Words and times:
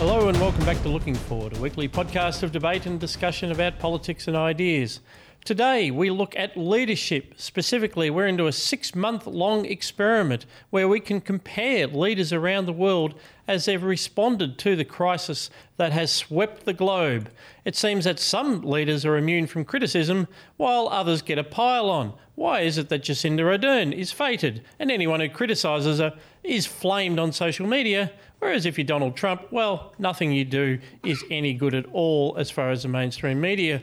Hello 0.00 0.30
and 0.30 0.40
welcome 0.40 0.64
back 0.64 0.80
to 0.80 0.88
Looking 0.88 1.14
Forward, 1.14 1.54
a 1.54 1.60
weekly 1.60 1.86
podcast 1.86 2.42
of 2.42 2.52
debate 2.52 2.86
and 2.86 2.98
discussion 2.98 3.52
about 3.52 3.78
politics 3.78 4.28
and 4.28 4.34
ideas. 4.34 5.00
Today 5.44 5.90
we 5.90 6.08
look 6.08 6.34
at 6.36 6.56
leadership. 6.56 7.34
Specifically, 7.36 8.08
we're 8.08 8.26
into 8.26 8.46
a 8.46 8.52
six 8.52 8.94
month 8.94 9.26
long 9.26 9.66
experiment 9.66 10.46
where 10.70 10.88
we 10.88 11.00
can 11.00 11.20
compare 11.20 11.86
leaders 11.86 12.32
around 12.32 12.64
the 12.64 12.72
world 12.72 13.12
as 13.46 13.66
they've 13.66 13.82
responded 13.82 14.56
to 14.60 14.74
the 14.74 14.86
crisis 14.86 15.50
that 15.76 15.92
has 15.92 16.10
swept 16.10 16.64
the 16.64 16.72
globe. 16.72 17.30
It 17.66 17.76
seems 17.76 18.04
that 18.06 18.18
some 18.18 18.62
leaders 18.62 19.04
are 19.04 19.18
immune 19.18 19.48
from 19.48 19.66
criticism 19.66 20.28
while 20.56 20.88
others 20.88 21.20
get 21.20 21.36
a 21.36 21.44
pile 21.44 21.90
on. 21.90 22.14
Why 22.36 22.60
is 22.60 22.78
it 22.78 22.88
that 22.88 23.02
Jacinda 23.02 23.42
Ardern 23.42 23.92
is 23.92 24.12
fated, 24.12 24.62
and 24.78 24.90
anyone 24.90 25.20
who 25.20 25.28
criticises 25.28 25.98
her 25.98 26.18
is 26.42 26.64
flamed 26.64 27.18
on 27.18 27.32
social 27.32 27.66
media? 27.66 28.12
Whereas 28.40 28.66
if 28.66 28.78
you're 28.78 28.86
Donald 28.86 29.16
Trump, 29.16 29.46
well, 29.50 29.94
nothing 29.98 30.32
you 30.32 30.44
do 30.44 30.78
is 31.04 31.22
any 31.30 31.54
good 31.54 31.74
at 31.74 31.86
all 31.92 32.34
as 32.36 32.50
far 32.50 32.70
as 32.70 32.82
the 32.82 32.88
mainstream 32.88 33.40
media 33.40 33.82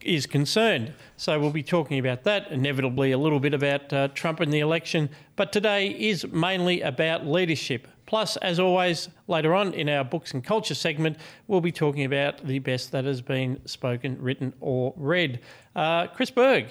is 0.00 0.26
concerned. 0.26 0.94
So 1.16 1.38
we'll 1.38 1.50
be 1.50 1.62
talking 1.62 1.98
about 1.98 2.24
that, 2.24 2.50
inevitably 2.50 3.12
a 3.12 3.18
little 3.18 3.40
bit 3.40 3.54
about 3.54 3.92
uh, 3.92 4.08
Trump 4.08 4.40
and 4.40 4.52
the 4.52 4.60
election, 4.60 5.10
but 5.36 5.52
today 5.52 5.88
is 5.88 6.26
mainly 6.28 6.80
about 6.80 7.26
leadership. 7.26 7.88
Plus, 8.06 8.36
as 8.38 8.58
always, 8.58 9.08
later 9.26 9.54
on 9.54 9.74
in 9.74 9.88
our 9.88 10.04
books 10.04 10.32
and 10.32 10.42
culture 10.42 10.74
segment, 10.74 11.18
we'll 11.46 11.60
be 11.60 11.72
talking 11.72 12.04
about 12.04 12.46
the 12.46 12.58
best 12.58 12.92
that 12.92 13.04
has 13.04 13.20
been 13.20 13.60
spoken, 13.66 14.16
written, 14.20 14.54
or 14.60 14.94
read. 14.96 15.40
Uh, 15.76 16.06
Chris 16.06 16.30
Berg, 16.30 16.68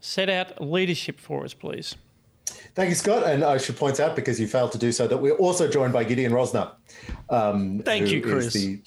set 0.00 0.28
out 0.28 0.60
leadership 0.60 1.20
for 1.20 1.44
us, 1.44 1.54
please. 1.54 1.94
Thank 2.74 2.88
you, 2.88 2.96
Scott. 2.96 3.22
And 3.22 3.44
I 3.44 3.56
should 3.58 3.76
point 3.76 4.00
out, 4.00 4.16
because 4.16 4.40
you 4.40 4.48
failed 4.48 4.72
to 4.72 4.78
do 4.78 4.90
so, 4.90 5.06
that 5.06 5.16
we're 5.16 5.36
also 5.36 5.68
joined 5.68 5.92
by 5.92 6.02
Gideon 6.02 6.32
Rozner. 6.32 6.72
Um, 7.30 7.82
Thank 7.84 8.10
you, 8.10 8.20
Chris. 8.20 8.52
The... 8.52 8.80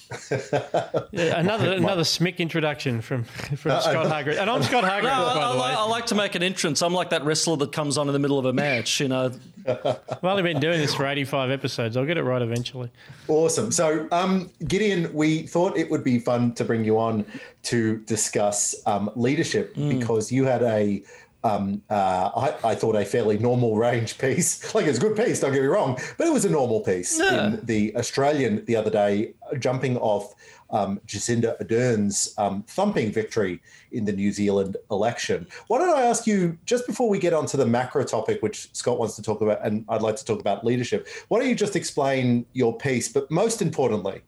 yeah, 1.12 1.40
another 1.40 1.72
another 1.74 2.04
smick 2.04 2.38
introduction 2.38 3.00
from 3.00 3.24
from 3.24 3.72
uh, 3.72 3.80
Scott 3.80 4.08
Hargreaves. 4.08 4.40
And 4.40 4.50
I'm 4.50 4.62
Scott 4.62 4.84
Hargreaves, 4.84 5.16
no, 5.16 5.26
by 5.34 5.42
I, 5.42 5.54
the 5.54 5.60
way. 5.60 5.70
I 5.70 5.84
like 5.86 6.06
to 6.08 6.16
make 6.16 6.36
an 6.36 6.44
entrance. 6.44 6.82
I'm 6.82 6.94
like 6.94 7.12
that 7.12 7.24
wrestler 7.24 7.56
that 7.58 7.72
comes 7.72 7.98
on 7.98 8.08
in 8.08 8.14
the 8.14 8.20
middle 8.20 8.38
of 8.38 8.46
a 8.46 8.54
match, 8.54 9.00
you 9.00 9.08
know. 9.08 9.32
I've 9.68 10.24
only 10.24 10.44
been 10.44 10.60
doing 10.60 10.80
this 10.80 10.94
for 10.94 11.06
85 11.06 11.50
episodes. 11.50 11.98
I'll 11.98 12.06
get 12.06 12.18
it 12.18 12.24
right 12.24 12.42
eventually. 12.42 12.90
Awesome. 13.28 13.72
So, 13.72 14.08
um, 14.12 14.50
Gideon, 14.66 15.14
we 15.14 15.44
thought 15.44 15.78
it 15.78 15.90
would 15.90 16.04
be 16.04 16.20
fun 16.20 16.54
to 16.56 16.64
bring 16.64 16.86
you 16.86 17.00
on 17.00 17.26
to 17.64 17.98
discuss 18.00 18.76
um, 18.86 19.10
leadership 19.16 19.76
mm. 19.76 19.98
because 19.98 20.32
you 20.32 20.46
had 20.46 20.64
a 20.64 21.04
um, 21.48 21.82
uh, 21.90 22.30
I, 22.36 22.72
I, 22.72 22.76
thought 22.76 22.96
a 22.96 23.06
fairly 23.06 23.38
normal 23.38 23.78
range 23.78 24.18
piece. 24.18 24.58
Like 24.78 24.86
it's 24.86 24.98
a 24.98 25.02
good 25.02 25.16
piece, 25.16 25.40
don't 25.40 25.54
get 25.54 25.62
me 25.62 25.68
wrong, 25.68 25.98
but 26.18 26.28
it 26.28 26.34
was 26.34 26.46
a 26.46 26.50
normal 26.50 26.82
piece 26.82 27.18
yeah. 27.18 27.48
in 27.48 27.66
the 27.66 27.96
Australian 27.96 28.64
the 28.66 28.76
other 28.76 28.92
day, 28.92 29.34
jumping 29.58 29.98
off 29.98 30.36
um, 30.70 31.00
Jacinda 31.08 31.58
Ardern's 31.60 32.34
um, 32.38 32.64
thumping 32.68 33.12
victory 33.12 33.62
in 33.92 34.06
the 34.06 34.12
New 34.12 34.32
Zealand 34.32 34.78
election. 34.92 35.48
Why 35.68 35.80
don't 35.80 35.98
I 35.98 36.04
ask 36.04 36.28
you, 36.28 36.58
just 36.66 36.86
before 36.86 37.10
we 37.10 37.18
get 37.18 37.34
onto 37.34 37.58
the 37.58 37.66
macro 37.66 38.04
topic, 38.04 38.42
which 38.44 38.70
Scott 38.74 39.00
wants 39.00 39.16
to 39.16 39.22
talk 39.22 39.42
about, 39.42 39.66
and 39.66 39.86
I'd 39.90 40.02
like 40.02 40.18
to 40.18 40.26
talk 40.26 40.40
about 40.40 40.66
leadership, 40.66 41.08
why 41.30 41.40
don't 41.40 41.50
you 41.50 41.56
just 41.56 41.76
explain 41.76 42.46
your 42.54 42.78
piece, 42.78 43.08
but 43.08 43.32
most 43.32 43.62
importantly, 43.62 44.22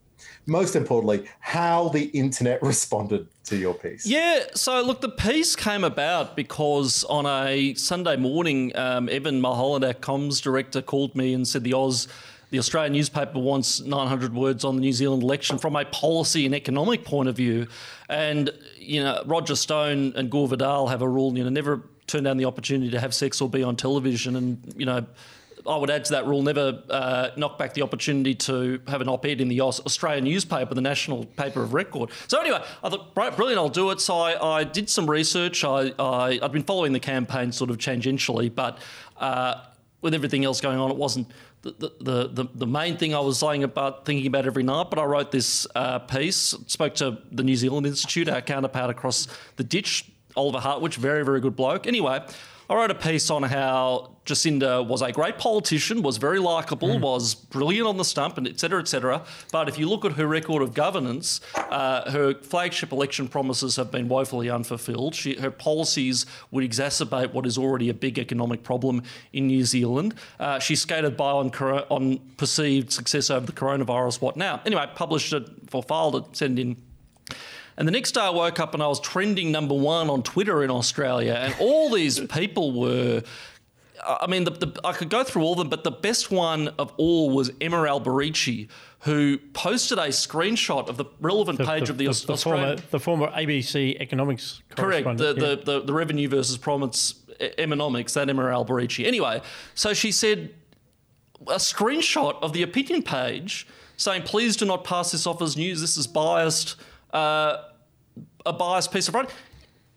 most 0.49 0.75
importantly, 0.75 1.25
how 1.39 1.89
the 1.89 2.05
internet 2.05 2.61
responded 2.63 3.27
to 3.45 3.55
your 3.55 3.73
piece. 3.73 4.05
Yeah, 4.05 4.43
so 4.53 4.81
look, 4.81 5.01
the 5.01 5.09
piece 5.09 5.55
came 5.55 5.83
about 5.83 6.35
because 6.35 7.03
on 7.05 7.25
a 7.25 7.73
Sunday 7.75 8.15
morning, 8.15 8.75
um, 8.75 9.09
Evan 9.09 9.41
Mulholland, 9.41 9.85
our 9.85 9.93
comms 9.93 10.41
director, 10.41 10.81
called 10.81 11.15
me 11.15 11.33
and 11.33 11.47
said 11.47 11.63
the 11.63 11.73
Oz. 11.73 12.07
The 12.51 12.57
Australian 12.57 12.93
newspaper 12.93 13.37
wants 13.37 13.79
900 13.79 14.33
words 14.33 14.65
on 14.65 14.75
the 14.75 14.81
New 14.81 14.91
Zealand 14.91 15.21
election 15.21 15.59
from 15.59 15.75
a 15.75 15.85
policy 15.85 16.47
and 16.47 16.55
economic 16.55 17.05
point 17.05 17.29
of 17.29 17.35
view. 17.35 17.67
And, 18.09 18.49
you 18.75 19.03
know, 19.03 19.21
Roger 19.27 19.55
Stone 19.55 20.13
and 20.15 20.31
Gore 20.31 20.47
Vidal 20.47 20.87
have 20.87 21.03
a 21.03 21.07
rule, 21.07 21.37
you 21.37 21.43
know, 21.43 21.51
never 21.51 21.83
turn 22.07 22.23
down 22.23 22.37
the 22.37 22.45
opportunity 22.45 22.89
to 22.89 22.99
have 22.99 23.13
sex 23.13 23.39
or 23.39 23.47
be 23.47 23.61
on 23.61 23.75
television. 23.75 24.35
And, 24.35 24.73
you 24.75 24.87
know, 24.87 25.05
I 25.67 25.77
would 25.77 25.89
add 25.89 26.05
to 26.05 26.13
that 26.13 26.25
rule 26.25 26.41
never 26.41 26.81
uh, 26.89 27.29
knock 27.35 27.57
back 27.57 27.73
the 27.73 27.81
opportunity 27.81 28.35
to 28.35 28.81
have 28.87 29.01
an 29.01 29.09
op 29.09 29.25
ed 29.25 29.41
in 29.41 29.47
the 29.49 29.61
Australian 29.61 30.23
newspaper, 30.23 30.73
the 30.73 30.81
national 30.81 31.25
paper 31.25 31.61
of 31.61 31.73
record. 31.73 32.11
So, 32.27 32.39
anyway, 32.39 32.63
I 32.83 32.89
thought, 32.89 33.13
brilliant, 33.13 33.57
I'll 33.57 33.69
do 33.69 33.89
it. 33.91 33.99
So, 33.99 34.19
I, 34.19 34.59
I 34.59 34.63
did 34.63 34.89
some 34.89 35.09
research. 35.09 35.63
I, 35.63 35.93
I, 35.99 36.39
had 36.41 36.51
been 36.51 36.63
following 36.63 36.93
the 36.93 36.99
campaign 36.99 37.51
sort 37.51 37.69
of 37.69 37.77
tangentially, 37.77 38.53
but 38.53 38.77
uh, 39.17 39.65
with 40.01 40.13
everything 40.13 40.45
else 40.45 40.61
going 40.61 40.79
on, 40.79 40.91
it 40.91 40.97
wasn't. 40.97 41.27
The, 41.61 41.91
the, 41.99 42.29
the, 42.29 42.45
the 42.55 42.67
main 42.67 42.95
thing 42.95 43.13
I 43.13 43.19
was 43.19 43.37
saying 43.37 43.65
about 43.65 44.05
thinking 44.05 44.27
about 44.27 44.45
every 44.45 44.63
night, 44.63 44.89
but 44.89 44.97
I 44.97 45.03
wrote 45.03 45.29
this 45.29 45.67
uh, 45.75 45.99
piece, 45.99 46.55
spoke 46.67 46.95
to 46.95 47.17
the 47.33 47.43
New 47.43 47.57
Zealand 47.57 47.85
Institute, 47.85 48.29
our 48.29 48.41
counterpart 48.41 48.89
across 48.89 49.27
the 49.57 49.65
ditch, 49.65 50.09
Oliver 50.37 50.59
Hartwich, 50.59 50.95
very, 50.95 51.25
very 51.25 51.41
good 51.41 51.57
bloke. 51.57 51.85
Anyway, 51.85 52.25
I 52.69 52.75
wrote 52.75 52.91
a 52.91 52.95
piece 52.95 53.31
on 53.31 53.41
how 53.41 54.11
Jacinda 54.25 54.85
was 54.85 55.01
a 55.01 55.11
great 55.11 55.39
politician, 55.39 56.03
was 56.03 56.17
very 56.17 56.37
likable, 56.37 56.89
mm. 56.89 57.01
was 57.01 57.33
brilliant 57.33 57.87
on 57.87 57.97
the 57.97 58.05
stump, 58.05 58.37
and 58.37 58.47
etc. 58.47 58.79
etc. 58.79 59.23
But 59.51 59.67
if 59.67 59.79
you 59.79 59.89
look 59.89 60.05
at 60.05 60.11
her 60.11 60.27
record 60.27 60.61
of 60.61 60.75
governance, 60.75 61.41
uh, 61.55 62.11
her 62.11 62.35
flagship 62.35 62.91
election 62.91 63.27
promises 63.27 63.75
have 63.77 63.89
been 63.89 64.07
woefully 64.07 64.51
unfulfilled. 64.51 65.15
She, 65.15 65.33
her 65.39 65.49
policies 65.49 66.27
would 66.51 66.63
exacerbate 66.63 67.33
what 67.33 67.47
is 67.47 67.57
already 67.57 67.89
a 67.89 67.93
big 67.93 68.19
economic 68.19 68.61
problem 68.61 69.01
in 69.33 69.47
New 69.47 69.65
Zealand. 69.65 70.13
Uh, 70.39 70.59
she 70.59 70.75
skated 70.75 71.17
by 71.17 71.31
on, 71.31 71.49
on 71.89 72.19
perceived 72.37 72.91
success 72.91 73.31
over 73.31 73.47
the 73.47 73.51
coronavirus. 73.51 74.21
What 74.21 74.37
now? 74.37 74.61
Anyway, 74.63 74.87
published 74.93 75.33
it 75.33 75.49
for 75.71 75.81
file 75.81 76.11
to 76.11 76.37
send 76.37 76.59
in 76.59 76.77
and 77.79 77.87
the 77.87 77.93
next 77.93 78.11
day 78.11 78.21
I 78.21 78.29
woke 78.29 78.59
up 78.59 78.73
and 78.73 78.83
I 78.83 78.87
was 78.87 78.99
trending 78.99 79.53
number 79.53 79.73
one 79.73 80.09
on 80.09 80.21
Twitter 80.21 80.63
in 80.65 80.69
Australia, 80.69 81.33
and 81.41 81.55
all 81.59 81.89
these 81.89 82.19
people 82.19 82.77
were. 82.77 83.23
I 84.05 84.27
mean, 84.27 84.45
the, 84.45 84.51
the, 84.51 84.81
I 84.85 84.93
could 84.93 85.09
go 85.09 85.23
through 85.23 85.43
all 85.43 85.53
of 85.53 85.57
them, 85.57 85.69
but 85.69 85.83
the 85.83 85.91
best 85.91 86.31
one 86.31 86.69
of 86.79 86.93
all 86.97 87.31
was 87.31 87.51
Emma 87.59 87.77
Alberici, 87.77 88.69
who 89.01 89.37
posted 89.53 89.97
a 89.97 90.07
screenshot 90.07 90.87
of 90.87 90.95
the 90.95 91.05
relevant 91.19 91.57
the, 91.57 91.65
page 91.65 91.89
of 91.89 91.97
the, 91.97 92.05
the, 92.05 92.09
Australian... 92.09 92.77
Former, 92.77 92.91
the 92.91 92.99
former 92.99 93.27
ABC 93.27 93.99
economics 93.99 94.61
Correct, 94.69 95.17
the, 95.17 95.33
yeah. 95.33 95.63
the, 95.65 95.81
the, 95.81 95.93
revenue 95.93 96.29
versus 96.29 96.57
prominence 96.57 97.15
economics, 97.57 98.13
that 98.13 98.29
Emma 98.29 98.43
Alberici. 98.43 99.05
Anyway, 99.05 99.41
so 99.75 99.93
she 99.93 100.13
said 100.13 100.53
a 101.47 101.55
screenshot 101.55 102.41
of 102.41 102.53
the 102.53 102.61
opinion 102.61 103.03
page 103.03 103.67
saying, 103.97 104.23
please 104.23 104.55
do 104.55 104.65
not 104.65 104.85
pass 104.85 105.11
this 105.11 105.27
off 105.27 105.41
as 105.41 105.57
news, 105.57 105.81
this 105.81 105.97
is 105.97 106.07
biased. 106.07 106.77
Uh, 107.11 107.63
a 108.49 108.53
biased 108.53 108.91
piece 108.91 109.07
of 109.07 109.15
writing. 109.15 109.31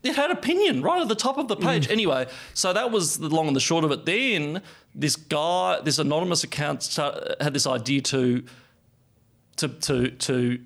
It 0.03 0.15
had 0.15 0.31
opinion 0.31 0.81
right 0.81 1.01
at 1.01 1.07
the 1.07 1.15
top 1.15 1.37
of 1.37 1.47
the 1.47 1.55
page. 1.55 1.87
Mm. 1.87 1.91
Anyway, 1.91 2.27
so 2.53 2.73
that 2.73 2.91
was 2.91 3.19
the 3.19 3.29
long 3.29 3.47
and 3.47 3.55
the 3.55 3.61
short 3.61 3.85
of 3.85 3.91
it. 3.91 4.05
Then 4.05 4.61
this 4.93 5.15
guy, 5.15 5.79
this 5.81 5.97
anonymous 5.97 6.43
account, 6.43 6.83
start, 6.83 7.41
had 7.41 7.53
this 7.53 7.65
idea 7.65 8.01
to 8.01 8.43
to 9.55 9.67
to 9.69 10.09
to 10.09 10.59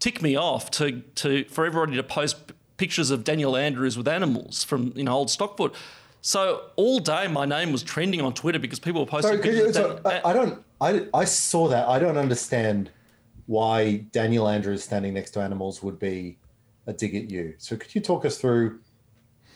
tick 0.00 0.20
me 0.20 0.36
off 0.36 0.70
to 0.72 1.00
to 1.14 1.44
for 1.44 1.64
everybody 1.64 1.96
to 1.96 2.02
post 2.02 2.52
pictures 2.76 3.10
of 3.10 3.24
Daniel 3.24 3.56
Andrews 3.56 3.96
with 3.96 4.08
animals 4.08 4.64
from 4.64 4.92
you 4.96 5.04
know 5.04 5.12
old 5.12 5.30
Stockport. 5.30 5.74
So 6.20 6.62
all 6.74 6.98
day 6.98 7.28
my 7.28 7.46
name 7.46 7.70
was 7.70 7.84
trending 7.84 8.20
on 8.20 8.34
Twitter 8.34 8.58
because 8.58 8.80
people 8.80 9.00
were 9.02 9.06
posting. 9.06 9.30
Sorry, 9.30 9.42
pictures. 9.42 9.68
You, 9.68 9.72
so 9.72 10.00
I, 10.04 10.30
I 10.30 10.32
don't. 10.32 10.62
I 10.80 11.06
I 11.14 11.24
saw 11.24 11.68
that. 11.68 11.88
I 11.88 12.00
don't 12.00 12.18
understand 12.18 12.90
why 13.46 13.98
Daniel 14.10 14.48
Andrews 14.48 14.82
standing 14.82 15.14
next 15.14 15.30
to 15.32 15.40
animals 15.40 15.82
would 15.82 16.00
be 16.00 16.36
a 16.86 16.92
dig 16.92 17.14
at 17.14 17.30
you. 17.30 17.54
So 17.58 17.76
could 17.76 17.94
you 17.94 18.00
talk 18.00 18.24
us 18.24 18.38
through 18.38 18.80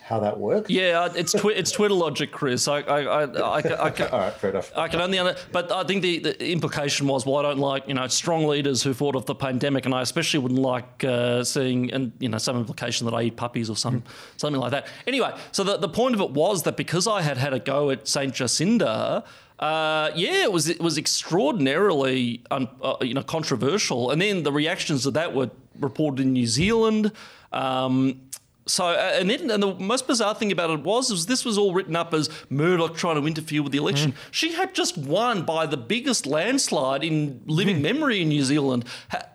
how 0.02 0.18
that 0.18 0.40
works? 0.40 0.68
Yeah, 0.68 1.08
it's 1.14 1.32
twi- 1.32 1.52
it's 1.52 1.70
Twitter 1.70 1.94
logic, 1.94 2.32
Chris. 2.32 2.66
I 2.66 2.80
I, 2.80 3.00
I, 3.02 3.22
I, 3.24 3.56
I 3.86 3.90
can, 3.90 4.08
all 4.12 4.18
right, 4.18 4.32
fair 4.32 4.50
enough. 4.50 4.72
I 4.76 4.88
can 4.88 5.00
only, 5.00 5.18
under- 5.20 5.36
but 5.52 5.70
I 5.70 5.84
think 5.84 6.02
the, 6.02 6.18
the 6.18 6.50
implication 6.50 7.06
was, 7.06 7.24
well, 7.24 7.36
I 7.36 7.42
don't 7.42 7.58
like 7.58 7.86
you 7.86 7.94
know 7.94 8.08
strong 8.08 8.46
leaders 8.48 8.82
who 8.82 8.92
fought 8.92 9.14
off 9.14 9.26
the 9.26 9.36
pandemic, 9.36 9.86
and 9.86 9.94
I 9.94 10.02
especially 10.02 10.40
wouldn't 10.40 10.60
like 10.60 11.04
uh, 11.04 11.44
seeing 11.44 11.92
and 11.92 12.10
you 12.18 12.28
know 12.28 12.38
some 12.38 12.56
implication 12.56 13.04
that 13.06 13.14
I 13.14 13.22
eat 13.22 13.36
puppies 13.36 13.70
or 13.70 13.76
some 13.76 14.02
something 14.36 14.60
like 14.60 14.72
that. 14.72 14.88
Anyway, 15.06 15.32
so 15.52 15.62
the 15.62 15.76
the 15.76 15.88
point 15.88 16.16
of 16.16 16.20
it 16.20 16.30
was 16.32 16.64
that 16.64 16.76
because 16.76 17.06
I 17.06 17.22
had 17.22 17.36
had 17.38 17.52
a 17.54 17.60
go 17.60 17.90
at 17.90 18.08
Saint 18.08 18.34
Jacinda. 18.34 19.24
Uh, 19.60 20.10
yeah, 20.14 20.42
it 20.44 20.50
was 20.50 20.68
it 20.70 20.80
was 20.80 20.96
extraordinarily 20.96 22.42
un, 22.50 22.68
uh, 22.82 22.96
you 23.02 23.14
know 23.14 23.22
controversial, 23.22 24.10
and 24.10 24.20
then 24.20 24.42
the 24.42 24.50
reactions 24.52 25.02
to 25.02 25.10
that 25.12 25.34
were 25.34 25.50
reported 25.80 26.22
in 26.22 26.32
New 26.32 26.46
Zealand. 26.46 27.12
Um, 27.52 28.29
So, 28.66 28.86
uh, 28.86 29.16
and 29.18 29.28
then, 29.30 29.50
and 29.50 29.62
the 29.62 29.74
most 29.74 30.06
bizarre 30.06 30.34
thing 30.34 30.52
about 30.52 30.70
it 30.70 30.80
was, 30.80 31.10
was 31.10 31.26
this 31.26 31.44
was 31.44 31.58
all 31.58 31.72
written 31.72 31.96
up 31.96 32.14
as 32.14 32.28
Murdoch 32.50 32.96
trying 32.96 33.20
to 33.20 33.26
interfere 33.26 33.62
with 33.62 33.72
the 33.72 33.78
election. 33.78 34.12
Mm. 34.12 34.16
She 34.30 34.52
had 34.52 34.74
just 34.74 34.96
won 34.96 35.42
by 35.44 35.66
the 35.66 35.76
biggest 35.76 36.26
landslide 36.26 37.02
in 37.02 37.42
living 37.46 37.78
mm. 37.78 37.82
memory 37.82 38.22
in 38.22 38.28
New 38.28 38.44
Zealand. 38.44 38.84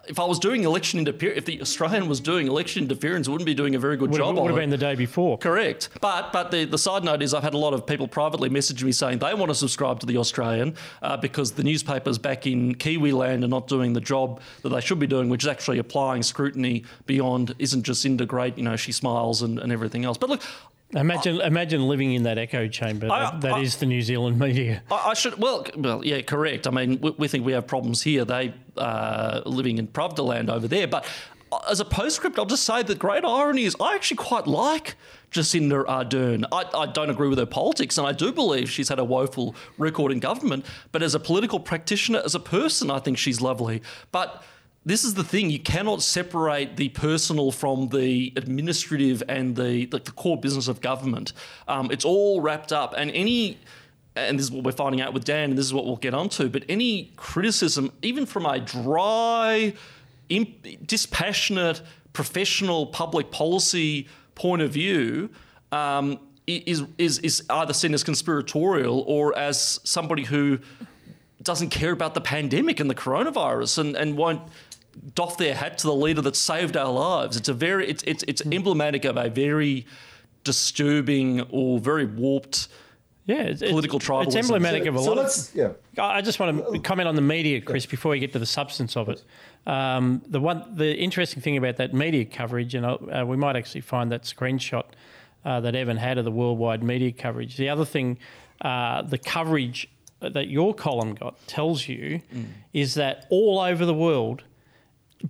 If 0.07 0.19
I 0.19 0.25
was 0.25 0.37
doing 0.37 0.63
election 0.63 0.99
interference, 0.99 1.39
if 1.39 1.45
the 1.45 1.59
Australian 1.61 2.07
was 2.07 2.19
doing 2.19 2.47
election 2.47 2.83
interference, 2.83 3.27
wouldn't 3.27 3.47
be 3.47 3.55
doing 3.55 3.73
a 3.73 3.79
very 3.79 3.97
good 3.97 4.11
would 4.11 4.17
job. 4.17 4.37
It 4.37 4.41
would 4.41 4.51
have 4.51 4.59
been 4.59 4.69
the 4.69 4.77
day 4.77 4.93
before. 4.93 5.39
Correct. 5.39 5.89
But 5.99 6.31
but 6.31 6.51
the, 6.51 6.65
the 6.65 6.77
side 6.77 7.03
note 7.03 7.23
is, 7.23 7.33
I've 7.33 7.43
had 7.43 7.55
a 7.55 7.57
lot 7.57 7.73
of 7.73 7.87
people 7.87 8.07
privately 8.07 8.49
message 8.49 8.83
me 8.83 8.91
saying 8.91 9.19
they 9.19 9.33
want 9.33 9.49
to 9.49 9.55
subscribe 9.55 9.99
to 10.01 10.05
the 10.05 10.17
Australian 10.17 10.75
uh, 11.01 11.17
because 11.17 11.53
the 11.53 11.63
newspapers 11.63 12.19
back 12.19 12.45
in 12.45 12.75
Kiwi 12.75 13.11
land 13.11 13.43
are 13.43 13.47
not 13.47 13.67
doing 13.67 13.93
the 13.93 14.01
job 14.01 14.39
that 14.61 14.69
they 14.69 14.81
should 14.81 14.99
be 14.99 15.07
doing, 15.07 15.27
which 15.27 15.43
is 15.43 15.47
actually 15.47 15.79
applying 15.79 16.21
scrutiny 16.21 16.83
beyond. 17.07 17.55
Isn't 17.57 17.81
just 17.81 18.05
Jacinda 18.05 18.27
great? 18.27 18.57
You 18.57 18.63
know, 18.63 18.75
she 18.75 18.91
smiles 18.91 19.14
and, 19.41 19.59
and 19.59 19.71
everything 19.71 20.05
else. 20.05 20.17
But 20.17 20.29
look, 20.29 20.41
Imagine, 20.93 21.41
I, 21.41 21.47
imagine 21.47 21.87
living 21.87 22.13
in 22.13 22.23
that 22.23 22.37
echo 22.37 22.67
chamber. 22.67 23.11
I, 23.11 23.31
that, 23.31 23.41
that 23.41 23.53
I, 23.53 23.59
is 23.59 23.77
the 23.77 23.85
New 23.85 24.01
Zealand 24.01 24.39
media. 24.39 24.83
I, 24.91 25.09
I, 25.09 25.13
should 25.13 25.37
well, 25.37 25.65
well, 25.75 26.05
yeah, 26.05 26.21
correct. 26.21 26.67
I 26.67 26.69
mean, 26.69 27.01
we, 27.01 27.11
we 27.11 27.27
think 27.27 27.45
we 27.45 27.53
have 27.53 27.67
problems 27.67 28.03
here. 28.03 28.23
They 28.23 28.53
uh, 28.77 29.41
living 29.45 29.77
in 29.77 29.87
Pravda 29.87 30.25
land 30.25 30.49
over 30.49 30.67
there. 30.67 30.87
But 30.87 31.05
as 31.69 31.79
a 31.79 31.85
postscript, 31.85 32.37
I'll 32.37 32.45
just 32.45 32.63
say 32.63 32.83
the 32.83 32.95
great 32.95 33.25
irony 33.25 33.63
is 33.63 33.75
I 33.81 33.95
actually 33.95 34.17
quite 34.17 34.47
like 34.47 34.95
Jacinda 35.31 35.85
Ardern. 35.85 36.45
I, 36.51 36.65
I, 36.77 36.85
don't 36.85 37.09
agree 37.09 37.27
with 37.27 37.39
her 37.39 37.45
politics, 37.45 37.97
and 37.97 38.07
I 38.07 38.11
do 38.11 38.31
believe 38.31 38.69
she's 38.69 38.89
had 38.89 38.99
a 38.99 39.03
woeful 39.03 39.55
record 39.77 40.11
in 40.11 40.19
government. 40.19 40.65
But 40.91 41.03
as 41.03 41.15
a 41.15 41.19
political 41.19 41.59
practitioner, 41.59 42.21
as 42.23 42.35
a 42.35 42.39
person, 42.39 42.89
I 42.89 42.99
think 42.99 43.17
she's 43.17 43.41
lovely. 43.41 43.81
But 44.11 44.43
this 44.85 45.03
is 45.03 45.15
the 45.15 45.23
thing 45.23 45.49
you 45.49 45.59
cannot 45.59 46.01
separate 46.01 46.77
the 46.77 46.89
personal 46.89 47.51
from 47.51 47.89
the 47.89 48.31
administrative 48.35 49.23
and 49.27 49.55
the 49.55 49.85
the, 49.85 49.99
core 49.99 50.39
business 50.39 50.67
of 50.67 50.81
government 50.81 51.33
um, 51.67 51.89
it's 51.91 52.05
all 52.05 52.41
wrapped 52.41 52.71
up 52.71 52.93
and 52.97 53.11
any 53.11 53.57
and 54.15 54.39
this 54.39 54.45
is 54.45 54.51
what 54.51 54.63
we're 54.63 54.71
finding 54.71 55.01
out 55.01 55.13
with 55.13 55.25
Dan, 55.25 55.49
and 55.51 55.57
this 55.57 55.65
is 55.65 55.73
what 55.73 55.85
we'll 55.85 55.97
get 55.97 56.13
onto. 56.13 56.49
But 56.49 56.63
any 56.69 57.11
criticism, 57.17 57.91
even 58.01 58.25
from 58.25 58.45
a 58.45 58.59
dry, 58.59 59.73
imp- 60.29 60.87
dispassionate, 60.87 61.81
professional 62.13 62.87
public 62.87 63.29
policy 63.31 64.07
point 64.35 64.61
of 64.61 64.71
view, 64.71 65.29
um, 65.71 66.19
is, 66.47 66.83
is, 66.97 67.19
is 67.19 67.43
either 67.49 67.73
seen 67.73 67.93
as 67.93 68.03
conspiratorial 68.03 69.03
or 69.07 69.37
as 69.37 69.79
somebody 69.83 70.23
who 70.23 70.59
doesn't 71.41 71.69
care 71.69 71.91
about 71.91 72.13
the 72.13 72.21
pandemic 72.21 72.79
and 72.79 72.89
the 72.89 72.95
coronavirus 72.95 73.79
and, 73.79 73.95
and 73.95 74.15
won't 74.15 74.41
doff 75.13 75.37
their 75.37 75.55
hat 75.55 75.77
to 75.79 75.87
the 75.87 75.95
leader 75.95 76.21
that 76.21 76.35
saved 76.35 76.75
our 76.77 76.91
lives. 76.91 77.37
It's 77.37 77.49
a 77.49 77.53
very 77.53 77.87
it's 77.87 78.03
it's 78.03 78.23
it's 78.27 78.41
emblematic 78.45 79.05
of 79.05 79.17
a 79.17 79.29
very 79.29 79.85
disturbing 80.43 81.41
or 81.49 81.79
very 81.79 82.05
warped 82.05 82.67
yeah, 83.25 83.41
it's, 83.41 83.61
political 83.61 83.99
tribalism. 83.99 84.27
It's 84.27 84.35
emblematic 84.35 84.85
of 84.85 84.95
a 84.95 84.99
so 84.99 85.13
lot. 85.13 85.25
Of, 85.25 85.55
yeah. 85.55 85.71
I 85.97 86.21
just 86.21 86.39
want 86.39 86.73
to 86.73 86.79
comment 86.79 87.07
on 87.07 87.15
the 87.15 87.23
media, 87.23 87.59
Chris, 87.59 87.87
before 87.87 88.11
we 88.11 88.19
get 88.19 88.33
to 88.33 88.39
the 88.39 88.45
substance 88.45 88.95
of 88.95 89.09
it. 89.09 89.23
Um, 89.65 90.21
the 90.27 90.39
one, 90.39 90.63
the 90.75 90.95
interesting 90.95 91.41
thing 91.41 91.57
about 91.57 91.77
that 91.77 91.91
media 91.91 92.25
coverage, 92.25 92.75
and 92.75 92.85
uh, 92.85 93.25
we 93.25 93.35
might 93.35 93.55
actually 93.55 93.81
find 93.81 94.11
that 94.11 94.23
screenshot 94.23 94.85
uh, 95.43 95.59
that 95.61 95.73
Evan 95.73 95.97
had 95.97 96.19
of 96.19 96.25
the 96.25 96.31
worldwide 96.31 96.83
media 96.83 97.11
coverage. 97.11 97.57
The 97.57 97.69
other 97.69 97.83
thing, 97.83 98.19
uh, 98.61 99.01
the 99.01 99.17
coverage 99.17 99.89
that 100.19 100.47
your 100.47 100.75
column 100.75 101.15
got 101.15 101.35
tells 101.47 101.87
you 101.87 102.21
mm. 102.33 102.45
is 102.73 102.93
that 102.93 103.25
all 103.31 103.59
over 103.59 103.85
the 103.85 103.93
world, 103.93 104.43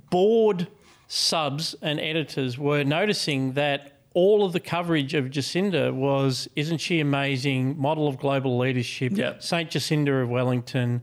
board 0.09 0.67
subs 1.07 1.75
and 1.81 1.99
editors 1.99 2.57
were 2.57 2.83
noticing 2.83 3.53
that 3.53 3.95
all 4.13 4.45
of 4.45 4.53
the 4.53 4.59
coverage 4.59 5.13
of 5.13 5.25
Jacinda 5.25 5.93
was, 5.93 6.47
isn't 6.55 6.77
she 6.77 6.99
amazing? 6.99 7.77
Model 7.77 8.07
of 8.07 8.17
global 8.17 8.57
leadership, 8.57 9.11
yep. 9.15 9.43
Saint 9.43 9.69
Jacinda 9.69 10.23
of 10.23 10.29
Wellington. 10.29 11.01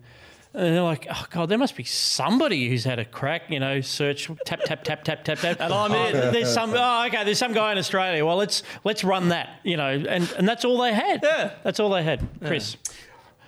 And 0.54 0.74
they're 0.74 0.82
like, 0.82 1.06
oh 1.10 1.26
god, 1.30 1.48
there 1.48 1.56
must 1.56 1.76
be 1.76 1.84
somebody 1.84 2.68
who's 2.68 2.84
had 2.84 2.98
a 2.98 3.06
crack, 3.06 3.50
you 3.50 3.58
know. 3.58 3.80
Search, 3.80 4.30
tap, 4.44 4.60
tap, 4.64 4.84
tap, 4.84 5.02
tap, 5.02 5.24
tap, 5.24 5.38
tap, 5.38 5.60
and 5.60 5.72
I'm 5.72 5.92
in. 5.92 6.12
There's 6.32 6.52
some. 6.52 6.74
Oh, 6.74 7.06
okay. 7.06 7.24
There's 7.24 7.38
some 7.38 7.54
guy 7.54 7.72
in 7.72 7.78
Australia. 7.78 8.24
Well, 8.26 8.36
let's 8.36 8.62
let's 8.84 9.02
run 9.02 9.30
that, 9.30 9.60
you 9.62 9.78
know. 9.78 9.88
And 9.88 10.30
and 10.36 10.46
that's 10.46 10.66
all 10.66 10.76
they 10.78 10.92
had. 10.92 11.20
Yeah, 11.22 11.52
that's 11.64 11.80
all 11.80 11.88
they 11.88 12.02
had. 12.02 12.28
Chris. 12.44 12.76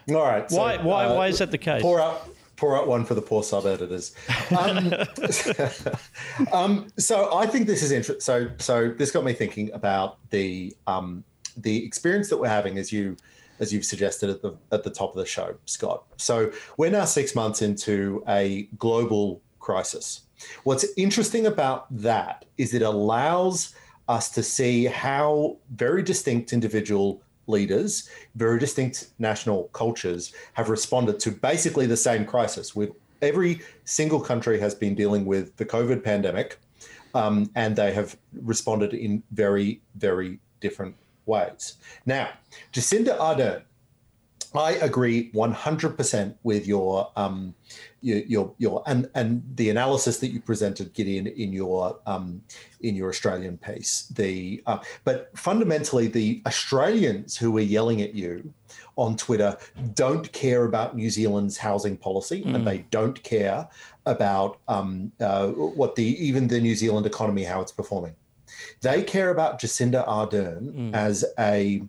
Yeah. 0.06 0.16
All 0.16 0.22
right. 0.22 0.50
So, 0.50 0.56
why 0.56 0.78
why 0.78 1.04
uh, 1.04 1.14
why 1.14 1.28
is 1.28 1.40
that 1.40 1.50
the 1.50 1.58
case? 1.58 1.82
Pour 1.82 2.00
out 2.00 2.26
pour 2.56 2.76
out 2.76 2.86
one 2.86 3.04
for 3.04 3.14
the 3.14 3.22
poor 3.22 3.42
sub 3.42 3.66
editors. 3.66 4.14
Um, 4.56 4.92
um, 6.52 6.86
so 6.98 7.34
I 7.34 7.46
think 7.46 7.66
this 7.66 7.82
is 7.82 7.90
interesting. 7.90 8.20
So 8.20 8.50
so 8.58 8.90
this 8.90 9.10
got 9.10 9.24
me 9.24 9.32
thinking 9.32 9.72
about 9.72 10.18
the 10.30 10.76
um, 10.86 11.24
the 11.56 11.84
experience 11.84 12.28
that 12.30 12.38
we're 12.38 12.48
having 12.48 12.78
as 12.78 12.92
you 12.92 13.16
as 13.60 13.72
you've 13.72 13.84
suggested 13.84 14.30
at 14.30 14.42
the 14.42 14.56
at 14.72 14.84
the 14.84 14.90
top 14.90 15.10
of 15.10 15.16
the 15.16 15.26
show, 15.26 15.54
Scott. 15.66 16.04
So 16.16 16.52
we're 16.76 16.90
now 16.90 17.04
six 17.04 17.34
months 17.34 17.62
into 17.62 18.22
a 18.28 18.68
global 18.78 19.40
crisis. 19.58 20.22
What's 20.64 20.84
interesting 20.96 21.46
about 21.46 21.86
that 21.96 22.44
is 22.58 22.74
it 22.74 22.82
allows 22.82 23.74
us 24.08 24.28
to 24.30 24.42
see 24.42 24.84
how 24.84 25.56
very 25.74 26.02
distinct 26.02 26.52
individual 26.52 27.22
leaders, 27.46 28.08
very 28.35 28.58
distinct 28.58 29.08
national 29.19 29.64
cultures 29.73 30.32
have 30.55 30.70
responded 30.70 31.20
to 31.20 31.31
basically 31.31 31.87
the 31.87 31.96
same 31.96 32.25
crisis. 32.25 32.75
With 32.75 32.91
every 33.23 33.61
single 33.85 34.20
country 34.20 34.58
has 34.61 34.75
been 34.75 34.94
dealing 34.94 35.25
with 35.25 35.56
the 35.56 35.64
COVID 35.64 36.02
pandemic, 36.05 36.58
um, 37.14 37.50
and 37.55 37.76
they 37.76 37.93
have 37.93 38.17
responded 38.43 38.93
in 38.93 39.23
very, 39.32 39.81
very 39.96 40.41
different 40.61 40.96
ways. 41.26 41.75
Now, 42.06 42.31
Jacinda 42.73 43.17
Ardern, 43.19 43.62
I 44.55 44.73
agree 44.73 45.32
100% 45.32 46.35
with 46.44 46.67
your 46.67 47.11
um, 47.17 47.55
your, 48.04 48.18
your, 48.18 48.54
your 48.58 48.82
and 48.86 49.08
and 49.14 49.42
the 49.56 49.70
analysis 49.70 50.18
that 50.18 50.28
you 50.28 50.40
presented, 50.40 50.92
Gideon, 50.92 51.26
in 51.26 51.52
your 51.52 51.98
um, 52.06 52.42
in 52.80 52.94
your 52.94 53.08
Australian 53.08 53.56
piece. 53.56 54.06
The 54.08 54.62
uh, 54.66 54.78
but 55.04 55.30
fundamentally, 55.36 56.08
the 56.08 56.42
Australians 56.46 57.36
who 57.36 57.56
are 57.56 57.62
yelling 57.62 58.02
at 58.02 58.14
you 58.14 58.52
on 58.96 59.16
Twitter 59.16 59.56
don't 59.94 60.30
care 60.32 60.64
about 60.64 60.94
New 60.94 61.08
Zealand's 61.08 61.56
housing 61.56 61.96
policy, 61.96 62.42
mm. 62.42 62.54
and 62.54 62.66
they 62.66 62.78
don't 62.90 63.22
care 63.22 63.68
about 64.04 64.58
um, 64.68 65.10
uh, 65.20 65.48
what 65.48 65.96
the 65.96 66.04
even 66.04 66.46
the 66.48 66.60
New 66.60 66.74
Zealand 66.74 67.06
economy 67.06 67.44
how 67.44 67.62
it's 67.62 67.72
performing. 67.72 68.14
They 68.82 69.02
care 69.02 69.30
about 69.30 69.60
Jacinda 69.60 70.06
Ardern 70.06 70.74
mm. 70.74 70.94
as 70.94 71.24
a 71.38 71.82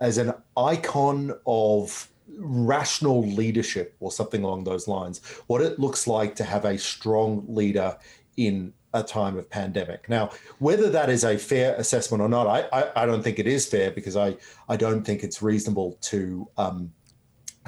as 0.00 0.18
an 0.18 0.32
icon 0.56 1.38
of 1.46 2.09
rational 2.38 3.26
leadership 3.26 3.96
or 4.00 4.10
something 4.10 4.42
along 4.42 4.64
those 4.64 4.88
lines, 4.88 5.20
what 5.46 5.60
it 5.60 5.78
looks 5.78 6.06
like 6.06 6.34
to 6.36 6.44
have 6.44 6.64
a 6.64 6.78
strong 6.78 7.44
leader 7.48 7.96
in 8.36 8.72
a 8.92 9.02
time 9.02 9.36
of 9.36 9.48
pandemic. 9.48 10.08
Now, 10.08 10.30
whether 10.58 10.90
that 10.90 11.10
is 11.10 11.24
a 11.24 11.38
fair 11.38 11.74
assessment 11.76 12.22
or 12.22 12.28
not, 12.28 12.46
I, 12.46 12.66
I, 12.72 13.02
I 13.02 13.06
don't 13.06 13.22
think 13.22 13.38
it 13.38 13.46
is 13.46 13.66
fair 13.66 13.90
because 13.90 14.16
I, 14.16 14.36
I 14.68 14.76
don't 14.76 15.04
think 15.04 15.22
it's 15.22 15.42
reasonable 15.42 15.96
to 16.02 16.48
um, 16.58 16.92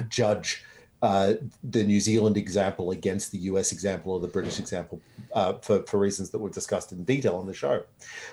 judge 0.09 0.63
uh, 1.01 1.33
the 1.63 1.83
New 1.83 1.99
Zealand 1.99 2.37
example 2.37 2.91
against 2.91 3.31
the 3.31 3.37
US 3.39 3.73
example 3.73 4.13
or 4.13 4.19
the 4.21 4.27
British 4.27 4.59
example 4.59 5.01
uh, 5.33 5.53
for, 5.55 5.83
for 5.83 5.99
reasons 5.99 6.29
that 6.29 6.39
we've 6.39 6.53
discussed 6.53 6.93
in 6.93 7.03
detail 7.03 7.35
on 7.35 7.45
the 7.45 7.53
show. 7.53 7.83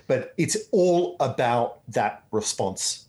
But 0.06 0.34
it's 0.36 0.56
all 0.70 1.16
about 1.18 1.80
that 1.88 2.24
response 2.30 3.06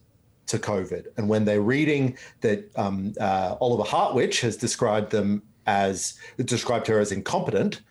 to 0.51 0.59
COVID. 0.59 1.07
And 1.17 1.27
when 1.27 1.45
they're 1.45 1.61
reading 1.61 2.17
that 2.41 2.69
um, 2.77 3.13
uh, 3.19 3.55
Oliver 3.59 3.83
Hartwich 3.83 4.41
has 4.41 4.55
described 4.55 5.11
them 5.11 5.41
as 5.65 6.15
described 6.37 6.87
her 6.87 6.99
as 6.99 7.11
incompetent, 7.11 7.81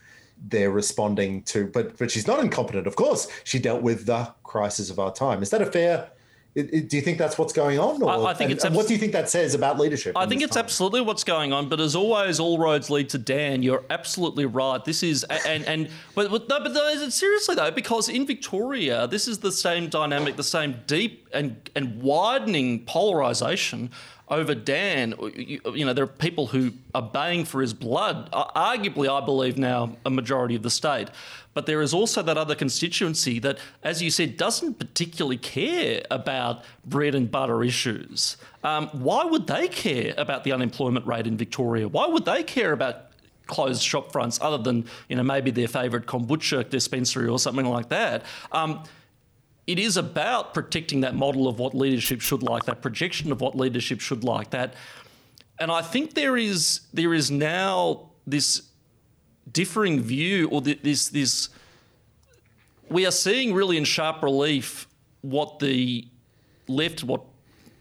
they're 0.49 0.71
responding 0.71 1.43
to. 1.45 1.67
But 1.67 1.99
but 1.99 2.11
she's 2.11 2.27
not 2.27 2.41
incompetent. 2.41 2.87
Of 2.87 2.97
course, 2.97 3.29
she 3.45 3.59
dealt 3.59 3.83
with 3.83 4.07
the 4.07 4.33
crisis 4.45 4.91
of 4.91 4.99
our 4.99 5.13
time. 5.13 5.43
Is 5.43 5.51
that 5.51 5.63
a 5.63 5.67
fair 5.67 6.11
it, 6.55 6.75
it, 6.75 6.89
do 6.89 6.97
you 6.97 7.03
think 7.03 7.17
that's 7.17 7.39
what's 7.39 7.53
going 7.53 7.79
on? 7.79 8.03
Or, 8.03 8.11
I, 8.11 8.31
I 8.31 8.35
think 8.35 8.51
and, 8.51 8.57
it's. 8.57 8.65
Abs- 8.65 8.75
what 8.75 8.89
do 8.89 8.93
you 8.93 8.99
think 8.99 9.13
that 9.13 9.31
says 9.31 9.55
about 9.55 9.79
leadership? 9.79 10.17
I 10.17 10.27
think 10.27 10.43
it's 10.43 10.55
time? 10.55 10.65
absolutely 10.65 11.01
what's 11.01 11.23
going 11.23 11.53
on. 11.53 11.69
But 11.69 11.79
as 11.81 11.95
always, 11.95 12.41
all 12.41 12.59
roads 12.59 12.91
lead 12.91 13.09
to 13.11 13.19
Dan. 13.19 13.63
You're 13.63 13.85
absolutely 13.89 14.47
right. 14.47 14.85
This 14.85 15.05
is 15.05 15.23
and 15.25 15.65
and 15.67 15.89
but, 16.17 16.31
but 16.31 16.49
no, 16.49 16.61
but 16.61 16.73
no, 16.73 17.09
seriously 17.09 17.55
though, 17.55 17.71
because 17.71 18.09
in 18.09 18.27
Victoria, 18.27 19.07
this 19.07 19.29
is 19.29 19.39
the 19.39 19.53
same 19.53 19.89
dynamic, 19.89 20.37
the 20.37 20.43
same 20.43 20.77
deep 20.89 21.29
and 21.33 21.71
and 21.77 22.03
widening 22.03 22.85
polarization 22.85 23.91
over 24.31 24.55
Dan. 24.55 25.15
You, 25.35 25.61
you, 25.75 25.85
know, 25.85 25.93
there 25.93 26.05
are 26.05 26.09
people 26.09 26.47
who 26.47 26.73
are 26.95 27.03
baying 27.03 27.45
for 27.45 27.61
his 27.61 27.75
blood. 27.75 28.31
Arguably, 28.33 29.09
I 29.09 29.25
believe 29.25 29.59
now 29.59 29.97
a 30.07 30.11
majority 30.11 30.55
of 30.55 30.63
the 30.63 30.71
state. 30.71 31.09
But 31.53 31.67
there 31.67 31.83
is 31.83 31.93
also 31.93 32.23
that 32.23 32.39
other 32.39 32.55
constituency 32.55 33.41
that, 33.41 33.59
as 33.83 34.01
you 34.01 34.11
said, 34.11 34.37
doesn't 34.37 34.75
particularly 34.79 35.37
care 35.37 36.03
about 36.11 36.65
bread 36.85 37.15
and 37.15 37.31
butter 37.31 37.65
issues. 37.65 38.37
Um, 38.63 38.89
why 38.93 39.25
would 39.25 39.49
they 39.49 39.67
care 39.67 40.15
about 40.17 40.45
the 40.45 40.53
unemployment 40.53 41.07
rate 41.07 41.27
in 41.27 41.37
Victoria? 41.37 41.89
Why 41.89 42.07
would 42.07 42.25
they 42.25 42.45
care 42.45 42.73
about 42.73 43.07
closed 43.49 43.83
shop 43.83 44.13
fronts 44.13 44.39
other 44.41 44.59
than 44.59 44.85
you 45.09 45.17
know 45.17 45.25
maybe 45.25 45.51
their 45.51 45.67
favourite 45.67 46.07
kombucha 46.07 46.71
dispensary 46.71 47.29
or 47.29 47.39
something 47.39 47.67
like 47.67 47.89
that? 47.89 48.23
Um, 48.53 48.85
it 49.67 49.79
is 49.79 49.97
about 49.97 50.55
protecting 50.55 51.01
that 51.01 51.15
model 51.15 51.47
of 51.49 51.59
what 51.59 51.75
leadership 51.75 52.21
should 52.21 52.43
like, 52.43 52.65
that 52.65 52.83
projection 52.83 53.31
of 53.33 53.41
what 53.41 53.57
leadership 53.57 54.01
should 54.01 54.25
like. 54.25 54.51
That, 54.51 54.75
and 55.59 55.71
I 55.71 55.83
think 55.83 56.15
there 56.15 56.37
is 56.37 56.81
there 56.93 57.15
is 57.15 57.31
now 57.31 58.11
this 58.27 58.63
differing 59.51 60.01
view, 60.01 60.49
or 60.49 60.61
this 60.61 61.09
this 61.09 61.49
we 62.89 63.07
are 63.07 63.13
seeing 63.13 63.55
really 63.55 63.77
in 63.77 63.85
sharp 63.85 64.23
relief 64.23 64.89
what 65.23 65.59
the 65.61 66.07
left, 66.67 67.05
what 67.05 67.23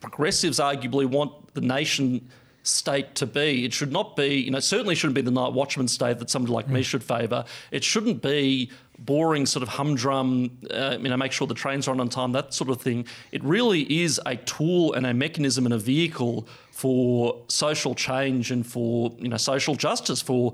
progressives 0.01 0.59
arguably 0.59 1.05
want 1.05 1.53
the 1.53 1.61
nation 1.61 2.29
state 2.63 3.15
to 3.15 3.25
be. 3.25 3.65
It 3.65 3.73
should 3.73 3.91
not 3.91 4.15
be, 4.15 4.35
you 4.35 4.51
know, 4.51 4.59
certainly 4.59 4.95
shouldn't 4.95 5.15
be 5.15 5.21
the 5.21 5.31
night 5.31 5.53
watchman 5.53 5.87
state 5.87 6.19
that 6.19 6.29
somebody 6.29 6.53
like 6.53 6.67
mm. 6.67 6.73
me 6.73 6.83
should 6.83 7.03
favour. 7.03 7.45
It 7.71 7.83
shouldn't 7.83 8.21
be 8.21 8.71
boring 9.05 9.45
sort 9.45 9.63
of 9.63 9.69
humdrum, 9.69 10.57
uh, 10.71 10.97
you 10.99 11.09
know, 11.09 11.17
make 11.17 11.31
sure 11.31 11.47
the 11.47 11.53
trains 11.53 11.87
run 11.87 11.99
on 11.99 12.09
time, 12.09 12.31
that 12.33 12.53
sort 12.53 12.69
of 12.69 12.81
thing. 12.81 13.05
It 13.31 13.43
really 13.43 13.81
is 14.01 14.19
a 14.25 14.35
tool 14.35 14.93
and 14.93 15.05
a 15.05 15.13
mechanism 15.13 15.65
and 15.65 15.73
a 15.73 15.77
vehicle 15.77 16.47
for 16.71 17.41
social 17.47 17.95
change 17.95 18.51
and 18.51 18.65
for, 18.65 19.11
you 19.19 19.29
know, 19.29 19.37
social 19.37 19.75
justice, 19.75 20.21
for 20.21 20.53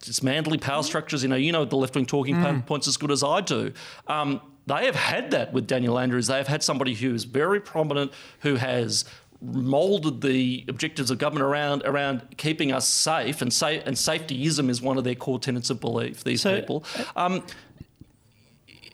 dismantling 0.00 0.60
power 0.60 0.82
structures. 0.82 1.22
You 1.22 1.28
know, 1.28 1.36
you 1.36 1.52
know 1.52 1.64
the 1.64 1.76
left 1.76 1.94
wing 1.94 2.06
talking 2.06 2.36
mm. 2.36 2.66
points 2.66 2.86
as 2.86 2.96
good 2.96 3.10
as 3.10 3.22
I 3.22 3.40
do. 3.40 3.72
Um, 4.06 4.40
they 4.66 4.86
have 4.86 4.96
had 4.96 5.30
that 5.30 5.52
with 5.52 5.66
Daniel 5.66 5.98
Andrews. 5.98 6.26
They 6.26 6.38
have 6.38 6.48
had 6.48 6.62
somebody 6.62 6.94
who 6.94 7.14
is 7.14 7.24
very 7.24 7.60
prominent, 7.60 8.12
who 8.40 8.56
has 8.56 9.04
molded 9.40 10.22
the 10.22 10.64
objectives 10.68 11.10
of 11.10 11.18
government 11.18 11.44
around 11.44 11.82
around 11.84 12.22
keeping 12.36 12.72
us 12.72 12.88
safe 12.88 13.42
and 13.42 13.52
safe 13.52 13.82
and 13.84 13.94
safetyism 13.94 14.70
is 14.70 14.80
one 14.80 14.96
of 14.96 15.04
their 15.04 15.14
core 15.14 15.38
tenets 15.38 15.70
of 15.70 15.80
belief. 15.80 16.24
These 16.24 16.42
so, 16.42 16.58
people. 16.58 16.84
Um, 17.14 17.44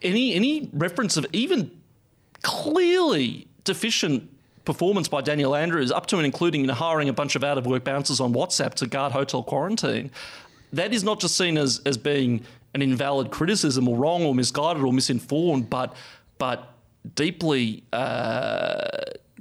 any 0.03 0.35
any 0.35 0.71
reference 0.73 1.17
of 1.17 1.27
even 1.33 1.71
clearly 2.43 3.47
deficient 3.65 4.29
performance 4.65 5.09
by 5.09 5.21
Daniel 5.21 5.55
Andrews, 5.55 5.91
up 5.91 6.07
to 6.07 6.17
and 6.17 6.27
including 6.27 6.69
hiring 6.69 7.09
a 7.09 7.13
bunch 7.13 7.37
of 7.37 7.45
out 7.45 7.59
of 7.59 7.67
work 7.67 7.85
bouncers 7.85 8.21
on 8.21 8.33
WhatsApp 8.33 8.75
to 8.75 8.87
guard 8.87 9.13
hotel 9.13 9.43
quarantine, 9.43 10.11
that 10.73 10.93
is 10.93 11.05
not 11.05 11.21
just 11.21 11.37
seen 11.37 11.59
as 11.59 11.81
as 11.87 11.97
being 11.97 12.45
an 12.75 12.83
invalid 12.83 13.31
criticism 13.31 13.89
or 13.89 13.97
wrong 13.97 14.23
or 14.25 14.35
misguided 14.35 14.83
or 14.83 14.93
misinformed, 14.93 15.69
but 15.69 15.95
but 16.39 16.75
deeply. 17.15 17.85
Uh, 17.93 18.89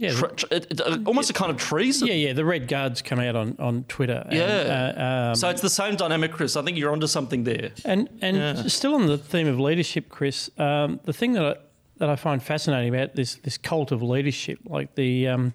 yeah, 0.01 0.19
uh, 0.49 0.97
almost 1.05 1.29
a 1.29 1.33
kind 1.33 1.51
of 1.51 1.57
treason. 1.57 2.07
Yeah, 2.07 2.15
yeah. 2.15 2.33
The 2.33 2.43
Red 2.43 2.67
Guards 2.67 3.03
come 3.03 3.19
out 3.19 3.35
on, 3.35 3.55
on 3.59 3.83
Twitter. 3.83 4.23
And, 4.25 4.33
yeah. 4.33 4.93
Uh, 4.97 5.29
um, 5.29 5.35
so 5.35 5.47
it's 5.49 5.61
the 5.61 5.69
same 5.69 5.95
dynamic, 5.95 6.31
Chris. 6.31 6.55
I 6.55 6.63
think 6.63 6.75
you're 6.75 6.91
onto 6.91 7.05
something 7.05 7.43
there. 7.43 7.69
And 7.85 8.09
and 8.19 8.35
yeah. 8.35 8.63
still 8.63 8.95
on 8.95 9.05
the 9.05 9.19
theme 9.19 9.47
of 9.47 9.59
leadership, 9.59 10.09
Chris. 10.09 10.49
Um, 10.57 10.99
the 11.03 11.13
thing 11.13 11.33
that 11.33 11.45
I, 11.45 11.55
that 11.97 12.09
I 12.09 12.15
find 12.15 12.41
fascinating 12.41 12.89
about 12.89 13.13
this 13.13 13.35
this 13.35 13.59
cult 13.59 13.91
of 13.91 14.01
leadership, 14.01 14.57
like 14.65 14.95
the 14.95 15.27
um, 15.27 15.53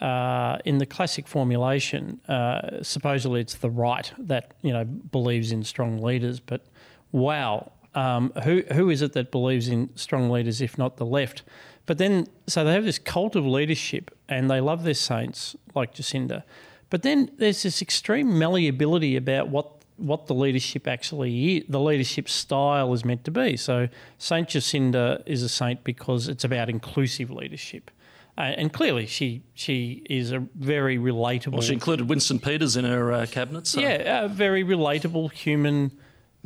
uh, 0.00 0.58
in 0.64 0.78
the 0.78 0.86
classic 0.86 1.28
formulation, 1.28 2.20
uh, 2.28 2.82
supposedly 2.82 3.40
it's 3.40 3.54
the 3.54 3.70
right 3.70 4.12
that 4.18 4.54
you 4.62 4.72
know 4.72 4.82
believes 4.82 5.52
in 5.52 5.62
strong 5.62 6.02
leaders, 6.02 6.40
but 6.40 6.66
wow, 7.12 7.70
um, 7.94 8.32
who 8.42 8.64
who 8.72 8.90
is 8.90 9.00
it 9.00 9.12
that 9.12 9.30
believes 9.30 9.68
in 9.68 9.90
strong 9.94 10.28
leaders 10.28 10.60
if 10.60 10.76
not 10.76 10.96
the 10.96 11.06
left? 11.06 11.44
But 11.86 11.98
then, 11.98 12.26
so 12.46 12.64
they 12.64 12.72
have 12.72 12.84
this 12.84 12.98
cult 12.98 13.36
of 13.36 13.46
leadership, 13.46 14.16
and 14.28 14.50
they 14.50 14.60
love 14.60 14.82
their 14.82 14.94
saints 14.94 15.56
like 15.74 15.94
Jacinda. 15.94 16.42
But 16.90 17.02
then 17.02 17.30
there's 17.38 17.62
this 17.62 17.80
extreme 17.80 18.38
malleability 18.38 19.16
about 19.16 19.48
what 19.48 19.72
what 19.96 20.26
the 20.26 20.34
leadership 20.34 20.86
actually 20.86 21.56
is, 21.56 21.64
the 21.70 21.80
leadership 21.80 22.28
style 22.28 22.92
is 22.92 23.02
meant 23.02 23.24
to 23.24 23.30
be. 23.30 23.56
So 23.56 23.88
Saint 24.18 24.50
Jacinda 24.50 25.22
is 25.24 25.42
a 25.42 25.48
saint 25.48 25.84
because 25.84 26.28
it's 26.28 26.44
about 26.44 26.68
inclusive 26.68 27.30
leadership. 27.30 27.90
Uh, 28.36 28.52
and 28.58 28.70
clearly, 28.72 29.06
she 29.06 29.42
she 29.54 30.04
is 30.10 30.32
a 30.32 30.40
very 30.56 30.98
relatable. 30.98 31.52
Well, 31.52 31.62
she 31.62 31.72
included 31.72 32.08
Winston 32.10 32.38
Peters 32.38 32.76
in 32.76 32.84
her 32.84 33.10
uh, 33.10 33.26
cabinet. 33.26 33.66
So. 33.66 33.80
Yeah, 33.80 34.24
a 34.24 34.28
very 34.28 34.62
relatable 34.62 35.32
human 35.32 35.92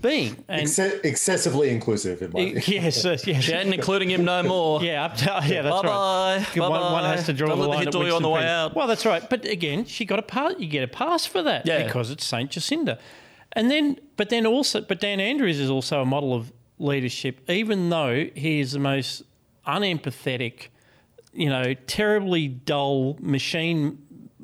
being. 0.00 0.42
And 0.48 0.66
Exce- 0.66 1.04
excessively 1.04 1.70
inclusive, 1.70 2.22
in 2.22 2.32
my 2.32 2.52
view. 2.60 2.62
Yes, 2.80 3.04
uh, 3.04 3.16
yes. 3.24 3.44
She 3.44 3.52
hadn't 3.52 3.72
including 3.72 4.10
him 4.10 4.24
no 4.24 4.42
more. 4.42 4.82
yeah, 4.82 5.04
up 5.04 5.16
to, 5.16 5.24
yeah, 5.24 5.62
that's 5.62 5.82
bye 5.82 5.88
right. 5.88 6.46
Bye. 6.54 6.60
One, 6.60 6.92
one 6.92 7.04
has 7.04 7.26
to 7.26 7.32
draw 7.32 7.48
Don't 7.48 7.58
the 7.58 7.68
line 7.68 7.86
at 7.86 7.92
the 7.92 8.14
on 8.14 8.22
the 8.22 8.28
way 8.28 8.46
out. 8.46 8.74
Well, 8.74 8.86
that's 8.86 9.06
right. 9.06 9.28
But 9.28 9.44
again, 9.44 9.84
she 9.84 10.04
got 10.04 10.18
a 10.18 10.22
pass. 10.22 10.54
You 10.58 10.68
get 10.68 10.82
a 10.82 10.88
pass 10.88 11.26
for 11.26 11.42
that 11.42 11.66
yeah. 11.66 11.84
because 11.84 12.10
it's 12.10 12.24
Saint 12.24 12.50
Jacinda. 12.50 12.98
And 13.52 13.70
then, 13.70 13.98
but 14.16 14.30
then 14.30 14.46
also, 14.46 14.80
but 14.80 15.00
Dan 15.00 15.20
Andrews 15.20 15.58
is 15.58 15.70
also 15.70 16.02
a 16.02 16.06
model 16.06 16.34
of 16.34 16.52
leadership, 16.78 17.40
even 17.48 17.90
though 17.90 18.28
he 18.34 18.60
is 18.60 18.72
the 18.72 18.78
most 18.78 19.22
unempathetic, 19.66 20.68
you 21.32 21.48
know, 21.48 21.74
terribly 21.86 22.48
dull 22.48 23.16
machine 23.20 23.98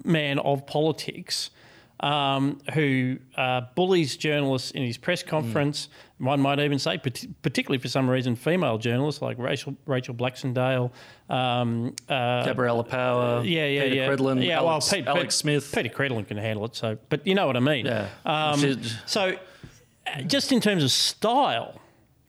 man 0.05 0.39
of 0.41 0.67
politics 0.67 1.51
um, 2.01 2.59
who 2.75 3.19
uh, 3.37 3.63
bullies 3.75 4.17
journalists 4.17 4.71
in 4.73 4.83
his 4.83 4.99
press 4.99 5.23
conference. 5.23 5.89
Mm. 6.21 6.27
One 6.27 6.41
might 6.41 6.61
even 6.61 6.79
say, 6.79 6.99
particularly 6.99 7.79
for 7.79 7.89
some 7.89 8.09
reason, 8.09 8.37
female 8.37 8.79
journalists 8.79 9.23
like 9.23 9.39
Rachel, 9.39 9.77
Rachel 9.87 10.15
Baxendale, 10.15 10.93
um, 11.29 11.95
uh, 12.09 12.45
Gabriella 12.45 12.85
Power, 12.85 13.45
yeah, 13.45 13.67
yeah, 13.67 13.83
Peter 13.85 13.95
yeah. 13.95 14.09
Credlin, 14.09 14.45
yeah, 14.45 14.59
Alex, 14.59 14.93
well, 14.93 14.99
Pete, 14.99 15.09
Alex 15.09 15.25
Pete, 15.25 15.33
Smith. 15.33 15.73
Peta 15.73 15.89
Credlin 15.89 16.27
can 16.27 16.37
handle 16.37 16.65
it. 16.65 16.77
So, 16.77 16.99
but 17.09 17.27
you 17.27 17.35
know 17.35 17.47
what 17.47 17.57
I 17.57 17.61
mean. 17.61 17.87
Yeah. 17.87 18.09
Um, 18.25 18.83
so, 19.07 19.37
uh, 20.07 20.23
just 20.23 20.53
in 20.53 20.61
terms 20.61 20.83
of 20.83 20.91
style, 20.91 21.81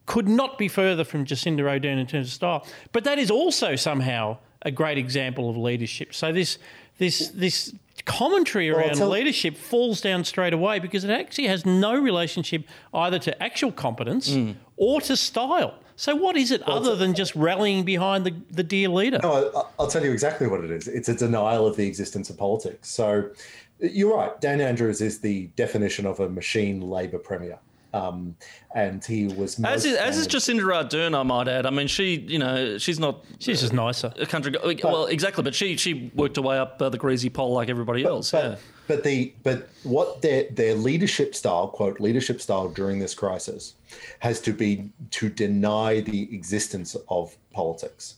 could 0.06 0.28
not 0.28 0.58
be 0.58 0.68
further 0.68 1.04
from 1.04 1.26
Jacinda 1.26 1.60
Ardern 1.60 2.00
in 2.00 2.08
terms 2.08 2.28
of 2.28 2.34
style. 2.34 2.68
But 2.94 3.04
that 3.04 3.20
is 3.20 3.30
also 3.30 3.76
somehow 3.76 4.38
a 4.64 4.72
great 4.72 4.98
example 4.98 5.50
of 5.50 5.58
leadership. 5.58 6.14
So 6.14 6.32
this 6.32 6.58
this 6.98 7.30
this 7.30 7.74
commentary 8.06 8.70
around 8.70 8.88
well, 8.88 8.96
tell- 8.96 9.10
leadership 9.10 9.58
falls 9.58 10.02
down 10.02 10.24
straight 10.24 10.54
away 10.54 10.80
because 10.80 11.04
it 11.04 11.10
actually 11.10 11.48
has 11.48 11.66
no 11.66 12.00
relationship 12.00 12.64
either 12.94 13.20
to 13.20 13.44
actual 13.44 13.72
competence 13.72 14.30
mm. 14.30 14.56
or 14.78 15.02
to 15.02 15.16
style. 15.16 15.76
So, 15.98 16.16
what 16.16 16.38
is 16.38 16.52
it 16.52 16.66
well, 16.66 16.78
other 16.78 16.96
than 16.96 17.16
just 17.16 17.36
rallying 17.36 17.84
behind 17.84 18.26
the, 18.26 18.34
the 18.52 18.64
dear 18.64 18.88
leader? 18.90 19.20
No, 19.22 19.68
I'll 19.80 19.88
tell 19.88 20.04
you 20.04 20.12
exactly 20.12 20.48
what 20.48 20.64
it 20.64 20.70
is. 20.70 20.88
It's 20.88 21.10
a 21.10 21.16
denial 21.16 21.66
of 21.66 21.76
the 21.76 21.88
existence 21.88 22.30
of 22.30 22.38
politics. 22.38 22.90
So, 22.90 23.32
you're 23.80 24.16
right. 24.16 24.40
Dan 24.40 24.62
Andrews 24.62 25.02
is 25.02 25.20
the 25.20 25.48
definition 25.56 26.06
of 26.06 26.20
a 26.20 26.30
machine 26.30 26.82
Labor 26.82 27.18
premier. 27.18 27.58
Um, 27.94 28.36
and 28.76 29.04
he 29.04 29.28
was 29.28 29.60
as 29.64 29.86
is, 29.86 29.96
as 29.96 30.18
is 30.18 30.28
Jacinda 30.28 30.62
Ardern, 30.62 31.18
I 31.18 31.24
might 31.24 31.48
add. 31.48 31.66
I 31.66 31.70
mean, 31.70 31.88
she 31.88 32.20
you 32.20 32.40
know 32.40 32.78
she's 32.78 33.00
not 33.00 33.24
she's 33.40 33.62
just 33.62 33.74
nicer 33.74 34.14
a 34.20 34.26
country. 34.26 34.52
But, 34.52 34.84
well, 34.84 35.06
exactly, 35.06 35.44
but 35.44 35.56
she 35.56 35.78
she 35.78 36.12
worked 36.14 36.36
her 36.36 36.42
way 36.42 36.58
up 36.58 36.82
uh, 36.82 36.90
the 36.90 36.98
greasy 36.98 37.30
pole 37.30 37.54
like 37.54 37.70
everybody 37.70 38.04
but, 38.04 38.10
else. 38.10 38.32
But, 38.32 38.44
yeah. 38.44 38.56
but 38.88 39.04
the 39.04 39.34
but 39.44 39.70
what 39.84 40.22
their 40.22 40.50
their 40.52 40.76
leadership 40.76 41.34
style 41.34 41.70
quote 41.70 42.00
leadership 42.00 42.42
style 42.42 42.68
during 42.68 43.00
this 43.00 43.16
crisis 43.16 43.76
has 44.20 44.42
to 44.42 44.54
be 44.54 44.90
to 45.12 45.30
deny 45.30 46.02
the 46.02 46.24
existence 46.36 46.96
of 47.10 47.38
politics. 47.52 48.16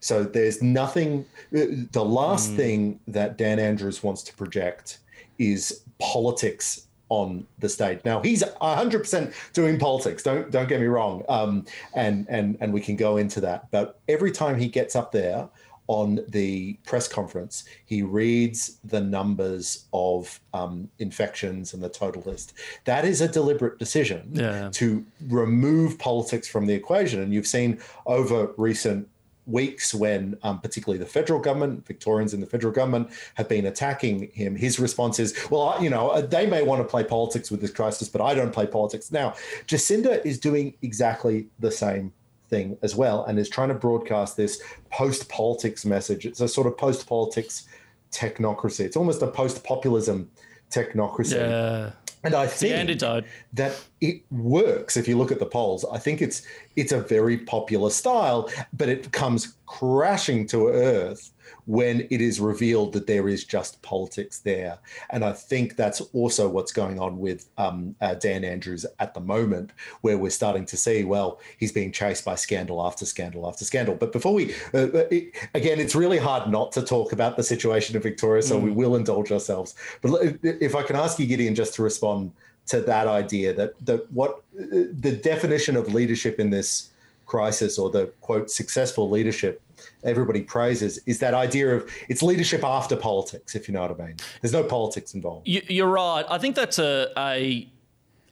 So 0.00 0.24
there's 0.24 0.62
nothing. 0.62 1.26
The 1.52 2.04
last 2.04 2.52
mm. 2.52 2.56
thing 2.56 3.00
that 3.06 3.36
Dan 3.36 3.58
Andrews 3.58 4.02
wants 4.02 4.22
to 4.24 4.34
project 4.34 4.98
is 5.38 5.82
politics 5.98 6.86
on 7.10 7.46
the 7.58 7.68
stage. 7.68 8.00
Now 8.04 8.22
he's 8.22 8.42
100% 8.42 9.34
doing 9.52 9.78
politics. 9.78 10.22
Don't 10.22 10.50
don't 10.50 10.68
get 10.68 10.80
me 10.80 10.86
wrong. 10.86 11.22
Um, 11.28 11.66
and 11.94 12.26
and 12.30 12.56
and 12.60 12.72
we 12.72 12.80
can 12.80 12.96
go 12.96 13.18
into 13.18 13.40
that. 13.42 13.70
But 13.70 14.00
every 14.08 14.32
time 14.32 14.58
he 14.58 14.68
gets 14.68 14.96
up 14.96 15.12
there 15.12 15.48
on 15.88 16.24
the 16.28 16.74
press 16.86 17.08
conference, 17.08 17.64
he 17.84 18.02
reads 18.02 18.78
the 18.84 19.00
numbers 19.00 19.86
of 19.92 20.40
um, 20.54 20.88
infections 21.00 21.74
and 21.74 21.82
the 21.82 21.88
total 21.88 22.22
list. 22.22 22.54
That 22.84 23.04
is 23.04 23.20
a 23.20 23.26
deliberate 23.26 23.80
decision 23.80 24.30
yeah. 24.32 24.70
to 24.74 25.04
remove 25.28 25.98
politics 25.98 26.46
from 26.46 26.66
the 26.66 26.74
equation. 26.74 27.20
And 27.22 27.34
you've 27.34 27.48
seen 27.48 27.80
over 28.06 28.52
recent 28.56 29.08
weeks 29.50 29.94
when 29.94 30.38
um, 30.42 30.60
particularly 30.60 30.98
the 30.98 31.10
federal 31.10 31.40
government, 31.40 31.86
Victorians 31.86 32.34
in 32.34 32.40
the 32.40 32.46
federal 32.46 32.72
government 32.72 33.10
have 33.34 33.48
been 33.48 33.66
attacking 33.66 34.30
him, 34.32 34.56
his 34.56 34.78
response 34.78 35.18
is, 35.18 35.34
well, 35.50 35.76
you 35.82 35.90
know, 35.90 36.20
they 36.22 36.46
may 36.46 36.62
want 36.62 36.80
to 36.80 36.88
play 36.88 37.04
politics 37.04 37.50
with 37.50 37.60
this 37.60 37.70
crisis, 37.70 38.08
but 38.08 38.20
I 38.20 38.34
don't 38.34 38.52
play 38.52 38.66
politics. 38.66 39.10
Now, 39.12 39.34
Jacinda 39.66 40.24
is 40.24 40.38
doing 40.38 40.74
exactly 40.82 41.48
the 41.58 41.70
same 41.70 42.12
thing 42.48 42.76
as 42.82 42.96
well 42.96 43.24
and 43.24 43.38
is 43.38 43.48
trying 43.48 43.68
to 43.68 43.74
broadcast 43.74 44.36
this 44.36 44.62
post 44.90 45.28
politics 45.28 45.84
message. 45.84 46.26
It's 46.26 46.40
a 46.40 46.48
sort 46.48 46.66
of 46.66 46.76
post 46.76 47.06
politics 47.06 47.68
technocracy. 48.10 48.80
It's 48.80 48.96
almost 48.96 49.22
a 49.22 49.28
post 49.28 49.64
populism 49.64 50.30
technocracy. 50.70 51.38
Yeah. 51.38 51.92
And 52.22 52.34
I 52.34 52.46
think 52.46 52.74
antidote. 52.74 53.24
that 53.54 53.82
it 54.00 54.22
works 54.30 54.96
if 54.96 55.06
you 55.06 55.16
look 55.16 55.32
at 55.32 55.38
the 55.38 55.46
polls. 55.46 55.84
I 55.92 55.98
think 55.98 56.22
it's 56.22 56.42
it's 56.76 56.92
a 56.92 57.00
very 57.00 57.38
popular 57.38 57.90
style, 57.90 58.48
but 58.72 58.88
it 58.88 59.12
comes 59.12 59.56
crashing 59.66 60.46
to 60.48 60.68
earth 60.68 61.32
when 61.66 62.06
it 62.10 62.20
is 62.20 62.40
revealed 62.40 62.92
that 62.92 63.06
there 63.06 63.28
is 63.28 63.44
just 63.44 63.80
politics 63.82 64.38
there. 64.38 64.78
And 65.10 65.24
I 65.24 65.32
think 65.32 65.76
that's 65.76 66.00
also 66.12 66.48
what's 66.48 66.72
going 66.72 66.98
on 66.98 67.18
with 67.18 67.48
um, 67.58 67.94
uh, 68.00 68.14
Dan 68.14 68.44
Andrews 68.44 68.86
at 68.98 69.14
the 69.14 69.20
moment, 69.20 69.72
where 70.00 70.18
we're 70.18 70.30
starting 70.30 70.64
to 70.66 70.76
see, 70.76 71.04
well, 71.04 71.40
he's 71.58 71.72
being 71.72 71.92
chased 71.92 72.24
by 72.24 72.34
scandal 72.34 72.84
after 72.84 73.04
scandal 73.04 73.46
after 73.46 73.64
scandal. 73.64 73.94
But 73.94 74.12
before 74.12 74.34
we, 74.34 74.54
uh, 74.74 74.78
uh 74.78 75.06
it, 75.10 75.34
again, 75.54 75.78
it's 75.78 75.94
really 75.94 76.18
hard 76.18 76.50
not 76.50 76.72
to 76.72 76.82
talk 76.82 77.12
about 77.12 77.36
the 77.36 77.42
situation 77.42 77.94
in 77.94 78.02
Victoria, 78.02 78.42
so 78.42 78.58
mm. 78.58 78.62
we 78.62 78.70
will 78.70 78.96
indulge 78.96 79.30
ourselves. 79.30 79.74
But 80.02 80.38
if 80.42 80.74
I 80.74 80.82
can 80.82 80.96
ask 80.96 81.18
you, 81.18 81.26
Gideon, 81.26 81.54
just 81.54 81.74
to 81.74 81.82
respond 81.82 82.32
to 82.70 82.80
that 82.80 83.06
idea 83.08 83.52
that 83.52 83.74
that 83.84 84.10
what 84.12 84.42
the 84.54 85.12
definition 85.22 85.76
of 85.76 85.92
leadership 85.92 86.38
in 86.38 86.50
this 86.50 86.90
crisis 87.26 87.78
or 87.78 87.90
the 87.90 88.06
quote 88.20 88.50
successful 88.50 89.10
leadership 89.10 89.60
everybody 90.04 90.42
praises 90.42 91.00
is 91.06 91.18
that 91.18 91.34
idea 91.34 91.74
of 91.74 91.90
it's 92.08 92.22
leadership 92.22 92.62
after 92.64 92.96
politics, 92.96 93.54
if 93.54 93.66
you 93.66 93.74
know 93.74 93.82
what 93.82 94.00
I 94.00 94.06
mean. 94.06 94.16
There's 94.40 94.52
no 94.52 94.62
politics 94.62 95.14
involved. 95.14 95.48
You're 95.48 95.88
right. 95.88 96.24
I 96.28 96.38
think 96.38 96.54
that's 96.54 96.78
a, 96.78 97.08
a 97.16 97.68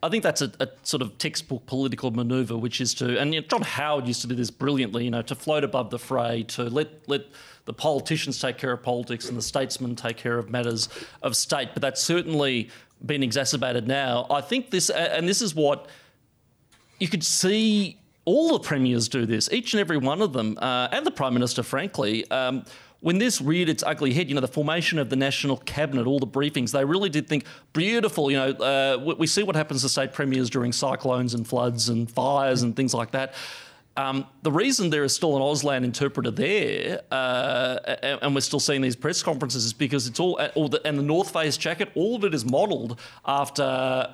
I 0.03 0.09
think 0.09 0.23
that's 0.23 0.43
a, 0.43 0.53
a, 0.61 0.69
sort 0.85 1.03
of 1.03 1.19
textbook 1.19 1.67
political 1.67 2.13
maneuver, 2.13 2.57
which 2.57 2.81
is 2.81 2.95
to, 2.95 3.19
and 3.19 3.35
you 3.35 3.41
know, 3.41 3.47
John 3.49 3.63
Howard 3.63 4.07
used 4.07 4.21
to 4.21 4.29
do 4.29 4.37
this 4.37 4.51
brilliantly, 4.51 5.05
you 5.05 5.11
know, 5.11 5.23
to 5.23 5.35
float 5.35 5.65
above 5.65 5.91
the 5.91 5.99
fray, 5.99 6.45
to 6.45 6.65
let 6.65 6.89
let 7.09 7.23
the 7.65 7.73
politicians 7.75 8.39
take 8.39 8.57
care 8.57 8.73
of 8.73 8.83
politics 8.83 9.29
and 9.29 9.37
the 9.37 9.43
statesmen 9.43 9.95
take 9.95 10.17
care 10.17 10.39
of 10.39 10.49
matters 10.49 10.89
of 11.23 11.37
state. 11.37 11.71
But 11.75 11.83
that's 11.83 12.03
certainly 12.03 12.71
been 13.05 13.23
exacerbated 13.23 13.87
now. 13.87 14.27
I 14.31 14.41
think 14.41 14.71
this, 14.71 14.91
and 14.91 15.29
this 15.29 15.43
is 15.43 15.55
what 15.55 15.89
you 16.99 17.09
could 17.09 17.25
see 17.25 17.99
all 18.25 18.53
the 18.53 18.61
premiers 18.61 19.09
do 19.09 19.25
this, 19.25 19.51
each 19.53 19.73
and 19.73 19.81
every 19.81 19.97
one 19.97 20.21
of 20.21 20.33
them, 20.33 20.59
uh, 20.61 20.89
and 20.93 21.07
the 21.07 21.11
Prime 21.11 21.33
Minister, 21.33 21.63
frankly. 21.63 22.31
Um, 22.31 22.65
when 23.01 23.19
this 23.19 23.41
reared 23.41 23.69
its 23.69 23.85
ugly 23.85 24.13
head, 24.13 24.29
you 24.29 24.35
know, 24.35 24.41
the 24.41 24.49
formation 24.49 24.99
of 24.99 25.09
the 25.09 25.17
national 25.17 25.59
cabinet, 25.59 26.07
all 26.07 26.19
the 26.19 26.27
briefings, 26.27 26.73
they 26.73 26.85
really 26.85 27.09
did 27.09 27.29
think, 27.29 27.45
beautiful, 27.73 28.31
you 28.31 28.37
know, 28.37 28.51
uh, 28.51 29.15
we 29.17 29.27
see 29.27 29.45
what 29.45 29.55
happens 29.55 29.83
to 29.83 29.89
state 29.89 30.13
premiers 30.13 30.51
during 30.51 30.73
cyclones 30.73 31.33
and 31.33 31.47
floods 31.47 31.89
and 31.89 32.11
fires 32.11 32.63
and 32.63 32.75
things 32.75 32.93
like 32.93 33.13
that. 33.13 33.35
Um, 33.99 34.27
the 34.43 34.53
reason 34.53 34.91
there 34.91 35.03
is 35.03 35.13
still 35.13 35.35
an 35.35 35.43
Auslan 35.43 35.83
interpreter 35.83 36.31
there, 36.31 37.01
uh, 37.11 37.97
and 38.23 38.33
we're 38.33 38.43
still 38.43 38.61
seeing 38.61 38.81
these 38.81 38.95
press 38.95 39.25
conferences, 39.25 39.65
is 39.65 39.73
because 39.73 40.07
it's 40.07 40.21
all, 40.21 40.41
all 40.55 40.69
the, 40.69 40.81
and 40.87 40.97
the 40.97 41.03
North 41.03 41.33
Face 41.33 41.57
jacket, 41.57 41.91
all 41.97 42.15
of 42.15 42.23
it 42.23 42.33
is 42.33 42.45
modelled 42.45 43.01
after 43.27 44.09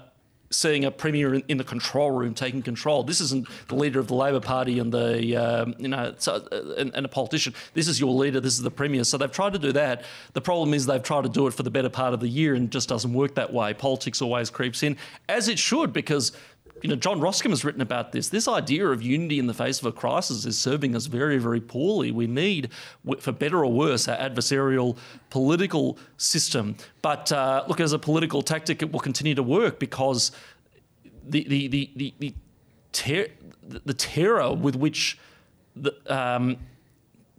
seeing 0.50 0.86
a 0.86 0.90
premier 0.90 1.34
in, 1.34 1.58
the 1.58 1.64
control 1.64 2.12
room 2.12 2.32
taking 2.32 2.62
control. 2.62 3.02
This 3.02 3.20
isn't 3.20 3.46
the 3.68 3.74
leader 3.74 4.00
of 4.00 4.06
the 4.06 4.14
Labor 4.14 4.40
Party 4.40 4.78
and 4.78 4.90
the 4.90 5.36
um, 5.36 5.74
you 5.78 5.88
know 5.88 6.14
uh, 6.26 6.40
and, 6.78 6.94
and, 6.94 7.04
a 7.04 7.08
politician. 7.08 7.54
This 7.74 7.86
is 7.86 8.00
your 8.00 8.12
leader. 8.12 8.40
This 8.40 8.54
is 8.54 8.62
the 8.62 8.70
premier. 8.70 9.04
So 9.04 9.18
they've 9.18 9.30
tried 9.30 9.52
to 9.52 9.58
do 9.58 9.72
that. 9.72 10.04
The 10.32 10.40
problem 10.40 10.72
is 10.72 10.86
they've 10.86 11.02
tried 11.02 11.24
to 11.24 11.28
do 11.28 11.46
it 11.46 11.52
for 11.52 11.62
the 11.62 11.70
better 11.70 11.90
part 11.90 12.14
of 12.14 12.20
the 12.20 12.28
year 12.28 12.54
and 12.54 12.70
just 12.70 12.88
doesn't 12.88 13.12
work 13.12 13.34
that 13.34 13.52
way. 13.52 13.74
Politics 13.74 14.22
always 14.22 14.48
creeps 14.48 14.82
in, 14.82 14.96
as 15.28 15.48
it 15.48 15.58
should, 15.58 15.92
because. 15.92 16.32
You 16.82 16.90
know, 16.90 16.96
John 16.96 17.20
Roskam 17.20 17.50
has 17.50 17.64
written 17.64 17.80
about 17.80 18.12
this. 18.12 18.28
This 18.28 18.48
idea 18.48 18.86
of 18.88 19.02
unity 19.02 19.38
in 19.38 19.46
the 19.46 19.54
face 19.54 19.78
of 19.78 19.86
a 19.86 19.92
crisis 19.92 20.44
is 20.44 20.58
serving 20.58 20.94
us 20.94 21.06
very, 21.06 21.38
very 21.38 21.60
poorly. 21.60 22.10
We 22.10 22.26
need, 22.26 22.70
for 23.20 23.32
better 23.32 23.64
or 23.64 23.72
worse, 23.72 24.08
our 24.08 24.16
adversarial 24.16 24.96
political 25.30 25.98
system. 26.16 26.76
But 27.00 27.32
uh, 27.32 27.64
look, 27.68 27.80
as 27.80 27.92
a 27.92 27.98
political 27.98 28.42
tactic, 28.42 28.82
it 28.82 28.92
will 28.92 29.00
continue 29.00 29.34
to 29.34 29.42
work 29.42 29.78
because 29.78 30.32
the 31.26 31.44
the 31.48 31.68
the 31.68 31.90
the, 31.96 32.14
the, 32.18 32.34
ter- 32.92 33.28
the 33.62 33.94
terror 33.94 34.52
with 34.52 34.76
which 34.76 35.18
the 35.76 35.94
um, 36.06 36.58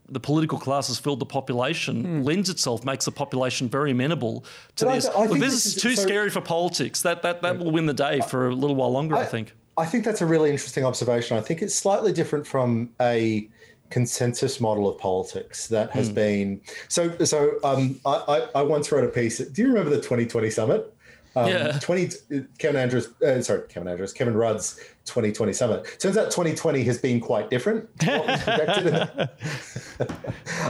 the 0.10 0.20
political 0.20 0.60
class 0.60 0.88
has 0.88 1.00
filled 1.00 1.20
the 1.20 1.26
population 1.26 2.04
mm. 2.04 2.26
lends 2.26 2.50
itself, 2.50 2.86
makes 2.86 3.06
the 3.06 3.12
population 3.12 3.68
very 3.70 3.92
amenable 3.92 4.46
to 4.76 4.86
but 4.86 4.96
this. 4.96 5.08
I, 5.08 5.12
I 5.12 5.26
Look, 5.26 5.40
this, 5.40 5.54
this, 5.54 5.66
is, 5.66 5.82
too 5.82 5.96
so, 5.96 6.04
scary 6.04 6.30
for 6.30 6.42
politics. 6.42 7.02
That 7.02 7.22
that 7.24 7.42
that 7.42 7.58
yeah. 7.58 7.64
will 7.64 7.72
win 7.72 7.86
the 7.86 7.94
day 7.94 8.22
for 8.22 8.50
a 8.50 8.56
little 8.56 8.76
while 8.76 8.92
longer, 8.92 9.16
I, 9.16 9.22
I, 9.22 9.26
think. 9.26 9.54
I 9.78 9.86
think 9.86 10.06
that's 10.06 10.22
a 10.22 10.26
really 10.26 10.52
interesting 10.52 10.86
observation. 10.86 11.38
I 11.38 11.42
think 11.42 11.62
it's 11.62 11.76
slightly 11.76 12.14
different 12.14 12.46
from 12.46 12.90
a 13.02 13.50
consensus 13.90 14.60
model 14.60 14.88
of 14.90 14.98
politics 14.98 15.68
that 15.68 15.92
has 15.92 16.10
mm. 16.10 16.16
been 16.16 16.62
so 16.88 17.16
so 17.24 17.60
um, 17.64 18.00
I, 18.06 18.48
I 18.56 18.62
once 18.64 18.92
wrote 18.92 19.04
a 19.04 19.10
piece 19.10 19.38
do 19.38 19.62
you 19.62 19.68
remember 19.68 19.92
the 19.92 19.98
2020 19.98 20.50
summit 20.50 20.95
um, 21.36 21.50
yeah. 21.50 21.78
20 21.80 22.46
Kevin 22.58 22.80
Andrews, 22.80 23.10
uh, 23.22 23.42
sorry, 23.42 23.68
Kevin 23.68 23.90
Andrews, 23.90 24.14
Kevin 24.14 24.36
Rudd's 24.36 24.76
2020 25.06 25.54
summit. 25.54 25.86
Turns 26.00 26.18
out 26.18 26.32
2020 26.32 26.84
has 26.84 26.98
been 26.98 27.20
quite 27.20 27.50
different. 27.50 27.90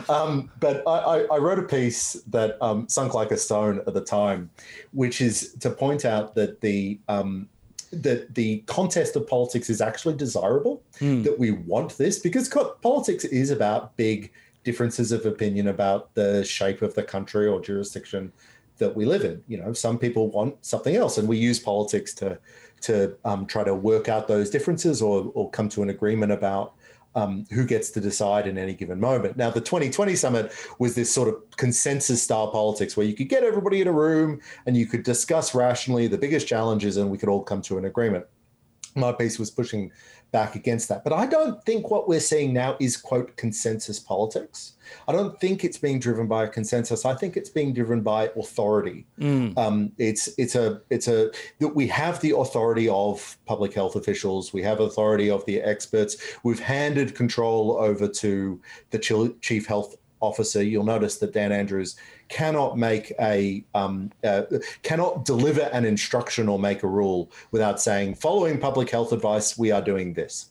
um, 0.09 0.51
but 0.59 0.83
I, 0.87 1.25
I, 1.31 1.37
wrote 1.37 1.59
a 1.59 1.63
piece 1.63 2.13
that 2.27 2.57
um, 2.61 2.89
sunk 2.89 3.13
like 3.13 3.31
a 3.31 3.37
stone 3.37 3.81
at 3.85 3.93
the 3.93 4.01
time, 4.01 4.49
which 4.91 5.21
is 5.21 5.53
to 5.59 5.69
point 5.69 6.03
out 6.03 6.35
that 6.35 6.61
the 6.61 6.99
um, 7.07 7.47
that 7.91 8.33
the 8.33 8.57
contest 8.65 9.15
of 9.15 9.27
politics 9.27 9.69
is 9.69 9.81
actually 9.81 10.15
desirable. 10.15 10.81
Mm. 10.99 11.23
That 11.23 11.37
we 11.37 11.51
want 11.51 11.97
this 11.97 12.19
because 12.19 12.49
politics 12.81 13.23
is 13.23 13.51
about 13.51 13.95
big 13.97 14.31
differences 14.63 15.11
of 15.11 15.25
opinion 15.25 15.67
about 15.67 16.15
the 16.15 16.43
shape 16.43 16.81
of 16.81 16.95
the 16.95 17.03
country 17.03 17.47
or 17.47 17.61
jurisdiction 17.61 18.31
that 18.77 18.95
we 18.95 19.05
live 19.05 19.23
in. 19.23 19.43
You 19.47 19.57
know, 19.57 19.73
some 19.73 19.97
people 19.97 20.29
want 20.29 20.63
something 20.65 20.95
else, 20.95 21.17
and 21.17 21.27
we 21.27 21.37
use 21.37 21.59
politics 21.59 22.13
to 22.15 22.39
to 22.81 23.15
um, 23.25 23.45
try 23.45 23.63
to 23.63 23.73
work 23.73 24.09
out 24.09 24.27
those 24.27 24.49
differences 24.49 25.01
or 25.01 25.31
or 25.33 25.49
come 25.49 25.69
to 25.69 25.83
an 25.83 25.89
agreement 25.89 26.31
about 26.31 26.73
um, 27.15 27.45
who 27.51 27.65
gets 27.65 27.89
to 27.91 28.01
decide 28.01 28.45
in 28.45 28.57
any 28.57 28.73
given 28.73 28.99
moment. 28.99 29.37
Now, 29.37 29.49
the 29.49 29.61
2020 29.61 30.15
summit 30.15 30.51
was 30.79 30.95
this 30.95 31.11
sort 31.13 31.29
of 31.29 31.35
consensus 31.55 32.21
style 32.21 32.51
politics 32.51 32.97
where 32.97 33.05
you 33.05 33.15
could 33.15 33.29
get 33.29 33.43
everybody 33.43 33.81
in 33.81 33.87
a 33.87 33.91
room 33.91 34.41
and 34.65 34.75
you 34.75 34.85
could 34.85 35.03
discuss 35.03 35.55
rationally 35.55 36.07
the 36.07 36.17
biggest 36.17 36.47
challenges, 36.47 36.97
and 36.97 37.09
we 37.09 37.17
could 37.17 37.29
all 37.29 37.43
come 37.43 37.61
to 37.63 37.77
an 37.77 37.85
agreement. 37.85 38.25
My 38.95 39.11
piece 39.11 39.39
was 39.39 39.49
pushing 39.51 39.91
back 40.35 40.53
against 40.53 40.89
that. 40.89 41.05
But 41.05 41.13
I 41.13 41.25
don't 41.27 41.63
think 41.63 41.89
what 41.89 42.09
we're 42.09 42.19
seeing 42.19 42.51
now 42.51 42.75
is, 42.81 42.97
quote, 42.97 43.37
consensus 43.37 44.01
politics. 44.01 44.73
I 45.07 45.13
don't 45.13 45.39
think 45.39 45.63
it's 45.63 45.77
being 45.77 45.97
driven 45.97 46.27
by 46.27 46.43
a 46.43 46.49
consensus. 46.49 47.05
I 47.05 47.15
think 47.15 47.37
it's 47.37 47.49
being 47.49 47.73
driven 47.73 48.01
by 48.01 48.29
authority. 48.35 49.05
Mm. 49.17 49.57
Um, 49.57 49.93
it's 49.97 50.27
it's 50.37 50.55
a 50.55 50.81
it's 50.89 51.07
a 51.07 51.31
that 51.59 51.69
we 51.69 51.87
have 51.87 52.19
the 52.19 52.35
authority 52.35 52.89
of 52.89 53.37
public 53.45 53.73
health 53.73 53.95
officials. 53.95 54.51
We 54.51 54.61
have 54.63 54.81
authority 54.81 55.29
of 55.29 55.45
the 55.45 55.61
experts. 55.61 56.17
We've 56.43 56.59
handed 56.59 57.15
control 57.15 57.77
over 57.79 58.05
to 58.09 58.61
the 58.91 58.99
chief 59.41 59.65
health 59.65 59.95
officer. 60.19 60.63
You'll 60.63 60.85
notice 60.85 61.17
that 61.17 61.33
Dan 61.33 61.51
Andrews 61.51 61.95
cannot 62.27 62.77
make 62.77 63.13
a 63.19 63.63
um, 63.73 64.11
uh, 64.23 64.43
cannot 64.83 65.25
deliver 65.25 65.61
an 65.61 65.85
instruction 65.85 66.47
or 66.47 66.59
make 66.59 66.83
a 66.83 66.87
rule 66.87 67.31
without 67.51 67.81
saying, 67.81 68.15
following 68.15 68.59
public 68.59 68.89
health 68.89 69.11
advice, 69.11 69.57
we 69.57 69.71
are 69.71 69.81
doing 69.81 70.13
this. 70.13 70.49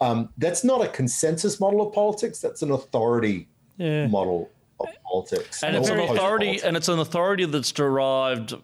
Um, 0.00 0.30
that's 0.38 0.64
not 0.64 0.84
a 0.84 0.88
consensus 0.88 1.60
model 1.60 1.86
of 1.86 1.92
politics. 1.92 2.40
That's 2.40 2.62
an 2.62 2.70
authority 2.70 3.48
yeah. 3.76 4.06
model 4.06 4.50
of 4.80 4.88
politics, 5.04 5.62
and 5.62 5.76
it's 5.76 5.88
an 5.88 6.00
authority, 6.00 6.46
politics. 6.46 6.64
and 6.64 6.76
it's 6.76 6.88
an 6.88 6.98
authority 6.98 7.44
that's 7.44 7.72
derived 7.72 8.54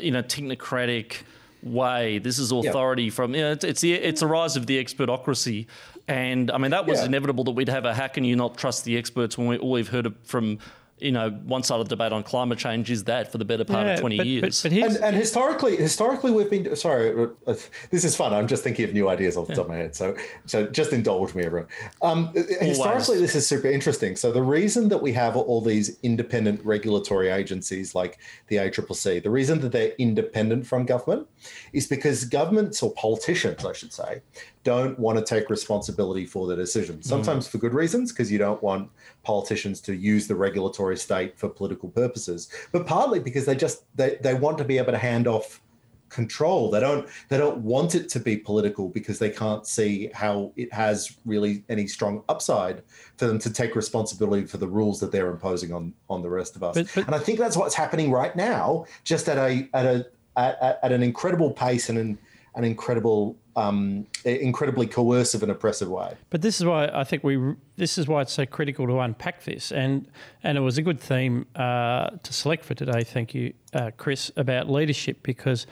in 0.00 0.16
a 0.16 0.22
technocratic 0.22 1.22
way. 1.62 2.18
This 2.18 2.38
is 2.38 2.52
authority 2.52 3.04
yeah. 3.04 3.10
from 3.10 3.34
you 3.34 3.40
know, 3.40 3.52
it's 3.52 3.64
it's, 3.64 3.80
the, 3.80 3.94
it's 3.94 4.22
a 4.22 4.26
rise 4.26 4.56
of 4.56 4.66
the 4.66 4.82
expertocracy, 4.82 5.66
and 6.08 6.50
I 6.50 6.58
mean 6.58 6.70
that 6.72 6.86
was 6.86 7.00
yeah. 7.00 7.06
inevitable 7.06 7.44
that 7.44 7.52
we'd 7.52 7.68
have 7.68 7.84
a 7.84 7.94
how 7.94 8.08
can 8.08 8.24
you 8.24 8.34
not 8.34 8.56
trust 8.56 8.84
the 8.84 8.96
experts 8.96 9.38
when 9.38 9.46
we 9.46 9.58
all 9.58 9.72
we've 9.72 9.88
heard 9.88 10.14
from 10.24 10.58
you 11.00 11.12
know, 11.12 11.30
one 11.30 11.62
side 11.62 11.80
of 11.80 11.88
the 11.88 11.94
debate 11.94 12.12
on 12.12 12.22
climate 12.22 12.58
change 12.58 12.90
is 12.90 13.04
that 13.04 13.30
for 13.30 13.38
the 13.38 13.44
better 13.44 13.64
part 13.64 13.86
yeah, 13.86 13.94
of 13.94 14.00
20 14.00 14.16
but, 14.16 14.26
years. 14.26 14.62
But, 14.62 14.70
but 14.72 14.78
and, 14.78 14.96
and, 14.96 15.16
historically, 15.16 15.76
historically, 15.76 16.32
we've 16.32 16.50
been, 16.50 16.74
sorry, 16.76 17.28
uh, 17.46 17.54
this 17.90 18.04
is 18.04 18.16
fun. 18.16 18.32
I'm 18.32 18.46
just 18.46 18.62
thinking 18.62 18.84
of 18.84 18.94
new 18.94 19.08
ideas 19.08 19.36
off 19.36 19.46
the 19.46 19.54
top 19.54 19.64
of 19.64 19.70
my 19.70 19.76
head. 19.76 19.94
So, 19.94 20.16
so 20.46 20.66
just 20.66 20.92
indulge 20.92 21.34
me, 21.34 21.44
everyone. 21.44 21.68
Um, 22.02 22.32
historically, 22.34 23.18
this 23.18 23.34
is 23.34 23.46
super 23.46 23.68
interesting. 23.68 24.16
So 24.16 24.32
the 24.32 24.42
reason 24.42 24.88
that 24.88 25.00
we 25.00 25.12
have 25.12 25.36
all 25.36 25.60
these 25.60 25.98
independent 26.02 26.64
regulatory 26.64 27.28
agencies 27.28 27.94
like 27.94 28.18
the 28.48 28.56
ACCC, 28.56 29.22
the 29.22 29.30
reason 29.30 29.60
that 29.60 29.72
they're 29.72 29.94
independent 29.98 30.66
from 30.66 30.84
government 30.84 31.28
is 31.72 31.86
because 31.86 32.24
governments 32.24 32.82
or 32.82 32.92
politicians, 32.94 33.64
I 33.64 33.72
should 33.72 33.92
say, 33.92 34.22
don't 34.68 34.98
want 34.98 35.16
to 35.18 35.24
take 35.34 35.48
responsibility 35.58 36.26
for 36.34 36.42
the 36.46 36.56
decisions. 36.64 37.06
Mm. 37.06 37.08
Sometimes 37.14 37.42
mm. 37.46 37.50
for 37.50 37.58
good 37.64 37.74
reasons, 37.82 38.12
because 38.12 38.30
you 38.32 38.40
don't 38.46 38.62
want 38.62 38.90
politicians 39.22 39.80
to 39.88 39.92
use 39.94 40.24
the 40.30 40.34
regulatory 40.46 40.96
state 40.96 41.30
for 41.40 41.48
political 41.60 41.88
purposes, 42.02 42.40
but 42.74 42.82
partly 42.86 43.20
because 43.28 43.44
they 43.48 43.56
just 43.66 43.76
they, 44.00 44.10
they 44.26 44.34
want 44.34 44.56
to 44.58 44.64
be 44.64 44.76
able 44.82 44.92
to 44.92 45.04
hand 45.10 45.26
off 45.26 45.60
control. 46.08 46.70
They 46.70 46.80
don't 46.80 47.06
they 47.28 47.38
don't 47.44 47.58
want 47.74 47.94
it 47.94 48.08
to 48.14 48.20
be 48.20 48.36
political 48.50 48.88
because 48.88 49.18
they 49.18 49.32
can't 49.42 49.64
see 49.66 50.10
how 50.22 50.52
it 50.56 50.72
has 50.72 51.16
really 51.24 51.64
any 51.68 51.86
strong 51.86 52.22
upside 52.28 52.82
for 53.18 53.26
them 53.26 53.38
to 53.40 53.50
take 53.60 53.76
responsibility 53.76 54.46
for 54.46 54.58
the 54.58 54.68
rules 54.68 55.00
that 55.00 55.12
they're 55.12 55.30
imposing 55.30 55.72
on 55.72 55.94
on 56.08 56.22
the 56.22 56.30
rest 56.30 56.56
of 56.56 56.62
us. 56.62 56.74
But, 56.76 56.86
but, 56.94 57.06
and 57.06 57.14
I 57.14 57.18
think 57.18 57.38
that's 57.38 57.56
what's 57.56 57.74
happening 57.74 58.10
right 58.10 58.34
now, 58.34 58.86
just 59.04 59.28
at 59.28 59.38
a 59.38 59.68
at 59.74 59.86
a 59.86 60.06
at, 60.36 60.78
at 60.82 60.92
an 60.92 61.02
incredible 61.02 61.50
pace 61.50 61.88
and 61.90 61.98
an 61.98 62.18
an 62.58 62.64
incredible, 62.64 63.36
um, 63.54 64.04
incredibly 64.24 64.86
coercive 64.86 65.44
and 65.44 65.52
oppressive 65.52 65.88
way. 65.88 66.14
But 66.28 66.42
this 66.42 66.60
is 66.60 66.66
why 66.66 66.88
I 66.92 67.04
think 67.04 67.22
we. 67.22 67.54
This 67.76 67.96
is 67.96 68.08
why 68.08 68.20
it's 68.22 68.32
so 68.32 68.44
critical 68.44 68.86
to 68.88 68.98
unpack 68.98 69.44
this, 69.44 69.70
and 69.70 70.08
and 70.42 70.58
it 70.58 70.60
was 70.60 70.76
a 70.76 70.82
good 70.82 71.00
theme 71.00 71.46
uh, 71.54 72.10
to 72.22 72.32
select 72.32 72.64
for 72.64 72.74
today. 72.74 73.04
Thank 73.04 73.32
you, 73.32 73.54
uh, 73.72 73.92
Chris, 73.96 74.30
about 74.36 74.68
leadership 74.68 75.22
because. 75.22 75.66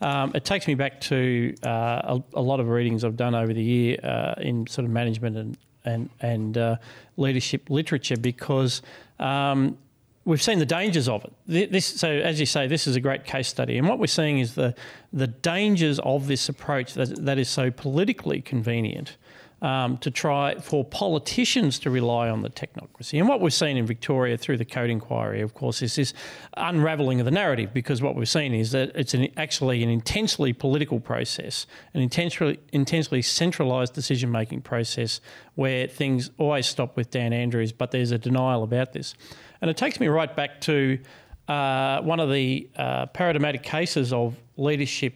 Um, 0.00 0.32
it 0.34 0.44
takes 0.44 0.66
me 0.66 0.74
back 0.74 1.00
to 1.02 1.54
uh, 1.64 2.18
a, 2.18 2.22
a, 2.34 2.42
lot 2.42 2.58
of 2.58 2.66
readings 2.66 3.04
I've 3.04 3.16
done 3.16 3.36
over 3.36 3.52
the 3.52 3.62
year 3.62 3.98
uh, 4.02 4.34
in 4.38 4.66
sort 4.66 4.84
of 4.84 4.90
management 4.90 5.36
and 5.36 5.56
and 5.84 6.10
and 6.20 6.58
uh, 6.58 6.76
leadership 7.16 7.70
literature 7.70 8.16
because 8.16 8.82
um, 9.20 9.78
we've 10.24 10.42
seen 10.42 10.58
the 10.58 10.66
dangers 10.66 11.08
of 11.08 11.24
it. 11.24 11.72
This, 11.72 11.86
so, 11.86 12.08
as 12.08 12.38
you 12.38 12.46
say, 12.46 12.66
this 12.66 12.86
is 12.86 12.96
a 12.96 13.00
great 13.00 13.24
case 13.24 13.48
study, 13.48 13.78
and 13.78 13.88
what 13.88 13.98
we're 13.98 14.06
seeing 14.06 14.38
is 14.38 14.54
the 14.54 14.74
the 15.12 15.26
dangers 15.26 15.98
of 16.00 16.26
this 16.26 16.48
approach 16.48 16.94
that 16.94 17.24
that 17.24 17.38
is 17.38 17.48
so 17.48 17.70
politically 17.70 18.40
convenient. 18.40 19.16
Um, 19.60 19.96
to 19.98 20.10
try 20.10 20.56
for 20.56 20.84
politicians 20.84 21.78
to 21.78 21.90
rely 21.90 22.28
on 22.28 22.42
the 22.42 22.50
technocracy. 22.50 23.20
And 23.20 23.28
what 23.28 23.40
we've 23.40 23.54
seen 23.54 23.76
in 23.76 23.86
Victoria 23.86 24.36
through 24.36 24.56
the 24.56 24.64
Coate 24.64 24.90
inquiry, 24.90 25.40
of 25.40 25.54
course, 25.54 25.82
is 25.82 25.94
this 25.94 26.14
unravelling 26.56 27.20
of 27.20 27.26
the 27.26 27.30
narrative 27.30 27.72
because 27.72 28.02
what 28.02 28.16
we've 28.16 28.28
seen 28.28 28.54
is 28.54 28.72
that 28.72 28.90
it's 28.96 29.14
an, 29.14 29.28
actually 29.36 29.84
an 29.84 29.88
intensely 29.88 30.52
political 30.52 30.98
process, 30.98 31.68
an 31.94 32.00
intensely, 32.00 32.58
intensely 32.72 33.22
centralised 33.22 33.94
decision 33.94 34.32
making 34.32 34.62
process 34.62 35.20
where 35.54 35.86
things 35.86 36.32
always 36.38 36.66
stop 36.66 36.96
with 36.96 37.12
Dan 37.12 37.32
Andrews, 37.32 37.70
but 37.70 37.92
there's 37.92 38.10
a 38.10 38.18
denial 38.18 38.64
about 38.64 38.94
this. 38.94 39.14
And 39.62 39.70
it 39.70 39.76
takes 39.76 40.00
me 40.00 40.08
right 40.08 40.34
back 40.34 40.60
to 40.62 40.98
uh, 41.46 42.02
one 42.02 42.18
of 42.18 42.30
the 42.30 42.68
uh, 42.76 43.06
paradigmatic 43.06 43.62
cases 43.62 44.12
of 44.12 44.36
leadership 44.56 45.14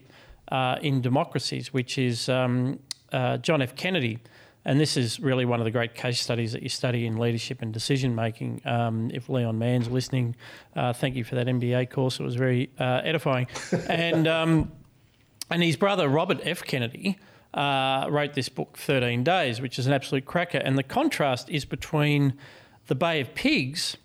uh, 0.52 0.76
in 0.80 1.00
democracies, 1.00 1.72
which 1.72 1.98
is 1.98 2.28
um, 2.28 2.78
uh, 3.12 3.38
John 3.38 3.60
F. 3.60 3.74
Kennedy. 3.74 4.20
And 4.64 4.78
this 4.78 4.96
is 4.96 5.18
really 5.18 5.44
one 5.44 5.60
of 5.60 5.64
the 5.64 5.72
great 5.72 5.94
case 5.94 6.20
studies 6.20 6.52
that 6.52 6.62
you 6.62 6.68
study 6.68 7.06
in 7.06 7.18
leadership 7.18 7.60
and 7.60 7.72
decision 7.72 8.14
making. 8.14 8.62
Um, 8.64 9.10
if 9.12 9.28
Leon 9.28 9.58
Mann's 9.58 9.88
listening, 9.88 10.36
uh, 10.76 10.92
thank 10.92 11.16
you 11.16 11.24
for 11.24 11.34
that 11.34 11.48
MBA 11.48 11.90
course. 11.90 12.20
It 12.20 12.22
was 12.22 12.36
very 12.36 12.70
uh, 12.78 13.00
edifying. 13.02 13.48
and 13.88 14.28
um, 14.28 14.70
and 15.50 15.62
his 15.62 15.76
brother 15.76 16.08
Robert 16.08 16.40
F. 16.44 16.62
Kennedy 16.62 17.18
wrote 17.52 18.34
this 18.34 18.48
book, 18.48 18.76
Thirteen 18.76 19.24
Days, 19.24 19.60
which 19.60 19.76
is 19.76 19.88
an 19.88 19.92
absolute 19.92 20.24
cracker. 20.24 20.58
And 20.58 20.78
the 20.78 20.84
contrast 20.84 21.50
is 21.50 21.64
between 21.64 22.34
the 22.86 22.94
Bay 22.94 23.20
of 23.20 23.34
Pigs 23.34 23.96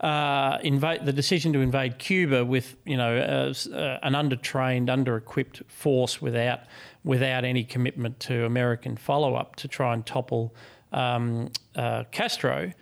uh, 0.00 0.58
invade 0.62 1.06
the 1.06 1.12
decision 1.12 1.52
to 1.54 1.60
invade 1.60 1.98
Cuba 1.98 2.44
with 2.44 2.76
you 2.84 2.96
know 2.96 3.16
uh, 3.16 3.74
uh, 3.74 3.98
an 4.02 4.12
undertrained, 4.12 4.90
under-equipped 4.90 5.62
force 5.68 6.20
without 6.20 6.60
without 7.04 7.44
any 7.44 7.64
commitment 7.64 8.20
to 8.20 8.44
American 8.44 8.96
follow-up 8.96 9.56
to 9.56 9.68
try 9.68 9.94
and 9.94 10.04
topple 10.04 10.54
um, 10.92 11.50
uh, 11.74 12.04
Castro. 12.10 12.72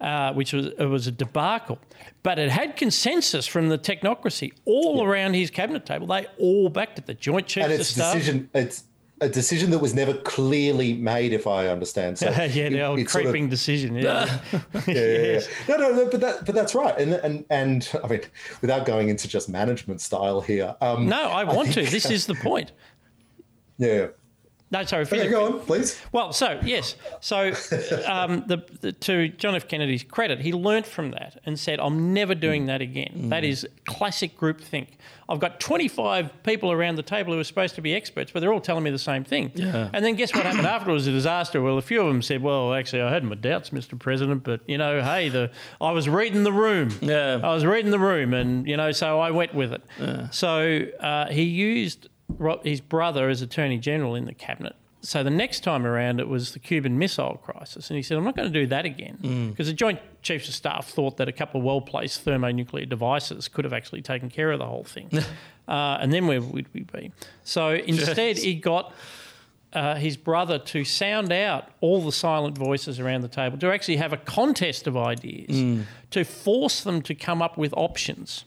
Uh, 0.00 0.34
which 0.34 0.52
was 0.52 0.66
it 0.66 0.84
was 0.86 1.06
a 1.06 1.12
debacle, 1.12 1.78
but 2.24 2.38
it 2.38 2.50
had 2.50 2.76
consensus 2.76 3.46
from 3.46 3.68
the 3.68 3.78
technocracy 3.78 4.52
all 4.64 4.98
yeah. 4.98 5.04
around 5.04 5.34
his 5.34 5.50
cabinet 5.50 5.86
table. 5.86 6.08
They 6.08 6.26
all 6.38 6.68
backed 6.68 6.98
it. 6.98 7.06
The 7.06 7.14
Joint 7.14 7.46
Chiefs 7.46 7.64
and 7.64 7.72
it's 7.72 7.90
of 7.90 7.94
Staff. 7.94 8.14
Decision, 8.14 8.50
it's 8.52 8.84
a 9.20 9.28
decision 9.28 9.70
that 9.70 9.78
was 9.78 9.94
never 9.94 10.14
clearly 10.14 10.94
made, 10.94 11.32
if 11.32 11.46
I 11.46 11.68
understand. 11.68 12.18
So 12.18 12.30
yeah, 12.30 12.68
the 12.68 12.82
old 12.82 13.06
creeping 13.06 13.32
sort 13.32 13.44
of, 13.44 13.50
decision. 13.50 13.94
Yeah. 14.04 14.40
yeah, 14.52 14.82
yeah, 14.86 15.18
yeah, 15.32 15.40
No, 15.68 15.76
no, 15.76 15.92
no, 15.92 16.06
but 16.10 16.20
that, 16.20 16.44
but 16.44 16.54
that's 16.54 16.74
right. 16.74 16.96
And 16.98 17.14
and 17.14 17.44
and 17.50 17.88
I 18.02 18.08
mean, 18.08 18.20
without 18.60 18.86
going 18.86 19.08
into 19.08 19.28
just 19.28 19.48
management 19.48 20.00
style 20.00 20.40
here. 20.40 20.74
Um, 20.80 21.08
no, 21.08 21.22
I 21.22 21.44
want 21.44 21.68
I 21.68 21.72
think, 21.72 21.88
to. 21.88 21.92
This 21.92 22.10
is 22.10 22.26
the 22.26 22.34
point. 22.34 22.72
Yeah. 23.78 24.08
No, 24.74 24.82
sorry. 24.82 25.04
Okay, 25.04 25.28
go 25.28 25.46
on, 25.46 25.60
please. 25.60 26.00
Well, 26.10 26.32
so 26.32 26.58
yes, 26.64 26.96
so 27.20 27.46
um, 28.08 28.42
the, 28.48 28.64
the, 28.80 28.90
to 28.90 29.28
John 29.28 29.54
F. 29.54 29.68
Kennedy's 29.68 30.02
credit, 30.02 30.40
he 30.40 30.52
learnt 30.52 30.84
from 30.84 31.12
that 31.12 31.40
and 31.46 31.56
said, 31.56 31.78
"I'm 31.78 32.12
never 32.12 32.34
doing 32.34 32.66
that 32.66 32.80
again." 32.80 33.12
Mm. 33.16 33.28
That 33.30 33.44
is 33.44 33.68
classic 33.84 34.36
groupthink. 34.36 34.88
I've 35.28 35.38
got 35.38 35.60
25 35.60 36.42
people 36.42 36.72
around 36.72 36.96
the 36.96 37.04
table 37.04 37.32
who 37.32 37.38
are 37.38 37.44
supposed 37.44 37.76
to 37.76 37.80
be 37.80 37.94
experts, 37.94 38.32
but 38.32 38.40
they're 38.40 38.52
all 38.52 38.60
telling 38.60 38.82
me 38.82 38.90
the 38.90 38.98
same 38.98 39.22
thing. 39.22 39.52
Yeah. 39.54 39.88
And 39.92 40.04
then 40.04 40.16
guess 40.16 40.34
what 40.34 40.44
happened 40.44 40.66
afterwards? 40.66 41.06
A 41.06 41.12
disaster. 41.12 41.62
Well, 41.62 41.78
a 41.78 41.82
few 41.82 42.00
of 42.00 42.08
them 42.08 42.20
said, 42.20 42.42
"Well, 42.42 42.74
actually, 42.74 43.02
I 43.02 43.12
had 43.12 43.22
my 43.22 43.36
doubts, 43.36 43.70
Mr. 43.70 43.96
President, 43.96 44.42
but 44.42 44.60
you 44.66 44.76
know, 44.76 45.02
hey, 45.02 45.28
the 45.28 45.52
I 45.80 45.92
was 45.92 46.08
reading 46.08 46.42
the 46.42 46.52
room. 46.52 46.90
Yeah. 47.00 47.38
I 47.44 47.54
was 47.54 47.64
reading 47.64 47.92
the 47.92 48.00
room, 48.00 48.34
and 48.34 48.66
you 48.66 48.76
know, 48.76 48.90
so 48.90 49.20
I 49.20 49.30
went 49.30 49.54
with 49.54 49.72
it. 49.72 49.82
Yeah. 50.00 50.30
So 50.30 50.80
uh, 50.98 51.28
he 51.28 51.44
used 51.44 52.08
his 52.62 52.80
brother 52.80 53.28
as 53.28 53.42
Attorney 53.42 53.78
General 53.78 54.14
in 54.14 54.24
the 54.24 54.34
cabinet. 54.34 54.76
So 55.04 55.22
the 55.22 55.30
next 55.30 55.60
time 55.60 55.86
around, 55.86 56.18
it 56.18 56.28
was 56.28 56.52
the 56.52 56.58
Cuban 56.58 56.98
Missile 56.98 57.38
Crisis, 57.44 57.90
and 57.90 57.96
he 57.96 58.02
said, 58.02 58.16
"I'm 58.16 58.24
not 58.24 58.36
going 58.36 58.50
to 58.50 58.60
do 58.60 58.66
that 58.68 58.86
again," 58.86 59.18
because 59.50 59.66
mm. 59.66 59.70
the 59.70 59.74
Joint 59.74 60.00
Chiefs 60.22 60.48
of 60.48 60.54
Staff 60.54 60.88
thought 60.88 61.18
that 61.18 61.28
a 61.28 61.32
couple 61.32 61.60
of 61.60 61.64
well-placed 61.64 62.22
thermonuclear 62.22 62.86
devices 62.86 63.46
could 63.48 63.66
have 63.66 63.74
actually 63.74 64.00
taken 64.00 64.30
care 64.30 64.50
of 64.50 64.58
the 64.58 64.66
whole 64.66 64.84
thing, 64.84 65.10
uh, 65.68 65.98
and 66.00 66.10
then 66.10 66.26
where 66.26 66.40
would 66.40 66.72
we 66.72 66.84
be? 66.84 67.12
So 67.42 67.74
instead, 67.74 68.38
he 68.38 68.54
got 68.54 68.94
uh, 69.74 69.96
his 69.96 70.16
brother 70.16 70.58
to 70.58 70.84
sound 70.84 71.32
out 71.32 71.68
all 71.82 72.02
the 72.02 72.12
silent 72.12 72.56
voices 72.56 72.98
around 72.98 73.20
the 73.20 73.28
table, 73.28 73.58
to 73.58 73.70
actually 73.70 73.96
have 73.96 74.14
a 74.14 74.18
contest 74.18 74.86
of 74.86 74.96
ideas, 74.96 75.50
mm. 75.50 75.84
to 76.12 76.24
force 76.24 76.82
them 76.82 77.02
to 77.02 77.14
come 77.14 77.42
up 77.42 77.58
with 77.58 77.74
options. 77.76 78.46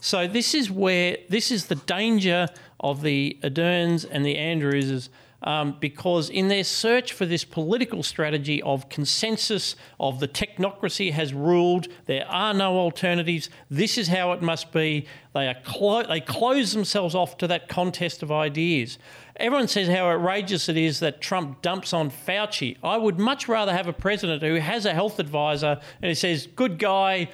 So 0.00 0.26
this 0.26 0.52
is 0.52 0.68
where 0.68 1.18
this 1.28 1.52
is 1.52 1.66
the 1.66 1.76
danger 1.76 2.48
of 2.82 3.02
the 3.02 3.38
Arderns 3.42 4.06
and 4.10 4.24
the 4.24 4.36
Andrewses. 4.36 5.10
Um, 5.44 5.76
because 5.80 6.30
in 6.30 6.46
their 6.46 6.62
search 6.62 7.12
for 7.12 7.26
this 7.26 7.42
political 7.42 8.04
strategy 8.04 8.62
of 8.62 8.88
consensus, 8.88 9.74
of 9.98 10.20
the 10.20 10.28
technocracy 10.28 11.10
has 11.10 11.34
ruled, 11.34 11.88
there 12.06 12.24
are 12.28 12.54
no 12.54 12.78
alternatives, 12.78 13.50
this 13.68 13.98
is 13.98 14.06
how 14.06 14.32
it 14.32 14.40
must 14.40 14.70
be, 14.70 15.04
they, 15.34 15.48
are 15.48 15.56
clo- 15.64 16.04
they 16.04 16.20
close 16.20 16.72
themselves 16.72 17.16
off 17.16 17.38
to 17.38 17.48
that 17.48 17.68
contest 17.68 18.22
of 18.22 18.30
ideas. 18.30 18.98
Everyone 19.34 19.66
says 19.66 19.88
how 19.88 20.08
outrageous 20.10 20.68
it 20.68 20.76
is 20.76 21.00
that 21.00 21.20
Trump 21.20 21.60
dumps 21.60 21.92
on 21.92 22.10
Fauci. 22.10 22.76
I 22.84 22.96
would 22.96 23.18
much 23.18 23.48
rather 23.48 23.72
have 23.72 23.88
a 23.88 23.92
president 23.92 24.42
who 24.42 24.54
has 24.56 24.86
a 24.86 24.94
health 24.94 25.18
advisor 25.18 25.80
and 26.00 26.08
he 26.08 26.14
says, 26.14 26.46
good 26.54 26.78
guy, 26.78 27.28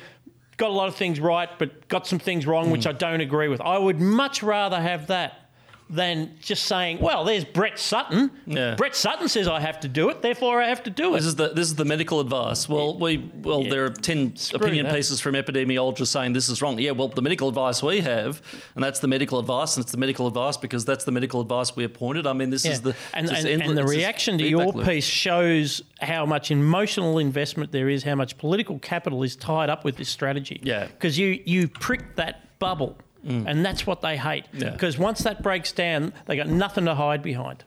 got 0.59 0.68
a 0.71 0.75
lot 0.75 0.88
of 0.88 0.97
things 0.97 1.18
right, 1.18 1.49
but 1.59 1.88
got 1.88 2.07
some 2.07 2.18
things 2.18 2.47
wrong, 2.47 2.66
mm. 2.66 2.73
which 2.73 2.87
I 2.87 2.92
don't 2.92 3.23
agree 3.23 3.49
with. 3.49 3.62
I 3.62 3.79
would 3.79 4.01
much 4.01 4.42
rather 4.42 4.79
have 4.81 5.07
that 5.07 5.47
than 5.90 6.37
just 6.40 6.64
saying, 6.64 6.98
"Well, 7.01 7.24
there's 7.24 7.44
Brett 7.44 7.79
Sutton. 7.79 8.31
Yeah. 8.46 8.74
Brett 8.74 8.94
Sutton 8.94 9.29
says 9.29 9.48
I 9.48 9.61
have 9.61 9.81
to 9.81 9.88
do 9.88 10.11
it, 10.11 10.22
therefore 10.22 10.61
I 10.61 10.68
have 10.68 10.83
to 10.85 10.90
do 10.90 11.14
it." 11.14 11.18
This 11.18 11.27
is 11.27 11.37
the 11.37 11.48
this 11.48 11.68
is 11.68 11.74
the 11.77 11.85
medical 11.85 12.20
advice. 12.20 12.68
Well, 12.68 12.98
we 12.98 13.31
well 13.42 13.62
yeah. 13.62 13.70
there 13.70 13.85
are 13.87 13.90
ten 13.90 14.37
Screw 14.37 14.59
opinion 14.59 14.87
that. 14.87 14.94
pieces 14.94 15.20
from 15.20 15.35
epidemiologists 15.35 16.09
saying 16.09 16.35
this 16.35 16.48
is 16.48 16.61
wrong. 16.61 16.79
Yeah, 16.79 16.90
well, 16.90 17.09
the 17.09 17.22
medical 17.22 17.48
advice 17.48 17.83
we 17.83 18.01
have, 18.01 18.42
and 18.74 18.85
that's 18.85 19.01
the 19.01 19.09
medical 19.09 19.38
advice, 19.38 19.77
and 19.77 19.85
it's 19.85 19.92
the 19.92 19.98
medical 19.98 20.27
advice 20.27 20.57
because 20.57 20.85
that's 20.85 21.05
the 21.05 21.12
medical 21.12 21.40
advice 21.40 21.74
we 21.74 21.85
appointed. 21.85 22.27
I 22.27 22.33
mean, 22.35 22.51
this 22.51 22.64
is 22.64 22.83
the 22.83 22.94
and, 23.14 23.29
and, 23.29 23.46
endless, 23.46 23.68
and 23.68 23.79
the 23.79 23.85
reaction 23.85 24.38
to 24.38 24.46
your 24.46 24.66
loop. 24.66 24.87
piece 24.87 25.05
shows 25.05 25.83
how 26.01 26.27
much 26.27 26.51
emotional 26.51 27.18
investment 27.18 27.72
there 27.72 27.88
is, 27.88 28.03
how 28.03 28.14
much 28.14 28.37
political 28.38 28.79
capital 28.79 29.22
is 29.22 29.37
tied 29.37 29.70
up 29.70 29.85
with 29.85 29.96
this 29.96 30.09
strategy. 30.09 30.61
Yeah, 30.62 30.87
because 30.87 31.18
you 31.18 31.40
you 31.44 31.68
pricked 31.68 32.16
that 32.16 32.59
bubble 32.59 32.98
Mm. 33.26 33.44
And 33.46 33.64
that's 33.64 33.87
what 33.87 34.00
they 34.00 34.16
hate. 34.16 34.46
Because 34.52 34.96
yeah. 34.96 35.02
once 35.02 35.20
that 35.22 35.42
breaks 35.42 35.72
down, 35.72 36.12
they 36.26 36.37
got 36.37 36.46
nothing 36.46 36.85
to 36.85 36.94
hide 36.94 37.22
behind. 37.22 37.64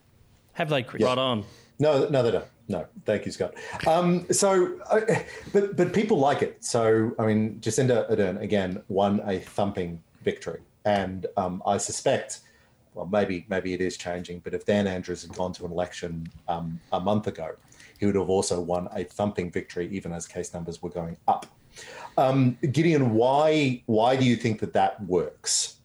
Have 0.53 0.69
they, 0.69 0.83
Chris? 0.83 1.03
Right 1.03 1.17
on. 1.17 1.43
No, 1.79 2.07
no, 2.09 2.23
they 2.23 2.31
don't. 2.31 2.45
No, 2.67 2.85
thank 3.05 3.25
you, 3.25 3.31
Scott. 3.31 3.53
Um, 3.85 4.25
so, 4.31 4.79
uh, 4.89 5.01
but 5.51 5.75
but 5.75 5.93
people 5.93 6.17
like 6.17 6.41
it. 6.41 6.63
So, 6.63 7.13
I 7.19 7.25
mean, 7.25 7.59
Jacinda 7.59 8.09
Ardern 8.09 8.41
again 8.41 8.81
won 8.87 9.19
a 9.25 9.39
thumping 9.39 10.01
victory, 10.23 10.61
and 10.85 11.25
um, 11.35 11.61
I 11.65 11.77
suspect, 11.77 12.39
well, 12.93 13.07
maybe 13.07 13.45
maybe 13.49 13.73
it 13.73 13.81
is 13.81 13.97
changing. 13.97 14.39
But 14.39 14.53
if 14.53 14.65
Dan 14.65 14.87
Andrews 14.87 15.23
had 15.23 15.35
gone 15.35 15.51
to 15.53 15.65
an 15.65 15.71
election 15.71 16.29
um, 16.47 16.79
a 16.93 16.99
month 16.99 17.27
ago, 17.27 17.55
he 17.99 18.05
would 18.05 18.15
have 18.15 18.29
also 18.29 18.61
won 18.61 18.87
a 18.95 19.03
thumping 19.03 19.51
victory, 19.51 19.89
even 19.91 20.13
as 20.13 20.25
case 20.27 20.53
numbers 20.53 20.81
were 20.81 20.89
going 20.89 21.17
up. 21.27 21.47
Um, 22.17 22.57
Gideon, 22.71 23.13
why 23.13 23.83
why 23.85 24.15
do 24.15 24.25
you 24.25 24.35
think 24.35 24.59
that 24.59 24.73
that 24.73 25.03
works? 25.05 25.77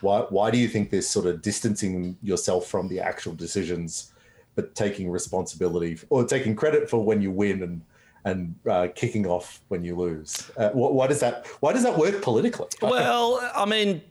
Why 0.00 0.20
why 0.20 0.50
do 0.50 0.58
you 0.58 0.68
think 0.68 0.90
this 0.90 1.08
sort 1.08 1.26
of 1.26 1.42
distancing 1.42 2.16
yourself 2.22 2.66
from 2.66 2.88
the 2.88 3.00
actual 3.00 3.34
decisions, 3.34 4.12
but 4.54 4.74
taking 4.74 5.10
responsibility 5.10 5.98
or 6.10 6.24
taking 6.24 6.54
credit 6.54 6.88
for 6.88 7.04
when 7.04 7.22
you 7.22 7.30
win 7.30 7.62
and 7.62 7.82
and 8.24 8.54
uh, 8.68 8.88
kicking 8.94 9.26
off 9.26 9.60
when 9.68 9.82
you 9.82 9.96
lose? 9.96 10.50
Uh, 10.56 10.70
why, 10.70 11.06
does 11.06 11.20
that 11.20 11.46
why 11.60 11.72
does 11.72 11.82
that 11.82 11.96
work 11.96 12.22
politically? 12.22 12.68
Well, 12.82 13.40
I 13.54 13.64
mean. 13.64 14.02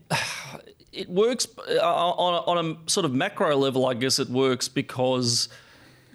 It 0.91 1.07
works 1.07 1.47
uh, 1.69 1.79
on 1.79 2.33
a, 2.33 2.59
on 2.59 2.65
a 2.65 2.89
sort 2.89 3.05
of 3.05 3.13
macro 3.13 3.55
level. 3.55 3.85
I 3.85 3.93
guess 3.93 4.17
it 4.17 4.27
works 4.27 4.67
because 4.67 5.47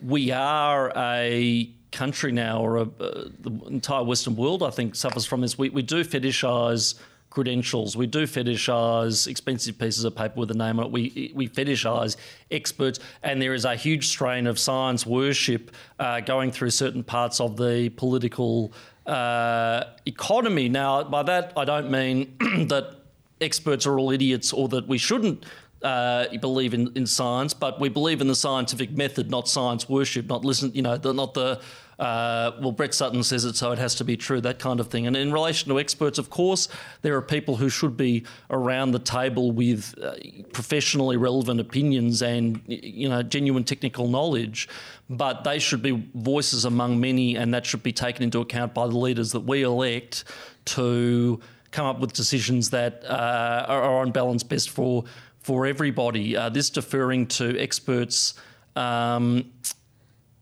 we 0.02 0.32
are 0.32 0.92
a 0.96 1.70
country 1.94 2.32
now, 2.32 2.60
or 2.60 2.76
a, 2.76 2.82
uh, 2.82 3.28
the 3.40 3.50
entire 3.66 4.04
Western 4.04 4.36
world, 4.36 4.62
I 4.62 4.70
think, 4.70 4.94
suffers 4.94 5.24
from 5.24 5.40
this. 5.40 5.56
We, 5.56 5.70
we 5.70 5.82
do 5.82 6.04
fetishize 6.04 6.94
credentials. 7.30 7.96
We 7.96 8.06
do 8.06 8.26
fetishize 8.26 9.26
expensive 9.26 9.78
pieces 9.78 10.04
of 10.04 10.14
paper 10.14 10.40
with 10.40 10.50
a 10.50 10.54
name 10.54 10.78
on 10.78 10.86
it. 10.86 10.92
We 10.92 11.32
we 11.34 11.48
fetishize 11.48 12.16
experts, 12.50 13.00
and 13.22 13.42
there 13.42 13.54
is 13.54 13.64
a 13.64 13.74
huge 13.74 14.06
strain 14.08 14.46
of 14.46 14.58
science 14.58 15.04
worship 15.06 15.70
uh, 15.98 16.20
going 16.20 16.52
through 16.52 16.70
certain 16.70 17.02
parts 17.02 17.40
of 17.40 17.56
the 17.56 17.88
political 17.90 18.72
uh, 19.06 19.84
economy. 20.06 20.68
Now, 20.68 21.02
by 21.02 21.22
that 21.24 21.52
I 21.56 21.64
don't 21.64 21.90
mean 21.90 22.36
that 22.68 22.96
experts 23.40 23.84
are 23.86 23.98
all 23.98 24.10
idiots 24.10 24.52
or 24.52 24.68
that 24.68 24.86
we 24.86 24.96
shouldn't 24.96 25.44
uh, 25.82 26.26
believe 26.38 26.72
in, 26.72 26.90
in 26.94 27.06
science, 27.06 27.52
but 27.52 27.78
we 27.78 27.88
believe 27.88 28.20
in 28.20 28.26
the 28.26 28.34
scientific 28.34 28.90
method, 28.96 29.30
not 29.30 29.48
science 29.48 29.88
worship, 29.88 30.26
not 30.26 30.44
listen, 30.44 30.72
you 30.74 30.82
know, 30.82 30.96
the, 30.96 31.12
not 31.12 31.34
the 31.34 31.60
uh, 31.98 32.52
well, 32.60 32.72
Brett 32.72 32.94
Sutton 32.94 33.22
says 33.22 33.44
it, 33.44 33.56
so 33.56 33.72
it 33.72 33.78
has 33.78 33.94
to 33.96 34.04
be 34.04 34.16
true, 34.16 34.40
that 34.40 34.58
kind 34.58 34.80
of 34.80 34.88
thing. 34.88 35.06
And 35.06 35.16
in 35.16 35.32
relation 35.32 35.68
to 35.70 35.78
experts, 35.78 36.18
of 36.18 36.30
course, 36.30 36.68
there 37.02 37.16
are 37.16 37.22
people 37.22 37.56
who 37.56 37.68
should 37.68 37.96
be 37.96 38.24
around 38.50 38.92
the 38.92 38.98
table 38.98 39.52
with 39.52 39.94
uh, 40.02 40.14
professionally 40.52 41.16
relevant 41.16 41.60
opinions 41.60 42.22
and, 42.22 42.60
you 42.66 43.08
know, 43.08 43.22
genuine 43.22 43.64
technical 43.64 44.08
knowledge, 44.08 44.68
but 45.08 45.44
they 45.44 45.58
should 45.58 45.82
be 45.82 46.08
voices 46.14 46.64
among 46.64 47.00
many, 47.00 47.36
and 47.36 47.54
that 47.54 47.64
should 47.66 47.82
be 47.82 47.92
taken 47.92 48.22
into 48.22 48.40
account 48.40 48.74
by 48.74 48.86
the 48.86 48.96
leaders 48.96 49.32
that 49.32 49.40
we 49.40 49.62
elect 49.62 50.24
to 50.64 51.40
come 51.70 51.86
up 51.86 51.98
with 51.98 52.12
decisions 52.12 52.70
that 52.70 53.04
uh, 53.04 53.66
are 53.68 54.00
on 54.00 54.12
balance 54.12 54.42
best 54.42 54.70
for 54.70 55.04
for 55.40 55.66
everybody. 55.66 56.34
Uh, 56.34 56.48
this 56.48 56.70
deferring 56.70 57.26
to 57.26 57.58
experts, 57.60 58.32
um, 58.76 59.44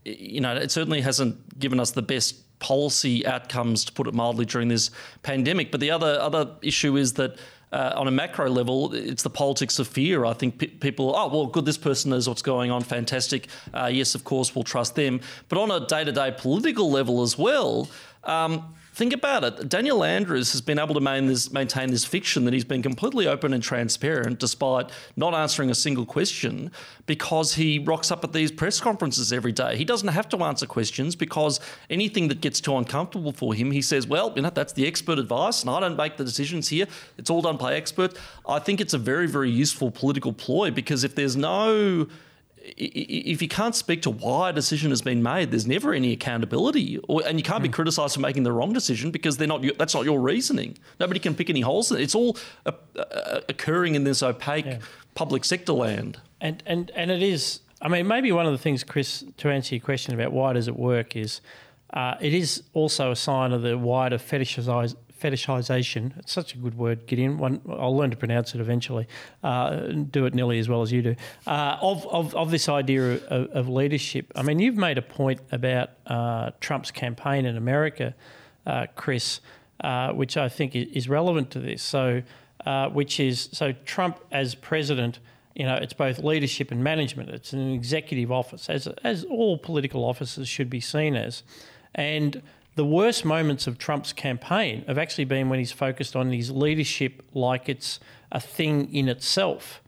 you 0.05 0.41
know, 0.41 0.55
it 0.55 0.71
certainly 0.71 1.01
hasn't 1.01 1.59
given 1.59 1.79
us 1.79 1.91
the 1.91 2.01
best 2.01 2.59
policy 2.59 3.25
outcomes, 3.25 3.85
to 3.85 3.91
put 3.91 4.07
it 4.07 4.13
mildly, 4.13 4.45
during 4.45 4.69
this 4.69 4.91
pandemic. 5.21 5.71
But 5.71 5.79
the 5.79 5.91
other 5.91 6.19
other 6.19 6.51
issue 6.61 6.97
is 6.97 7.13
that. 7.13 7.37
Uh, 7.71 7.91
on 7.95 8.07
a 8.07 8.11
macro 8.11 8.47
level, 8.51 8.93
it's 8.93 9.23
the 9.23 9.31
politics 9.31 9.79
of 9.79 9.87
fear. 9.87 10.25
I 10.25 10.33
think 10.33 10.79
people, 10.79 11.15
oh, 11.15 11.27
well, 11.27 11.47
good, 11.47 11.65
this 11.65 11.75
person 11.75 12.11
knows 12.11 12.29
what's 12.29 12.43
going 12.43 12.69
on, 12.69 12.83
fantastic. 12.83 13.47
Uh, 13.73 13.89
yes, 13.91 14.13
of 14.13 14.23
course, 14.23 14.53
we'll 14.53 14.63
trust 14.63 14.93
them. 14.93 15.21
But 15.49 15.57
on 15.57 15.71
a 15.71 15.79
day 15.87 16.03
to 16.03 16.11
day 16.11 16.35
political 16.37 16.91
level 16.91 17.23
as 17.23 17.35
well, 17.35 17.89
um, 18.25 18.75
Think 18.93 19.11
about 19.11 19.43
it. 19.43 19.69
Daniel 19.69 20.03
Andrews 20.03 20.51
has 20.51 20.61
been 20.61 20.77
able 20.77 20.93
to 20.93 21.01
maintain 21.01 21.25
this, 21.25 21.51
maintain 21.51 21.89
this 21.89 22.05
fiction 22.05 22.45
that 22.45 22.53
he's 22.53 22.63
been 22.63 22.83
completely 22.83 23.25
open 23.25 23.51
and 23.51 23.63
transparent 23.63 24.37
despite 24.37 24.91
not 25.15 25.33
answering 25.33 25.71
a 25.71 25.75
single 25.75 26.05
question 26.05 26.71
because 27.07 27.55
he 27.55 27.79
rocks 27.79 28.11
up 28.11 28.23
at 28.23 28.33
these 28.33 28.51
press 28.51 28.79
conferences 28.79 29.33
every 29.33 29.51
day. 29.51 29.77
He 29.77 29.83
doesn't 29.83 30.09
have 30.09 30.29
to 30.29 30.43
answer 30.43 30.67
questions 30.67 31.15
because 31.15 31.59
anything 31.89 32.27
that 32.27 32.39
gets 32.39 32.61
too 32.61 32.77
uncomfortable 32.77 33.31
for 33.31 33.55
him, 33.55 33.71
he 33.71 33.81
says, 33.81 34.05
well, 34.05 34.31
you 34.35 34.43
know, 34.43 34.51
that's 34.51 34.73
the 34.73 34.85
expert 34.85 35.17
advice 35.17 35.61
and 35.61 35.71
I 35.71 35.79
don't 35.79 35.97
make 35.97 36.17
the 36.17 36.23
decisions 36.23 36.69
here. 36.69 36.85
It's 37.17 37.31
all 37.31 37.41
done 37.41 37.57
by 37.57 37.73
experts. 37.73 38.19
I 38.47 38.59
think 38.59 38.79
it's 38.79 38.93
a 38.93 38.99
very, 38.99 39.25
very 39.25 39.49
useful 39.49 39.89
political 39.89 40.33
ploy 40.33 40.69
because 40.69 41.03
if 41.03 41.15
there's 41.15 41.35
no 41.35 42.07
if 42.63 43.41
you 43.41 43.47
can't 43.47 43.75
speak 43.75 44.01
to 44.03 44.09
why 44.09 44.49
a 44.49 44.53
decision 44.53 44.91
has 44.91 45.01
been 45.01 45.21
made, 45.21 45.51
there's 45.51 45.67
never 45.67 45.93
any 45.93 46.13
accountability, 46.13 46.97
or, 47.09 47.21
and 47.25 47.37
you 47.37 47.43
can't 47.43 47.61
be 47.61 47.69
hmm. 47.69 47.73
criticised 47.73 48.15
for 48.15 48.21
making 48.21 48.43
the 48.43 48.51
wrong 48.51 48.73
decision 48.73 49.11
because 49.11 49.37
they're 49.37 49.47
not. 49.47 49.63
That's 49.77 49.93
not 49.93 50.05
your 50.05 50.19
reasoning. 50.19 50.77
Nobody 50.99 51.19
can 51.19 51.35
pick 51.35 51.49
any 51.49 51.61
holes. 51.61 51.91
It's 51.91 52.15
all 52.15 52.37
uh, 52.65 52.71
uh, 52.97 53.41
occurring 53.49 53.95
in 53.95 54.05
this 54.05 54.23
opaque 54.23 54.65
yeah. 54.65 54.79
public 55.13 55.43
sector 55.43 55.73
land. 55.73 56.19
And 56.39 56.63
and 56.65 56.91
and 56.91 57.11
it 57.11 57.21
is. 57.21 57.59
I 57.81 57.89
mean, 57.89 58.07
maybe 58.07 58.31
one 58.31 58.45
of 58.45 58.53
the 58.53 58.57
things, 58.57 58.83
Chris, 58.83 59.25
to 59.37 59.49
answer 59.49 59.75
your 59.75 59.83
question 59.83 60.13
about 60.13 60.31
why 60.31 60.53
does 60.53 60.67
it 60.67 60.77
work 60.77 61.15
is. 61.15 61.41
Uh, 61.93 62.15
it 62.19 62.33
is 62.33 62.63
also 62.73 63.11
a 63.11 63.15
sign 63.15 63.51
of 63.51 63.61
the 63.61 63.77
wider 63.77 64.17
fetishization 64.17 64.95
fetishization. 65.23 66.17
It's 66.19 66.33
such 66.33 66.53
a 66.53 66.57
good 66.57 66.77
word, 66.77 67.07
Gideon. 67.07 67.37
One, 67.37 67.61
I'll 67.69 67.95
learn 67.95 68.11
to 68.11 68.17
pronounce 68.17 68.53
it 68.53 68.61
eventually. 68.61 69.07
Uh, 69.41 69.77
do 70.11 70.25
it 70.25 70.33
nearly 70.33 70.59
as 70.59 70.67
well 70.67 70.81
as 70.81 70.91
you 70.91 71.01
do. 71.01 71.15
Uh, 71.47 71.77
of, 71.81 72.05
of, 72.07 72.35
of 72.35 72.51
this 72.51 72.67
idea 72.67 73.13
of, 73.13 73.49
of, 73.51 73.69
leadership. 73.69 74.31
I 74.35 74.41
mean, 74.41 74.59
you've 74.59 74.75
made 74.75 74.97
a 74.97 75.01
point 75.01 75.39
about 75.51 75.91
uh, 76.07 76.51
Trump's 76.59 76.91
campaign 76.91 77.45
in 77.45 77.55
America, 77.55 78.13
uh, 78.65 78.87
Chris, 78.95 79.39
uh, 79.81 80.11
which 80.11 80.35
I 80.35 80.49
think 80.49 80.75
is 80.75 81.07
relevant 81.07 81.51
to 81.51 81.59
this. 81.59 81.81
So, 81.81 82.21
uh, 82.65 82.89
which 82.89 83.19
is 83.19 83.49
so 83.51 83.71
Trump 83.85 84.19
as 84.31 84.55
president. 84.55 85.19
You 85.55 85.65
know, 85.65 85.75
it's 85.75 85.93
both 85.93 86.19
leadership 86.19 86.71
and 86.71 86.83
management. 86.83 87.29
It's 87.29 87.53
an 87.53 87.71
executive 87.71 88.31
office, 88.31 88.69
as 88.69 88.87
as 89.03 89.23
all 89.25 89.57
political 89.57 90.03
offices 90.03 90.47
should 90.47 90.69
be 90.69 90.79
seen 90.79 91.15
as, 91.15 91.43
and 91.93 92.41
the 92.75 92.85
worst 92.85 93.23
moments 93.23 93.67
of 93.67 93.77
Trump's 93.77 94.13
campaign 94.13 94.83
have 94.87 94.97
actually 94.97 95.25
been 95.25 95.49
when 95.49 95.59
he's 95.59 95.71
focused 95.71 96.15
on 96.15 96.31
his 96.31 96.49
leadership 96.49 97.23
like 97.33 97.69
it's 97.69 97.99
a 98.31 98.39
thing 98.39 98.93
in 98.93 99.07
itself. 99.07 99.81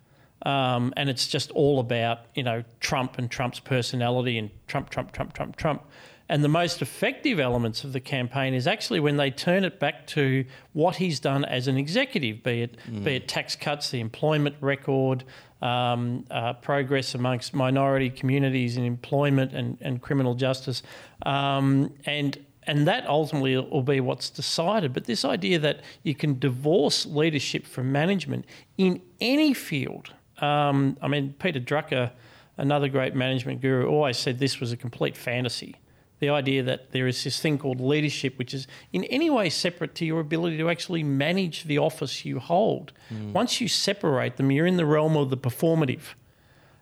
Um, 0.45 0.93
and 0.95 1.09
it's 1.09 1.27
just 1.27 1.49
all 1.51 1.79
about, 1.79 2.19
you 2.35 2.43
know, 2.43 2.63
Trump 2.79 3.17
and 3.17 3.31
Trump's 3.31 3.59
personality 3.59 4.37
and 4.37 4.51
Trump, 4.67 4.91
Trump, 4.91 5.11
Trump, 5.11 5.33
Trump, 5.33 5.55
Trump. 5.55 5.83
And 6.27 6.43
the 6.43 6.49
most 6.49 6.81
effective 6.81 7.39
elements 7.39 7.83
of 7.83 7.93
the 7.93 7.99
campaign 7.99 8.53
is 8.53 8.65
actually 8.67 8.99
when 8.99 9.17
they 9.17 9.29
turn 9.29 9.63
it 9.63 9.79
back 9.79 10.07
to 10.07 10.45
what 10.73 10.95
he's 10.95 11.19
done 11.19 11.45
as 11.45 11.67
an 11.67 11.77
executive, 11.77 12.43
be 12.43 12.63
it 12.63 12.77
mm. 12.89 13.03
be 13.03 13.15
it 13.15 13.27
tax 13.27 13.55
cuts, 13.55 13.91
the 13.91 13.99
employment 13.99 14.55
record, 14.59 15.23
um, 15.61 16.25
uh, 16.31 16.53
progress 16.53 17.13
amongst 17.13 17.53
minority 17.53 18.09
communities 18.09 18.75
in 18.75 18.83
employment 18.83 19.53
and, 19.53 19.77
and 19.81 20.01
criminal 20.01 20.33
justice, 20.33 20.81
um, 21.27 21.93
and 22.05 22.39
and 22.67 22.87
that 22.87 23.07
ultimately 23.07 23.57
will 23.57 23.83
be 23.83 23.99
what's 23.99 24.29
decided. 24.29 24.93
But 24.93 25.05
this 25.05 25.23
idea 25.23 25.59
that 25.59 25.81
you 26.03 26.15
can 26.15 26.39
divorce 26.39 27.05
leadership 27.05 27.65
from 27.65 27.91
management 27.91 28.45
in 28.77 29.01
any 29.21 29.53
field, 29.53 30.13
um, 30.39 30.97
I 31.01 31.07
mean, 31.07 31.35
Peter 31.39 31.59
Drucker, 31.59 32.11
another 32.57 32.89
great 32.89 33.15
management 33.15 33.61
guru, 33.61 33.87
always 33.87 34.17
said 34.17 34.39
this 34.39 34.59
was 34.59 34.71
a 34.71 34.77
complete 34.77 35.15
fantasy. 35.15 35.75
The 36.19 36.29
idea 36.29 36.63
that 36.63 36.91
there 36.91 37.07
is 37.07 37.23
this 37.23 37.39
thing 37.39 37.57
called 37.57 37.81
leadership, 37.81 38.37
which 38.37 38.53
is 38.53 38.67
in 38.93 39.03
any 39.05 39.29
way 39.29 39.49
separate 39.49 39.95
to 39.95 40.05
your 40.05 40.21
ability 40.21 40.57
to 40.57 40.69
actually 40.69 41.03
manage 41.03 41.65
the 41.65 41.77
office 41.77 42.23
you 42.23 42.39
hold. 42.39 42.93
Mm. 43.13 43.33
Once 43.33 43.59
you 43.59 43.67
separate 43.67 44.37
them, 44.37 44.49
you're 44.49 44.65
in 44.65 44.77
the 44.77 44.85
realm 44.85 45.17
of 45.17 45.29
the 45.29 45.37
performative. 45.37 46.15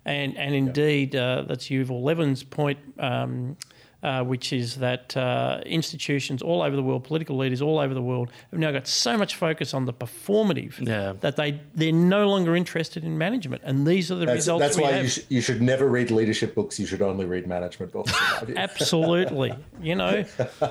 And, 0.05 0.37
and 0.37 0.53
indeed, 0.53 1.15
uh, 1.15 1.45
that's 1.47 1.69
Yuval 1.69 2.03
Levin's 2.03 2.43
point. 2.43 2.77
Um, 2.99 3.57
uh, 4.03 4.21
which 4.21 4.51
is 4.51 4.75
that 4.75 5.15
uh, 5.15 5.61
institutions 5.65 6.41
all 6.41 6.61
over 6.61 6.75
the 6.75 6.83
world, 6.83 7.05
political 7.05 7.37
leaders 7.37 7.61
all 7.61 7.79
over 7.79 7.93
the 7.93 8.01
world, 8.01 8.29
have 8.51 8.59
now 8.59 8.69
got 8.69 8.85
so 8.85 9.17
much 9.17 9.35
focus 9.35 9.73
on 9.73 9.85
the 9.85 9.93
performative 9.93 10.85
yeah. 10.85 11.13
that 11.21 11.37
they 11.37 11.61
they're 11.73 11.93
no 11.93 12.27
longer 12.27 12.53
interested 12.53 13.05
in 13.05 13.17
management, 13.17 13.61
and 13.63 13.87
these 13.87 14.11
are 14.11 14.15
the 14.15 14.25
that's, 14.25 14.35
results. 14.35 14.61
That's 14.61 14.77
why 14.77 14.99
you, 14.99 15.07
sh- 15.07 15.21
you, 15.29 15.39
should 15.39 15.61
never 15.61 15.87
read 15.87 16.11
leadership 16.11 16.53
books. 16.53 16.77
You 16.77 16.85
should 16.85 17.01
only 17.01 17.23
read 17.23 17.47
management 17.47 17.93
books. 17.93 18.11
Absolutely, 18.57 19.53
you 19.81 19.95
know, 19.95 20.25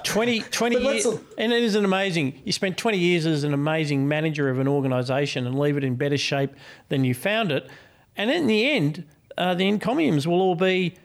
20, 0.05 0.41
20 0.41 0.77
years, 0.77 1.07
and 1.39 1.55
it 1.55 1.63
is 1.63 1.75
an 1.75 1.87
amazing. 1.87 2.39
You 2.45 2.53
spend 2.53 2.77
twenty 2.77 2.99
years 2.99 3.25
as 3.25 3.45
an 3.45 3.55
amazing 3.55 4.07
manager 4.07 4.51
of 4.51 4.59
an 4.59 4.69
organisation 4.69 5.47
and 5.47 5.59
leave 5.59 5.79
it 5.79 5.85
in 5.85 5.95
better 5.95 6.19
shape 6.19 6.53
than 6.91 7.03
you 7.05 7.15
found 7.15 7.51
it, 7.51 7.67
and 8.15 8.31
in 8.31 8.47
the 8.47 8.71
end, 8.71 9.07
uh, 9.39 9.55
the 9.55 9.67
encomiums 9.69 10.29
will 10.29 10.43
all 10.43 10.55
be 10.55 10.97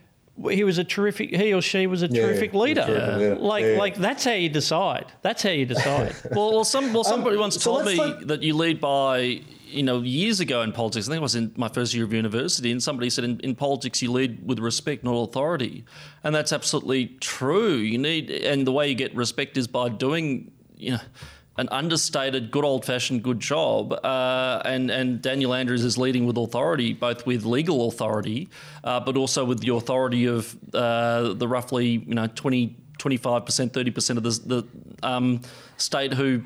he 0.50 0.64
was 0.64 0.78
a 0.78 0.84
terrific 0.84 1.36
he 1.36 1.54
or 1.54 1.62
she 1.62 1.88
was 1.88 2.02
a 2.02 2.08
terrific 2.08 2.54
yeah, 2.54 2.60
leader. 2.60 3.18
yeah. 3.20 3.36
like 3.40 3.64
yeah. 3.64 3.78
like 3.78 3.96
that's 3.96 4.24
how 4.24 4.34
you 4.34 4.50
decide. 4.50 5.12
That's 5.22 5.44
how 5.44 5.50
you 5.50 5.66
decide. 5.66 6.16
Well, 6.32 6.52
well 6.52 6.64
some 6.64 6.94
well 6.94 7.04
somebody 7.04 7.36
um, 7.36 7.42
once 7.42 7.62
so 7.62 7.72
told 7.72 7.86
me 7.86 8.26
that 8.26 8.44
you 8.44 8.56
lead 8.56 8.80
by 8.80 9.42
you 9.66 9.84
know 9.84 10.02
years 10.02 10.40
ago 10.40 10.62
in 10.62 10.72
politics. 10.72 11.08
I 11.08 11.12
think 11.12 11.20
it 11.20 11.24
was 11.24 11.36
in 11.36 11.54
my 11.56 11.70
first 11.70 11.94
year 11.94 12.04
of 12.04 12.14
university 12.14 12.72
and 12.72 12.82
somebody 12.82 13.10
said 13.10 13.24
in, 13.24 13.40
in 13.40 13.56
politics 13.56 14.02
you 14.02 14.12
lead 14.12 14.46
with 14.46 14.60
respect 14.60 15.04
not 15.04 15.16
authority. 15.16 15.86
And 16.24 16.36
that's 16.36 16.54
absolutely 16.54 17.08
true. 17.20 17.76
You 17.76 17.98
need 17.98 18.30
and 18.30 18.68
the 18.68 18.72
way 18.72 18.90
you 18.90 18.96
get 18.96 19.16
respect 19.16 19.58
is 19.58 19.68
by 19.68 19.90
doing 19.90 20.52
you 20.76 20.92
know 20.92 21.00
an 21.58 21.68
understated, 21.70 22.52
good 22.52 22.64
old 22.64 22.86
fashioned 22.86 23.24
good 23.24 23.40
job. 23.40 23.94
Uh, 23.94 24.62
and, 24.66 24.92
and 24.92 25.22
Daniel 25.22 25.54
Andrews 25.54 25.84
is 25.84 25.98
leading 25.98 26.26
with 26.26 26.38
authority, 26.38 26.94
both 26.94 27.26
with 27.26 27.46
legal 27.46 27.88
authority, 27.88 28.50
uh, 28.84 29.00
but 29.00 29.18
also 29.18 29.44
with 29.44 29.60
the 29.60 29.74
authority 29.74 30.26
of 30.26 30.56
uh, 30.74 31.34
the 31.34 31.48
roughly 31.48 32.04
you 32.08 32.14
know 32.14 32.28
20, 32.28 32.76
25%, 33.00 33.72
30% 33.72 34.18
of 34.18 34.24
the, 34.24 34.30
the 34.62 35.08
um, 35.08 35.42
state 35.78 36.14
who 36.14 36.44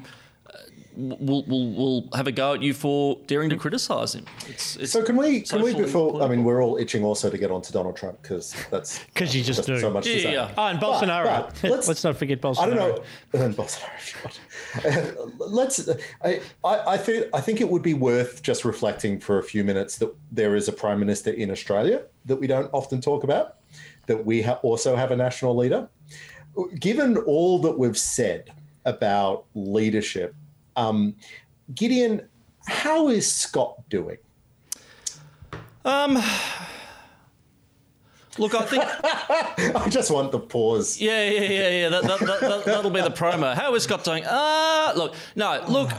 will, 0.95 1.43
will, 1.45 1.73
will 1.73 2.09
have 2.13 2.27
a 2.27 2.31
go 2.31 2.53
at 2.53 2.61
you 2.61 2.73
for 2.73 3.17
daring 3.27 3.49
to 3.49 3.55
mm. 3.55 3.59
criticise 3.59 4.15
him. 4.15 4.25
It's, 4.47 4.75
it's 4.75 4.91
so 4.91 5.03
can 5.03 5.15
we 5.15 5.41
can 5.41 5.61
we 5.61 5.73
before 5.73 6.11
political. 6.11 6.23
I 6.23 6.27
mean 6.27 6.43
we're 6.43 6.63
all 6.63 6.77
itching 6.77 7.03
also 7.03 7.29
to 7.29 7.37
get 7.37 7.51
on 7.51 7.61
to 7.63 7.71
Donald 7.71 7.95
Trump 7.95 8.21
because 8.21 8.55
that's 8.69 8.99
because 9.05 9.35
you 9.35 9.43
just 9.43 9.65
do 9.65 9.79
so 9.79 9.89
much. 9.89 10.07
Yeah, 10.07 10.13
to 10.15 10.21
say. 10.21 10.33
yeah. 10.33 10.53
Oh, 10.57 10.67
and 10.67 10.79
Bolsonaro. 10.79 11.23
But, 11.23 11.59
but 11.61 11.63
let's, 11.71 11.87
let's, 11.87 12.03
not 12.03 12.17
forget 12.17 12.41
Bolsonaro. 12.41 12.61
I 12.61 12.65
don't 12.65 12.77
know. 12.77 13.45
And 13.45 13.55
Bolsonaro. 13.55 14.37
let's. 15.39 15.89
I, 16.23 16.41
I, 16.63 16.97
think 16.97 17.27
I 17.33 17.41
think 17.41 17.61
it 17.61 17.69
would 17.69 17.81
be 17.81 17.93
worth 17.93 18.41
just 18.41 18.65
reflecting 18.65 19.19
for 19.19 19.39
a 19.39 19.43
few 19.43 19.63
minutes 19.63 19.97
that 19.97 20.13
there 20.31 20.55
is 20.55 20.67
a 20.67 20.73
prime 20.73 20.99
minister 20.99 21.31
in 21.31 21.51
Australia 21.51 22.03
that 22.25 22.37
we 22.37 22.47
don't 22.47 22.69
often 22.73 23.01
talk 23.01 23.23
about. 23.23 23.57
That 24.07 24.25
we 24.25 24.41
ha- 24.41 24.59
also 24.63 24.95
have 24.95 25.11
a 25.11 25.15
national 25.15 25.55
leader. 25.55 25.87
Given 26.79 27.17
all 27.17 27.59
that 27.59 27.77
we've 27.77 27.97
said 27.97 28.51
about 28.85 29.45
leadership, 29.53 30.35
um, 30.75 31.15
Gideon, 31.73 32.27
how 32.67 33.09
is 33.09 33.31
Scott 33.31 33.77
doing? 33.89 34.17
Um, 35.83 36.21
look, 38.37 38.53
I 38.53 38.61
think 38.63 38.83
I 39.75 39.89
just 39.89 40.11
want 40.11 40.31
the 40.31 40.39
pause. 40.39 40.99
Yeah, 40.99 41.27
yeah, 41.29 41.41
yeah, 41.41 41.69
yeah. 41.69 41.89
That, 41.89 42.03
that, 42.03 42.19
that, 42.19 42.65
that, 42.65 42.83
will 42.83 42.91
be 42.91 43.01
the 43.01 43.09
promo. 43.09 43.55
How 43.55 43.73
is 43.75 43.83
Scott 43.83 44.03
doing? 44.03 44.23
Ah, 44.27 44.91
uh, 44.91 44.93
look, 44.95 45.15
no, 45.35 45.63
look. 45.67 45.89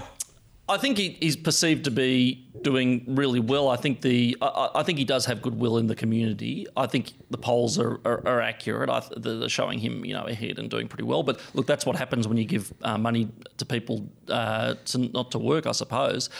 I 0.69 0.79
think 0.79 0.97
he, 0.97 1.17
he's 1.21 1.37
perceived 1.37 1.85
to 1.85 1.91
be 1.91 2.47
doing 2.63 3.05
really 3.09 3.41
well. 3.41 3.69
I 3.69 3.77
think 3.77 4.01
the 4.01 4.37
I, 4.41 4.71
I, 4.77 4.83
think 4.85 4.99
he 4.99 5.05
does 5.05 5.27
have 5.27 5.43
goodwill 5.43 5.77
in 5.77 5.89
the 5.89 5.97
community. 5.97 6.67
I 6.77 6.87
think 6.87 7.13
the 7.31 7.37
polls 7.37 7.79
are, 7.79 8.01
are, 8.05 8.27
are 8.27 8.41
accurate. 8.41 8.89
I, 8.89 9.03
they're 9.17 9.49
showing 9.49 9.81
him 9.81 10.05
you 10.05 10.15
know 10.15 10.25
ahead 10.25 10.59
and 10.59 10.71
doing 10.71 10.87
pretty 10.87 11.03
well. 11.05 11.25
But 11.25 11.41
look, 11.55 11.67
that's 11.67 11.85
what 11.85 11.97
happens 11.97 12.29
when 12.29 12.37
you 12.37 12.45
give 12.45 12.73
uh, 12.83 12.97
money 12.97 13.29
to 13.59 13.67
people 13.67 14.09
uh, 14.29 14.75
to 14.87 14.99
not 14.99 15.33
to 15.33 15.39
work, 15.39 15.67
I 15.67 15.73
suppose 15.73 16.31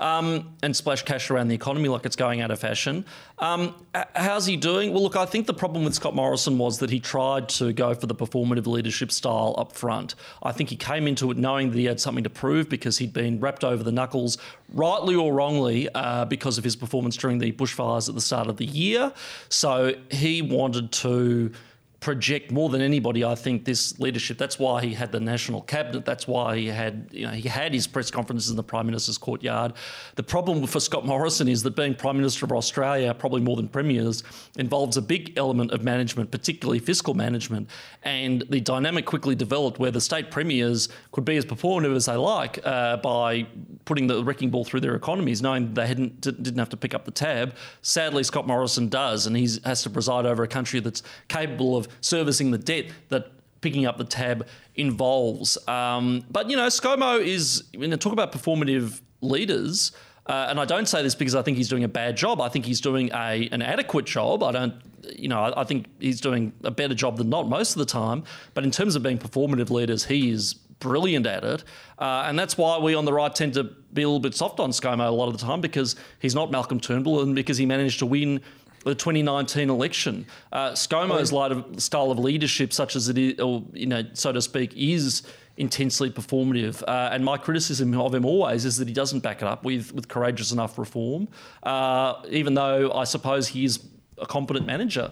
um, 0.00 0.48
and 0.62 0.74
splash 0.74 1.02
cash 1.02 1.30
around 1.30 1.48
the 1.48 1.54
economy 1.54 1.88
like 1.88 2.04
it's 2.04 2.16
going 2.16 2.40
out 2.40 2.50
of 2.50 2.58
fashion. 2.58 3.04
Um, 3.38 3.74
how's 4.16 4.46
he 4.46 4.56
doing? 4.56 4.92
Well, 4.92 5.02
look, 5.02 5.14
I 5.14 5.26
think 5.26 5.46
the 5.46 5.54
problem 5.54 5.84
with 5.84 5.94
Scott 5.94 6.14
Morrison 6.14 6.58
was 6.58 6.78
that 6.78 6.90
he 6.90 6.98
tried 6.98 7.48
to 7.50 7.72
go 7.72 7.94
for 7.94 8.06
the 8.06 8.14
performative 8.14 8.66
leadership 8.66 9.12
style 9.12 9.54
up 9.58 9.72
front. 9.72 10.14
I 10.42 10.52
think 10.52 10.70
he 10.70 10.76
came 10.76 11.06
into 11.06 11.30
it 11.30 11.36
knowing 11.36 11.70
that 11.70 11.78
he 11.78 11.84
had 11.84 12.00
something 12.00 12.24
to 12.24 12.30
prove 12.30 12.68
because 12.68 12.98
he'd 12.98 13.12
been 13.12 13.40
wrapped 13.40 13.62
over 13.62 13.82
the 13.82 13.92
knuckles, 13.92 14.38
rightly 14.72 15.14
or 15.14 15.32
wrongly, 15.32 15.88
uh, 15.94 16.24
because 16.24 16.56
of 16.58 16.64
his 16.64 16.76
performance 16.76 17.16
during 17.16 17.38
the 17.38 17.52
bushfires 17.52 18.08
at 18.08 18.14
the 18.14 18.20
start 18.20 18.48
of 18.48 18.56
the 18.56 18.66
year. 18.66 19.12
So 19.50 19.94
he 20.10 20.40
wanted 20.40 20.92
to 20.92 21.52
project 22.00 22.50
more 22.50 22.70
than 22.70 22.80
anybody, 22.80 23.24
I 23.24 23.34
think, 23.34 23.66
this 23.66 23.98
leadership. 24.00 24.38
That's 24.38 24.58
why 24.58 24.82
he 24.82 24.94
had 24.94 25.12
the 25.12 25.20
national 25.20 25.60
cabinet. 25.60 26.06
That's 26.06 26.26
why 26.26 26.56
he 26.56 26.66
had, 26.66 27.08
you 27.12 27.26
know, 27.26 27.32
he 27.32 27.46
had 27.46 27.74
his 27.74 27.86
press 27.86 28.10
conferences 28.10 28.48
in 28.48 28.56
the 28.56 28.62
Prime 28.62 28.86
Minister's 28.86 29.18
courtyard. 29.18 29.74
The 30.16 30.22
problem 30.22 30.66
for 30.66 30.80
Scott 30.80 31.04
Morrison 31.04 31.46
is 31.46 31.62
that 31.62 31.76
being 31.76 31.94
Prime 31.94 32.16
Minister 32.16 32.46
of 32.46 32.52
Australia, 32.52 33.12
probably 33.12 33.42
more 33.42 33.54
than 33.54 33.68
premiers, 33.68 34.22
involves 34.56 34.96
a 34.96 35.02
big 35.02 35.36
element 35.36 35.72
of 35.72 35.84
management, 35.84 36.30
particularly 36.30 36.78
fiscal 36.78 37.12
management. 37.12 37.68
And 38.02 38.44
the 38.48 38.60
dynamic 38.60 39.04
quickly 39.04 39.34
developed 39.34 39.78
where 39.78 39.90
the 39.90 40.00
state 40.00 40.30
premiers 40.30 40.88
could 41.12 41.26
be 41.26 41.36
as 41.36 41.44
performative 41.44 41.94
as 41.94 42.06
they 42.06 42.16
like 42.16 42.58
uh, 42.64 42.96
by 42.96 43.46
putting 43.84 44.06
the 44.06 44.24
wrecking 44.24 44.48
ball 44.48 44.64
through 44.64 44.80
their 44.80 44.94
economies, 44.94 45.42
knowing 45.42 45.74
they 45.74 45.86
hadn't 45.86 46.22
didn't 46.22 46.58
have 46.58 46.70
to 46.70 46.76
pick 46.78 46.94
up 46.94 47.04
the 47.04 47.10
tab. 47.10 47.54
Sadly, 47.82 48.22
Scott 48.22 48.46
Morrison 48.46 48.88
does, 48.88 49.26
and 49.26 49.36
he 49.36 49.48
has 49.64 49.82
to 49.82 49.90
preside 49.90 50.24
over 50.24 50.42
a 50.42 50.48
country 50.48 50.80
that's 50.80 51.02
capable 51.28 51.76
of 51.76 51.89
servicing 52.00 52.50
the 52.50 52.58
debt 52.58 52.86
that 53.08 53.32
picking 53.60 53.86
up 53.86 53.98
the 53.98 54.04
tab 54.04 54.46
involves. 54.74 55.58
Um, 55.68 56.24
but 56.30 56.50
you 56.50 56.56
know, 56.56 56.66
ScoMo 56.66 57.24
is 57.24 57.64
when 57.74 57.92
I 57.92 57.96
talk 57.96 58.12
about 58.12 58.32
performative 58.32 59.00
leaders. 59.20 59.92
Uh, 60.26 60.46
and 60.48 60.60
I 60.60 60.64
don't 60.64 60.86
say 60.86 61.02
this 61.02 61.14
because 61.14 61.34
I 61.34 61.42
think 61.42 61.56
he's 61.56 61.68
doing 61.68 61.82
a 61.82 61.88
bad 61.88 62.16
job. 62.16 62.40
I 62.40 62.48
think 62.48 62.64
he's 62.64 62.80
doing 62.80 63.10
a 63.12 63.48
an 63.50 63.62
adequate 63.62 64.04
job. 64.04 64.42
I 64.42 64.52
don't, 64.52 64.74
you 65.16 65.28
know, 65.28 65.40
I, 65.40 65.62
I 65.62 65.64
think 65.64 65.86
he's 65.98 66.20
doing 66.20 66.52
a 66.62 66.70
better 66.70 66.94
job 66.94 67.16
than 67.16 67.30
not 67.30 67.48
most 67.48 67.72
of 67.72 67.78
the 67.78 67.86
time. 67.86 68.22
But 68.54 68.64
in 68.64 68.70
terms 68.70 68.94
of 68.94 69.02
being 69.02 69.18
performative 69.18 69.70
leaders, 69.70 70.04
he 70.04 70.30
is 70.30 70.54
brilliant 70.80 71.26
at 71.26 71.44
it. 71.44 71.64
Uh, 71.98 72.24
and 72.26 72.38
that's 72.38 72.58
why 72.58 72.78
we 72.78 72.94
on 72.94 73.04
the 73.04 73.12
right 73.12 73.34
tend 73.34 73.54
to 73.54 73.64
be 73.64 74.02
a 74.02 74.06
little 74.06 74.20
bit 74.20 74.34
soft 74.34 74.58
on 74.60 74.70
ScoMo 74.70 75.06
a 75.06 75.10
lot 75.10 75.28
of 75.28 75.38
the 75.38 75.44
time 75.44 75.60
because 75.60 75.94
he's 76.18 76.34
not 76.34 76.50
Malcolm 76.50 76.80
Turnbull 76.80 77.22
and 77.22 77.34
because 77.34 77.58
he 77.58 77.66
managed 77.66 77.98
to 78.00 78.06
win 78.06 78.40
the 78.84 78.94
2019 78.94 79.70
election. 79.70 80.26
Uh, 80.52 80.70
ScoMo's 80.70 81.82
style 81.82 82.10
of 82.10 82.18
leadership, 82.18 82.72
such 82.72 82.96
as 82.96 83.08
it 83.08 83.18
is, 83.18 83.38
or 83.40 83.62
you 83.72 83.86
know, 83.86 84.04
so 84.14 84.32
to 84.32 84.40
speak, 84.40 84.72
is 84.76 85.22
intensely 85.56 86.10
performative. 86.10 86.82
Uh, 86.88 87.10
and 87.12 87.24
my 87.24 87.36
criticism 87.36 87.98
of 87.98 88.14
him 88.14 88.24
always 88.24 88.64
is 88.64 88.78
that 88.78 88.88
he 88.88 88.94
doesn't 88.94 89.20
back 89.20 89.42
it 89.42 89.48
up 89.48 89.64
with 89.64 89.92
with 89.92 90.08
courageous 90.08 90.52
enough 90.52 90.78
reform. 90.78 91.28
Uh, 91.62 92.14
even 92.30 92.54
though 92.54 92.92
I 92.92 93.04
suppose 93.04 93.48
he 93.48 93.64
is 93.64 93.84
a 94.18 94.26
competent 94.26 94.66
manager. 94.66 95.10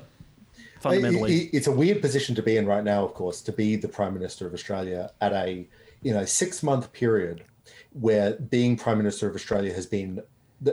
Fundamentally, 0.81 1.51
it's 1.53 1.67
a 1.67 1.73
weird 1.73 2.01
position 2.01 2.37
to 2.37 2.43
be 2.43 2.57
in 2.57 2.65
right 2.65 2.85
now. 2.85 3.05
Of 3.05 3.15
course, 3.15 3.41
to 3.43 3.53
be 3.53 3.75
the 3.77 3.89
prime 3.89 4.15
minister 4.15 4.47
of 4.47 4.55
Australia 4.55 5.11
at 5.21 5.33
a 5.33 5.67
you 6.03 6.15
know 6.15 6.25
six 6.25 6.63
month 6.63 6.93
period 6.93 7.45
where 7.93 8.35
being 8.35 8.77
prime 8.77 8.99
minister 8.99 9.29
of 9.29 9.35
Australia 9.35 9.73
has 9.73 9.87
been 9.87 10.23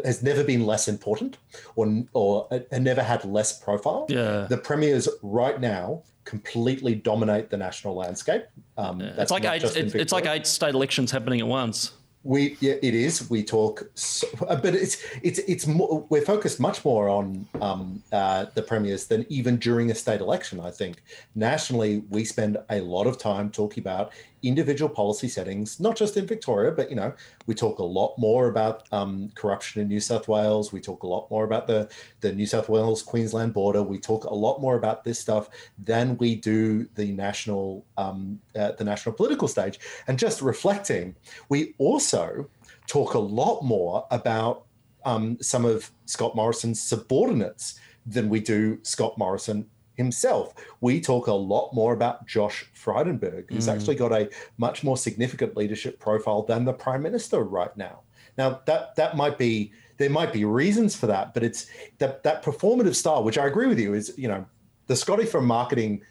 has 0.04 0.24
never 0.24 0.43
been 0.43 0.65
less 0.65 0.88
important 0.88 1.38
or 1.76 2.04
or 2.13 2.48
uh, 2.52 2.80
never 2.80 3.04
had 3.04 3.24
less 3.26 3.60
profile. 3.60 4.06
Yeah. 4.10 4.48
The 4.50 4.58
premiers 4.58 5.08
right 5.21 5.60
now 5.60 6.04
completely 6.24 6.95
dominate 6.95 7.50
the 7.50 7.58
national 7.58 7.95
landscape. 7.95 8.45
Um, 8.78 9.00
yeah. 9.00 9.13
It's 9.17 9.32
like 9.32 9.45
eight, 9.45 9.63
it's 9.63 10.12
like 10.12 10.26
eight 10.26 10.48
state 10.48 10.74
elections 10.74 11.12
happening 11.12 11.39
at 11.39 11.48
once. 11.48 11.91
We 12.24 12.58
yeah, 12.60 12.74
it 12.82 12.95
is. 12.95 13.30
We 13.30 13.43
talk, 13.43 13.88
so, 13.93 14.26
uh, 14.48 14.56
but 14.56 14.74
it's 14.74 14.98
it's 15.21 15.38
it's 15.48 15.67
more, 15.67 16.08
we're 16.10 16.24
focused 16.26 16.60
much 16.60 16.84
more 16.84 17.08
on 17.08 17.48
um, 17.62 18.02
uh, 18.12 18.48
the 18.56 18.63
premiers 18.63 19.06
than 19.06 19.28
even 19.30 19.58
during 19.58 19.91
a 19.91 19.95
state 19.95 20.21
election. 20.21 20.60
I 20.60 20.71
think 20.71 21.04
nationally 21.36 22.02
we 22.10 22.26
spend 22.26 22.58
a 22.71 22.82
lot 22.82 23.06
of 23.06 23.19
time 23.19 23.52
talking 23.52 23.84
about 23.84 24.12
individual 24.47 24.89
policy 24.89 25.27
settings, 25.27 25.79
not 25.79 25.95
just 25.95 26.17
in 26.17 26.25
Victoria, 26.25 26.71
but 26.71 26.89
you 26.89 26.95
know 26.95 27.13
we 27.47 27.55
talk 27.55 27.79
a 27.79 27.84
lot 27.84 28.15
more 28.17 28.47
about 28.47 28.88
um, 28.91 29.29
corruption 29.36 29.81
in 29.81 29.88
New 29.88 29.99
South 29.99 30.27
Wales. 30.27 30.71
We 30.71 30.81
talk 30.81 31.03
a 31.03 31.08
lot 31.08 31.29
more 31.31 31.43
about 31.43 31.67
the 31.67 31.89
the 32.21 32.31
New 32.31 32.45
South 32.45 32.69
Wales 32.69 33.01
Queensland 33.01 33.53
border. 33.53 33.84
We 33.84 33.99
talk 33.99 34.25
a 34.25 34.34
lot 34.34 34.62
more 34.62 34.77
about 34.77 35.03
this 35.03 35.19
stuff 35.19 35.49
than 35.77 36.17
we 36.17 36.36
do 36.36 36.86
the 36.95 37.12
national 37.12 37.86
um, 37.97 38.39
uh, 38.55 38.71
the 38.73 38.84
national 38.84 39.15
political 39.15 39.47
stage. 39.47 39.79
And 40.08 40.19
just 40.19 40.41
reflecting, 40.41 41.15
we 41.49 41.75
also 41.77 42.49
talk 42.88 43.13
a 43.13 43.19
lot 43.19 43.62
more 43.63 44.05
about 44.12 44.65
um, 45.05 45.38
some 45.41 45.65
of 45.65 45.91
Scott 46.05 46.36
Morrison's 46.36 46.81
subordinates 46.81 47.79
than 48.05 48.29
we 48.29 48.39
do 48.39 48.79
Scott 48.84 49.17
Morrison 49.17 49.67
himself. 49.95 50.53
We 50.81 51.01
talk 51.01 51.27
a 51.27 51.34
lot 51.34 51.73
more 51.73 51.93
about 51.93 52.27
Josh 52.27 52.65
Frydenberg, 52.75 53.49
who's 53.49 53.67
mm. 53.67 53.73
actually 53.73 53.95
got 53.95 54.12
a 54.12 54.29
much 54.58 54.84
more 54.84 54.97
significant 54.97 55.55
leadership 55.58 55.99
profile 55.99 56.43
than 56.43 56.65
the 56.65 56.73
prime 56.73 57.01
minister 57.01 57.43
right 57.43 57.75
now. 57.77 58.01
Now 58.38 58.62
that 58.65 58.95
that 58.95 59.15
might 59.15 59.38
be 59.38 59.71
there 59.97 60.10
might 60.10 60.34
be 60.34 60.43
reasons 60.45 60.95
for 60.95 61.08
that, 61.08 61.34
but 61.34 61.43
it's 61.43 61.67
that 61.99 62.23
that 62.23 62.43
performative 62.43 62.95
style, 62.95 63.23
which 63.23 63.38
I 63.38 63.47
agree 63.47 63.67
with 63.67 63.79
you, 63.79 63.93
is 63.93 64.13
you 64.17 64.27
know 64.27 64.45
the 64.88 64.95
Scotty 64.95 65.25
from 65.25 65.45
marketing 65.45 66.01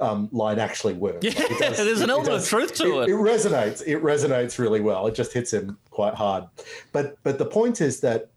um, 0.00 0.28
line 0.32 0.58
actually 0.58 0.94
works. 0.94 1.24
Yeah, 1.24 1.40
like 1.40 1.58
does, 1.58 1.76
there's 1.84 2.00
an 2.00 2.10
element 2.10 2.34
of 2.34 2.46
truth 2.46 2.74
to 2.76 3.02
it, 3.02 3.08
it. 3.08 3.12
It 3.12 3.16
resonates. 3.16 3.82
It 3.86 4.02
resonates 4.02 4.58
really 4.58 4.80
well. 4.80 5.06
It 5.06 5.14
just 5.14 5.32
hits 5.32 5.52
him 5.52 5.78
quite 5.90 6.14
hard. 6.14 6.44
But 6.92 7.18
but 7.22 7.38
the 7.38 7.46
point 7.46 7.80
is 7.80 8.00
that 8.00 8.30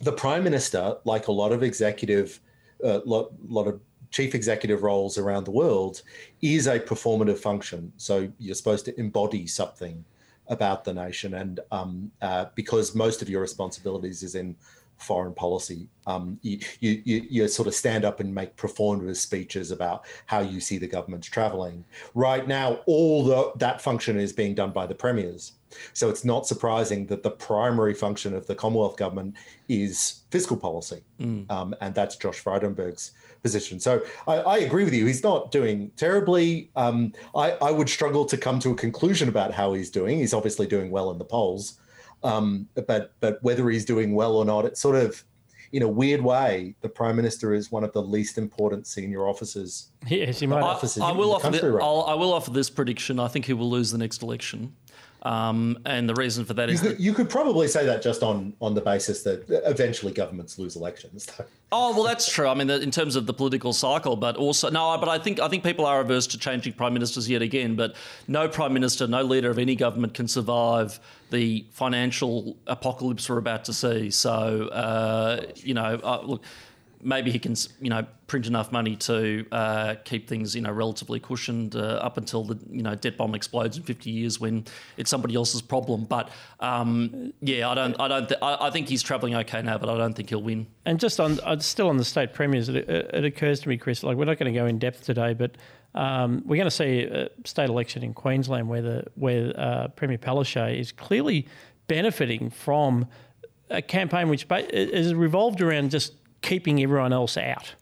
the 0.00 0.12
prime 0.12 0.42
minister, 0.42 0.96
like 1.04 1.28
a 1.28 1.32
lot 1.32 1.52
of 1.52 1.62
executive, 1.62 2.40
a 2.82 2.96
uh, 2.96 3.00
lot, 3.04 3.32
lot 3.46 3.66
of 3.66 3.80
chief 4.10 4.34
executive 4.34 4.82
roles 4.82 5.18
around 5.18 5.44
the 5.44 5.50
world 5.50 6.02
is 6.42 6.66
a 6.66 6.80
performative 6.80 7.38
function. 7.38 7.92
So 7.96 8.30
you're 8.38 8.54
supposed 8.54 8.84
to 8.86 8.98
embody 8.98 9.46
something 9.46 10.04
about 10.48 10.84
the 10.84 10.92
nation, 10.92 11.34
and 11.34 11.60
um, 11.70 12.10
uh, 12.20 12.46
because 12.56 12.94
most 12.94 13.22
of 13.22 13.28
your 13.28 13.40
responsibilities 13.40 14.22
is 14.22 14.34
in 14.34 14.56
foreign 14.96 15.32
policy, 15.32 15.88
um, 16.06 16.38
you, 16.42 16.58
you, 16.80 17.02
you 17.04 17.48
sort 17.48 17.68
of 17.68 17.74
stand 17.74 18.04
up 18.04 18.20
and 18.20 18.34
make 18.34 18.54
performative 18.56 19.16
speeches 19.16 19.70
about 19.70 20.04
how 20.26 20.40
you 20.40 20.60
see 20.60 20.76
the 20.76 20.86
government's 20.86 21.28
traveling. 21.28 21.84
Right 22.14 22.46
now, 22.46 22.80
all 22.86 23.24
the, 23.24 23.52
that 23.56 23.80
function 23.80 24.18
is 24.18 24.32
being 24.32 24.54
done 24.54 24.72
by 24.72 24.86
the 24.86 24.94
premiers. 24.94 25.52
So 25.92 26.08
it's 26.08 26.24
not 26.24 26.46
surprising 26.46 27.06
that 27.06 27.22
the 27.22 27.30
primary 27.30 27.94
function 27.94 28.34
of 28.34 28.46
the 28.46 28.54
Commonwealth 28.54 28.96
government 28.96 29.34
is 29.68 30.22
fiscal 30.30 30.56
policy, 30.56 31.02
mm. 31.20 31.50
um, 31.50 31.74
and 31.80 31.94
that's 31.94 32.16
Josh 32.16 32.42
Frydenberg's 32.42 33.12
position. 33.42 33.80
So 33.80 34.02
I, 34.26 34.36
I, 34.36 34.58
agree 34.58 34.84
with 34.84 34.92
you. 34.92 35.06
He's 35.06 35.22
not 35.22 35.50
doing 35.50 35.90
terribly. 35.96 36.70
Um, 36.76 37.12
I, 37.34 37.52
I, 37.52 37.70
would 37.70 37.88
struggle 37.88 38.24
to 38.26 38.36
come 38.36 38.58
to 38.60 38.72
a 38.72 38.74
conclusion 38.74 39.28
about 39.28 39.52
how 39.52 39.72
he's 39.72 39.90
doing. 39.90 40.18
He's 40.18 40.34
obviously 40.34 40.66
doing 40.66 40.90
well 40.90 41.10
in 41.10 41.18
the 41.18 41.24
polls, 41.24 41.78
um, 42.22 42.68
but 42.74 43.14
but 43.20 43.42
whether 43.42 43.70
he's 43.70 43.84
doing 43.84 44.14
well 44.14 44.36
or 44.36 44.44
not, 44.44 44.64
it's 44.66 44.80
sort 44.80 44.96
of 44.96 45.24
in 45.72 45.82
a 45.82 45.88
weird 45.88 46.20
way, 46.20 46.74
the 46.80 46.88
prime 46.88 47.16
minister 47.16 47.54
is 47.54 47.70
one 47.70 47.84
of 47.84 47.92
the 47.92 48.02
least 48.02 48.38
important 48.38 48.86
senior 48.86 49.28
officers. 49.28 49.90
Yes, 50.08 50.40
he 50.40 50.46
might. 50.46 50.62
I, 50.62 50.80
I 51.02 51.12
will 51.12 51.32
offer. 51.34 51.50
The, 51.50 51.70
right 51.70 51.82
I 51.82 52.14
will 52.14 52.32
offer 52.32 52.50
this 52.50 52.68
prediction. 52.68 53.20
I 53.20 53.28
think 53.28 53.44
he 53.44 53.52
will 53.52 53.70
lose 53.70 53.92
the 53.92 53.98
next 53.98 54.22
election. 54.22 54.74
Um, 55.22 55.78
and 55.84 56.08
the 56.08 56.14
reason 56.14 56.46
for 56.46 56.54
that 56.54 56.70
is 56.70 56.82
you 56.82 56.88
could, 56.88 57.00
you 57.00 57.12
could, 57.12 57.28
probably 57.28 57.68
say 57.68 57.84
that 57.84 58.00
just 58.00 58.22
on 58.22 58.54
on 58.62 58.74
the 58.74 58.80
basis 58.80 59.22
that 59.24 59.44
eventually 59.66 60.12
governments 60.12 60.58
lose 60.58 60.76
elections. 60.76 61.28
oh 61.72 61.94
well, 61.94 62.04
that's 62.04 62.30
true. 62.32 62.48
I 62.48 62.54
mean, 62.54 62.70
in 62.70 62.90
terms 62.90 63.16
of 63.16 63.26
the 63.26 63.34
political 63.34 63.74
cycle, 63.74 64.16
but 64.16 64.36
also 64.36 64.70
no. 64.70 64.96
But 64.98 65.10
I 65.10 65.18
think 65.18 65.38
I 65.38 65.48
think 65.48 65.62
people 65.62 65.84
are 65.84 66.00
averse 66.00 66.26
to 66.28 66.38
changing 66.38 66.72
prime 66.72 66.94
ministers 66.94 67.28
yet 67.28 67.42
again. 67.42 67.76
But 67.76 67.96
no 68.28 68.48
prime 68.48 68.72
minister, 68.72 69.06
no 69.06 69.22
leader 69.22 69.50
of 69.50 69.58
any 69.58 69.76
government 69.76 70.14
can 70.14 70.26
survive 70.26 70.98
the 71.30 71.66
financial 71.70 72.56
apocalypse 72.66 73.28
we're 73.28 73.38
about 73.38 73.66
to 73.66 73.74
see. 73.74 74.10
So 74.10 74.68
uh, 74.68 75.44
you 75.56 75.74
know, 75.74 76.00
uh, 76.02 76.22
look 76.22 76.42
maybe 77.02 77.30
he 77.30 77.38
can, 77.38 77.54
you 77.80 77.90
know, 77.90 78.06
print 78.26 78.46
enough 78.46 78.70
money 78.70 78.94
to 78.94 79.44
uh, 79.52 79.94
keep 80.04 80.28
things, 80.28 80.54
you 80.54 80.60
know, 80.60 80.70
relatively 80.70 81.18
cushioned 81.18 81.74
uh, 81.74 81.98
up 82.02 82.16
until 82.16 82.44
the, 82.44 82.58
you 82.70 82.82
know, 82.82 82.94
debt 82.94 83.16
bomb 83.16 83.34
explodes 83.34 83.76
in 83.76 83.82
50 83.82 84.10
years 84.10 84.38
when 84.38 84.64
it's 84.96 85.10
somebody 85.10 85.34
else's 85.34 85.62
problem. 85.62 86.04
But 86.04 86.30
um, 86.60 87.32
yeah, 87.40 87.68
I 87.68 87.74
don't, 87.74 87.98
I 88.00 88.08
don't, 88.08 88.28
th- 88.28 88.40
I, 88.42 88.70
think 88.70 88.88
he's 88.88 89.02
travelling 89.02 89.34
okay 89.36 89.62
now, 89.62 89.78
but 89.78 89.88
I 89.88 89.96
don't 89.96 90.14
think 90.14 90.28
he'll 90.28 90.42
win. 90.42 90.66
And 90.84 91.00
just 91.00 91.20
on, 91.20 91.40
uh, 91.40 91.58
still 91.58 91.88
on 91.88 91.96
the 91.96 92.04
state 92.04 92.32
premiers, 92.34 92.68
it, 92.68 92.76
it, 92.76 93.24
occurs 93.24 93.60
to 93.60 93.68
me, 93.68 93.76
Chris, 93.76 94.02
like 94.02 94.16
we're 94.16 94.24
not 94.24 94.38
going 94.38 94.52
to 94.52 94.58
go 94.58 94.66
in 94.66 94.78
depth 94.78 95.04
today, 95.04 95.34
but 95.34 95.56
um, 95.94 96.42
we're 96.44 96.56
going 96.56 96.66
to 96.66 96.70
see 96.70 97.02
a 97.02 97.28
state 97.44 97.68
election 97.68 98.02
in 98.02 98.14
Queensland 98.14 98.68
where 98.68 98.82
the 98.82 99.04
where 99.16 99.52
uh, 99.58 99.88
Premier 99.88 100.18
Palaszczuk 100.18 100.78
is 100.78 100.92
clearly 100.92 101.48
benefiting 101.88 102.50
from 102.50 103.08
a 103.70 103.82
campaign 103.82 104.28
which 104.28 104.46
is 104.50 105.14
revolved 105.14 105.60
around 105.60 105.90
just 105.90 106.12
keeping 106.42 106.82
everyone 106.82 107.12
else 107.12 107.36
out. 107.36 107.74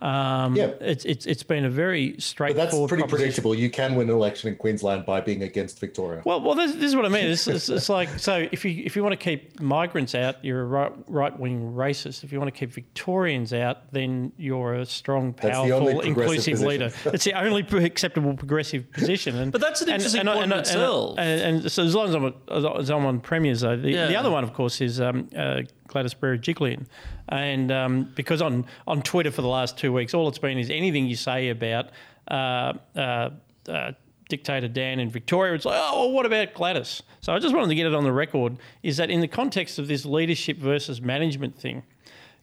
Um, 0.00 0.54
yeah, 0.54 0.72
it's, 0.80 1.06
it's 1.06 1.24
it's 1.24 1.42
been 1.42 1.64
a 1.64 1.70
very 1.70 2.16
straightforward. 2.18 2.70
But 2.70 2.78
that's 2.78 2.88
pretty 2.88 3.08
predictable. 3.08 3.54
You 3.54 3.70
can 3.70 3.94
win 3.94 4.10
an 4.10 4.14
election 4.14 4.50
in 4.50 4.56
Queensland 4.56 5.06
by 5.06 5.22
being 5.22 5.42
against 5.42 5.80
Victoria. 5.80 6.20
Well, 6.26 6.42
well, 6.42 6.54
this, 6.54 6.72
this 6.74 6.84
is 6.84 6.96
what 6.96 7.06
I 7.06 7.08
mean. 7.08 7.24
It's, 7.24 7.48
it's, 7.48 7.70
it's, 7.70 7.88
like 7.88 8.10
so 8.18 8.46
if 8.52 8.62
you 8.66 8.82
if 8.84 8.94
you 8.94 9.02
want 9.02 9.14
to 9.14 9.24
keep 9.24 9.58
migrants 9.58 10.14
out, 10.14 10.44
you're 10.44 10.60
a 10.60 10.66
right 10.66 10.92
right 11.08 11.38
wing 11.38 11.72
racist. 11.72 12.24
If 12.24 12.32
you 12.32 12.38
want 12.38 12.52
to 12.52 12.58
keep 12.58 12.72
Victorians 12.72 13.54
out, 13.54 13.90
then 13.90 14.32
you're 14.36 14.74
a 14.74 14.84
strong, 14.84 15.32
powerful, 15.32 16.00
inclusive 16.00 16.52
position. 16.52 16.68
leader. 16.68 16.92
it's 17.06 17.24
the 17.24 17.32
only 17.32 17.62
acceptable 17.84 18.34
progressive 18.34 18.92
position. 18.92 19.34
And, 19.36 19.50
but 19.50 19.62
that's 19.62 19.80
an 19.80 19.88
interesting 19.88 20.20
and, 20.20 20.28
point 20.28 20.42
and, 20.42 20.52
and, 20.52 20.60
itself. 20.60 21.18
And, 21.18 21.72
so 21.72 21.82
as 21.82 21.94
long 21.94 22.08
as 22.08 22.14
I'm, 22.14 22.78
as 22.78 22.90
I'm 22.90 23.06
on 23.06 23.20
premiers, 23.20 23.62
though, 23.62 23.76
the, 23.78 23.92
yeah. 23.92 24.06
the 24.08 24.16
other 24.16 24.30
one, 24.30 24.44
of 24.44 24.52
course, 24.52 24.82
is 24.82 25.00
um, 25.00 25.28
uh, 25.34 25.62
Gladys 25.86 26.14
Berejiklian. 26.14 26.86
And 27.28 27.72
um, 27.72 28.12
because 28.14 28.42
on, 28.42 28.66
on 28.86 29.02
Twitter 29.02 29.30
for 29.30 29.42
the 29.42 29.48
last 29.48 29.78
two 29.78 29.92
weeks, 29.92 30.14
all 30.14 30.28
it's 30.28 30.38
been 30.38 30.58
is 30.58 30.70
anything 30.70 31.06
you 31.06 31.16
say 31.16 31.48
about 31.48 31.90
uh, 32.28 32.74
uh, 32.96 33.30
uh, 33.68 33.92
dictator 34.28 34.68
Dan 34.68 35.00
in 35.00 35.10
Victoria, 35.10 35.54
it's 35.54 35.64
like, 35.64 35.78
oh, 35.80 36.00
well, 36.00 36.12
what 36.12 36.26
about 36.26 36.54
Gladys? 36.54 37.02
So 37.20 37.32
I 37.32 37.38
just 37.38 37.54
wanted 37.54 37.68
to 37.68 37.74
get 37.74 37.86
it 37.86 37.94
on 37.94 38.04
the 38.04 38.12
record 38.12 38.56
is 38.82 38.96
that 38.96 39.10
in 39.10 39.20
the 39.20 39.28
context 39.28 39.78
of 39.78 39.88
this 39.88 40.04
leadership 40.04 40.58
versus 40.58 41.00
management 41.00 41.58
thing, 41.58 41.82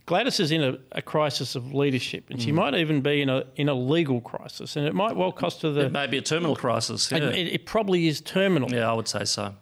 Gladys 0.06 0.40
is 0.40 0.52
in 0.52 0.62
a, 0.62 0.78
a 0.92 1.02
crisis 1.02 1.56
of 1.56 1.74
leadership, 1.74 2.26
and 2.30 2.42
she 2.42 2.52
mm. 2.52 2.56
might 2.56 2.76
even 2.76 3.00
be 3.02 3.22
in 3.22 3.30
a 3.30 3.46
in 3.56 3.70
a 3.70 3.74
legal 3.74 4.20
crisis, 4.20 4.76
and 4.76 4.86
it 4.86 4.94
might 4.94 5.16
well 5.16 5.32
cost 5.32 5.62
her 5.62 5.72
the. 5.72 5.86
It 5.86 5.94
may 5.94 6.08
be 6.08 6.18
a 6.18 6.22
terminal 6.22 6.58
crisis. 6.58 7.10
Yeah. 7.10 7.20
It, 7.20 7.48
it, 7.48 7.66
probably 7.66 8.08
is 8.08 8.20
terminal. 8.20 8.70
Yeah, 8.70 8.90
I 8.90 8.94
would 8.94 9.08
say 9.08 9.24
so. 9.24 9.56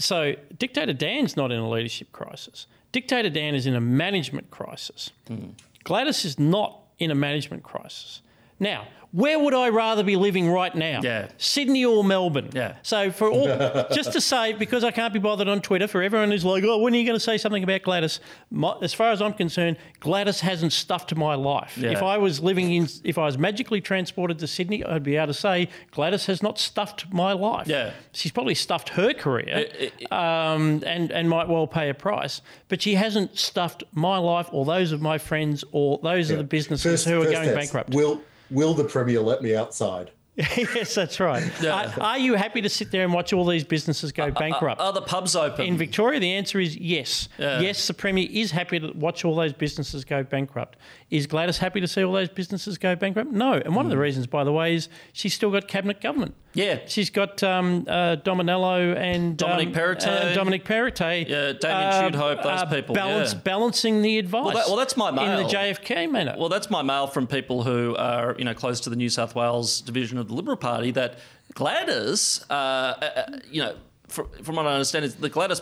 So 0.00 0.34
dictator 0.58 0.92
Dan's 0.92 1.36
not 1.36 1.52
in 1.52 1.60
a 1.60 1.70
leadership 1.70 2.10
crisis. 2.10 2.66
Dictator 2.92 3.30
Dan 3.30 3.54
is 3.54 3.66
in 3.66 3.74
a 3.74 3.80
management 3.80 4.50
crisis. 4.50 5.10
Mm. 5.28 5.52
Gladys 5.84 6.24
is 6.24 6.38
not 6.38 6.80
in 6.98 7.10
a 7.10 7.14
management 7.14 7.62
crisis. 7.62 8.20
Now, 8.60 8.86
where 9.12 9.40
would 9.40 9.54
I 9.54 9.70
rather 9.70 10.04
be 10.04 10.14
living 10.14 10.48
right 10.48 10.72
now? 10.72 11.00
Yeah. 11.02 11.28
Sydney 11.36 11.84
or 11.84 12.04
Melbourne? 12.04 12.50
Yeah. 12.52 12.76
So 12.82 13.10
for 13.10 13.28
all, 13.28 13.46
just 13.92 14.12
to 14.12 14.20
say, 14.20 14.52
because 14.52 14.84
I 14.84 14.92
can't 14.92 15.12
be 15.12 15.18
bothered 15.18 15.48
on 15.48 15.60
Twitter, 15.60 15.88
for 15.88 16.00
everyone 16.00 16.30
who's 16.30 16.44
like, 16.44 16.62
oh, 16.64 16.78
when 16.78 16.94
are 16.94 16.96
you 16.96 17.04
going 17.04 17.16
to 17.16 17.24
say 17.24 17.36
something 17.36 17.64
about 17.64 17.82
Gladys? 17.82 18.20
My, 18.50 18.76
as 18.82 18.94
far 18.94 19.10
as 19.10 19.20
I'm 19.20 19.32
concerned, 19.32 19.78
Gladys 19.98 20.40
hasn't 20.40 20.72
stuffed 20.72 21.14
my 21.16 21.34
life. 21.34 21.76
Yeah. 21.76 21.90
If 21.90 22.02
I 22.02 22.18
was 22.18 22.40
living 22.40 22.72
in, 22.72 22.88
if 23.02 23.18
I 23.18 23.24
was 23.24 23.36
magically 23.36 23.80
transported 23.80 24.38
to 24.38 24.46
Sydney, 24.46 24.84
I'd 24.84 25.02
be 25.02 25.16
able 25.16 25.28
to 25.28 25.34
say 25.34 25.68
Gladys 25.90 26.26
has 26.26 26.40
not 26.40 26.58
stuffed 26.58 27.12
my 27.12 27.32
life. 27.32 27.66
Yeah. 27.66 27.92
She's 28.12 28.30
probably 28.30 28.54
stuffed 28.54 28.90
her 28.90 29.12
career, 29.12 29.48
it, 29.48 29.94
it, 29.98 30.12
um, 30.12 30.82
and 30.86 31.10
and 31.10 31.28
might 31.28 31.48
well 31.48 31.66
pay 31.66 31.88
a 31.88 31.94
price, 31.94 32.42
but 32.68 32.80
she 32.80 32.94
hasn't 32.94 33.38
stuffed 33.38 33.82
my 33.92 34.18
life 34.18 34.48
or 34.52 34.64
those 34.64 34.92
of 34.92 35.02
my 35.02 35.18
friends 35.18 35.64
or 35.72 35.98
those 36.02 36.28
yeah. 36.28 36.34
of 36.34 36.38
the 36.38 36.44
businesses 36.44 37.04
first, 37.04 37.08
who 37.08 37.20
are 37.20 37.24
going 37.24 37.48
steps. 37.48 37.54
bankrupt. 37.54 37.94
Will 37.94 38.22
will 38.50 38.74
the 38.74 38.84
Premier 38.84 39.20
let 39.20 39.42
me 39.42 39.54
outside? 39.54 40.10
yes, 40.36 40.94
that's 40.94 41.20
right. 41.20 41.50
Yeah. 41.60 41.92
Are, 41.98 42.02
are, 42.02 42.18
you 42.18 42.34
happy 42.34 42.62
to 42.62 42.68
sit 42.68 42.90
there 42.90 43.04
and 43.04 43.12
watch 43.12 43.32
all 43.32 43.44
these 43.44 43.64
businesses 43.64 44.12
go 44.12 44.30
bankrupt? 44.30 44.80
Are, 44.80 44.86
are 44.86 44.92
the 44.92 45.02
pubs 45.02 45.36
open? 45.36 45.66
In 45.66 45.76
Victoria, 45.76 46.18
the 46.20 46.32
answer 46.32 46.58
is 46.58 46.76
yes. 46.76 47.28
Yeah. 47.36 47.60
Yes, 47.60 47.86
the 47.86 47.94
Premier 47.94 48.26
is 48.30 48.50
happy 48.50 48.80
to 48.80 48.92
watch 48.92 49.24
all 49.24 49.34
those 49.34 49.52
businesses 49.52 50.04
go 50.04 50.22
bankrupt. 50.22 50.78
Is 51.10 51.26
Gladys 51.26 51.58
happy 51.58 51.80
to 51.80 51.88
see 51.88 52.04
all 52.04 52.12
those 52.12 52.28
businesses 52.28 52.78
go 52.78 52.94
bankrupt? 52.94 53.32
No. 53.32 53.54
And 53.54 53.74
one 53.74 53.84
mm. 53.84 53.88
of 53.88 53.90
the 53.90 53.96
hmm. 53.96 54.02
reasons, 54.02 54.26
by 54.28 54.44
the 54.44 54.52
way, 54.52 54.76
is 54.76 54.88
she's 55.12 55.34
still 55.34 55.50
got 55.50 55.66
cabinet 55.66 56.00
government. 56.00 56.36
Yeah. 56.54 56.78
She's 56.86 57.10
got 57.10 57.42
um, 57.42 57.84
uh, 57.88 58.16
Dominello 58.16 58.96
and 58.96 59.36
Dominic 59.36 59.68
um, 59.68 59.74
Perrottet. 59.74 60.06
Uh, 60.06 60.34
Dominic 60.34 60.64
Perrottet. 60.64 61.28
Yeah, 61.28 61.52
Damien 61.52 61.64
uh, 61.64 62.10
Tudehope, 62.10 62.42
those 62.44 62.60
uh, 62.60 62.66
people. 62.66 62.94
Balance, 62.94 63.32
yeah. 63.32 63.40
Balancing 63.40 64.02
the 64.02 64.18
advice. 64.18 64.44
Well, 64.44 64.54
that, 64.54 64.66
well, 64.68 64.76
that's 64.76 64.96
my 64.96 65.10
mail. 65.10 65.40
In 65.40 65.46
the 65.46 65.52
JFK 65.52 66.08
manner. 66.08 66.36
Well, 66.38 66.48
that's 66.48 66.70
my 66.70 66.82
mail 66.82 67.08
from 67.08 67.26
people 67.26 67.64
who 67.64 67.96
are, 67.96 68.36
you 68.38 68.44
know, 68.44 68.54
close 68.54 68.78
to 68.80 68.90
the 68.90 68.96
New 68.96 69.08
South 69.08 69.34
Wales 69.34 69.80
division 69.80 70.16
of 70.16 70.28
the 70.28 70.34
Liberal 70.34 70.56
Party 70.56 70.92
that 70.92 71.18
Gladys, 71.54 72.44
uh, 72.50 72.52
uh, 72.52 73.38
you 73.50 73.62
know, 73.62 73.74
from, 74.06 74.28
from 74.44 74.54
what 74.54 74.66
I 74.66 74.74
understand, 74.74 75.04
is 75.04 75.16
the 75.16 75.28
Gladys 75.28 75.60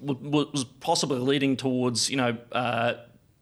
was 0.00 0.64
possibly 0.80 1.18
leading 1.18 1.56
towards, 1.56 2.10
you 2.10 2.16
know, 2.16 2.36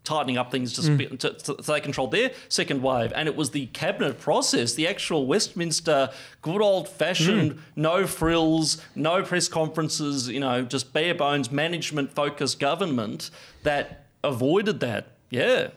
tightening 0.05 0.37
up 0.37 0.51
things 0.51 0.73
just 0.73 0.89
mm. 0.89 1.19
to, 1.19 1.33
to, 1.35 1.63
so 1.63 1.73
they 1.73 1.81
controlled 1.81 2.11
their 2.11 2.33
second 2.49 2.83
wave. 2.83 3.13
And 3.15 3.29
it 3.29 3.37
was 3.37 3.51
the 3.51 3.67
cabinet 3.67 4.19
process, 4.19 4.75
the 4.75 4.89
actual 4.89 5.27
Westminster, 5.27 6.11
good 6.41 6.61
old 6.61 6.89
fashioned, 6.89 7.53
mm. 7.53 7.59
no 7.77 8.07
frills, 8.07 8.83
no 8.95 9.23
press 9.23 9.49
conferences, 9.49 10.29
you 10.29 10.41
know, 10.41 10.63
just 10.63 10.93
bare 10.93 11.15
bones 11.15 11.51
management 11.51 12.13
focused 12.13 12.59
government 12.59 13.31
that 13.63 14.07
avoided 14.25 14.81
that. 14.81 15.13
Yeah. 15.31 15.69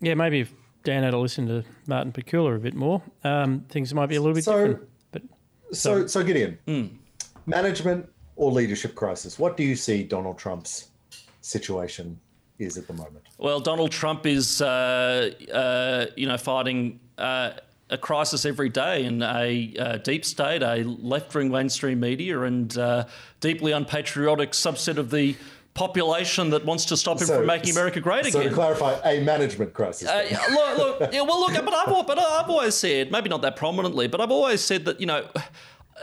Yeah, 0.00 0.14
maybe 0.14 0.40
if 0.40 0.52
Dan 0.84 1.02
had 1.02 1.10
to 1.10 1.18
listen 1.18 1.46
to 1.48 1.64
Martin 1.86 2.12
Pakula 2.12 2.56
a 2.56 2.58
bit 2.58 2.74
more, 2.74 3.02
um, 3.24 3.64
things 3.68 3.92
might 3.94 4.06
be 4.06 4.16
a 4.16 4.20
little 4.20 4.34
bit 4.34 4.44
so, 4.44 4.52
different. 4.52 4.88
But 5.10 5.22
so, 5.72 6.02
so, 6.02 6.06
so 6.06 6.24
Gideon, 6.24 6.58
mm. 6.66 6.90
management 7.46 8.08
or 8.36 8.52
leadership 8.52 8.94
crisis? 8.94 9.38
What 9.38 9.56
do 9.56 9.64
you 9.64 9.74
see 9.74 10.02
Donald 10.02 10.38
Trump's 10.38 10.90
situation 11.40 12.20
is 12.58 12.76
at 12.78 12.86
the 12.86 12.92
moment? 12.92 13.24
Well, 13.38 13.60
Donald 13.60 13.90
Trump 13.90 14.26
is, 14.26 14.60
uh, 14.60 15.32
uh, 15.52 16.06
you 16.16 16.26
know, 16.26 16.38
fighting 16.38 17.00
uh, 17.18 17.52
a 17.90 17.98
crisis 17.98 18.44
every 18.44 18.68
day 18.68 19.04
in 19.04 19.22
a 19.22 19.74
uh, 19.78 19.96
deep 19.98 20.24
state, 20.24 20.62
a 20.62 20.82
left-wing 20.84 21.50
mainstream 21.50 22.00
media, 22.00 22.42
and 22.42 22.76
uh, 22.78 23.04
deeply 23.40 23.72
unpatriotic 23.72 24.52
subset 24.52 24.96
of 24.96 25.10
the 25.10 25.36
population 25.74 26.50
that 26.50 26.64
wants 26.64 26.86
to 26.86 26.96
stop 26.96 27.20
him 27.20 27.26
so, 27.26 27.36
from 27.36 27.46
making 27.46 27.70
America 27.70 28.00
great 28.00 28.24
so 28.24 28.28
again. 28.40 28.42
So 28.44 28.48
to 28.48 28.54
clarify, 28.54 28.98
a 29.04 29.22
management 29.22 29.74
crisis. 29.74 30.08
Uh, 30.08 30.26
look, 30.50 31.00
look, 31.00 31.12
yeah, 31.12 31.20
well, 31.20 31.38
look, 31.38 31.52
but 31.52 31.74
I've, 31.74 32.06
but 32.06 32.18
I've 32.18 32.48
always 32.48 32.74
said, 32.74 33.12
maybe 33.12 33.28
not 33.28 33.42
that 33.42 33.56
prominently, 33.56 34.08
but 34.08 34.20
I've 34.20 34.30
always 34.30 34.62
said 34.62 34.86
that 34.86 35.00
you 35.00 35.06
know 35.06 35.28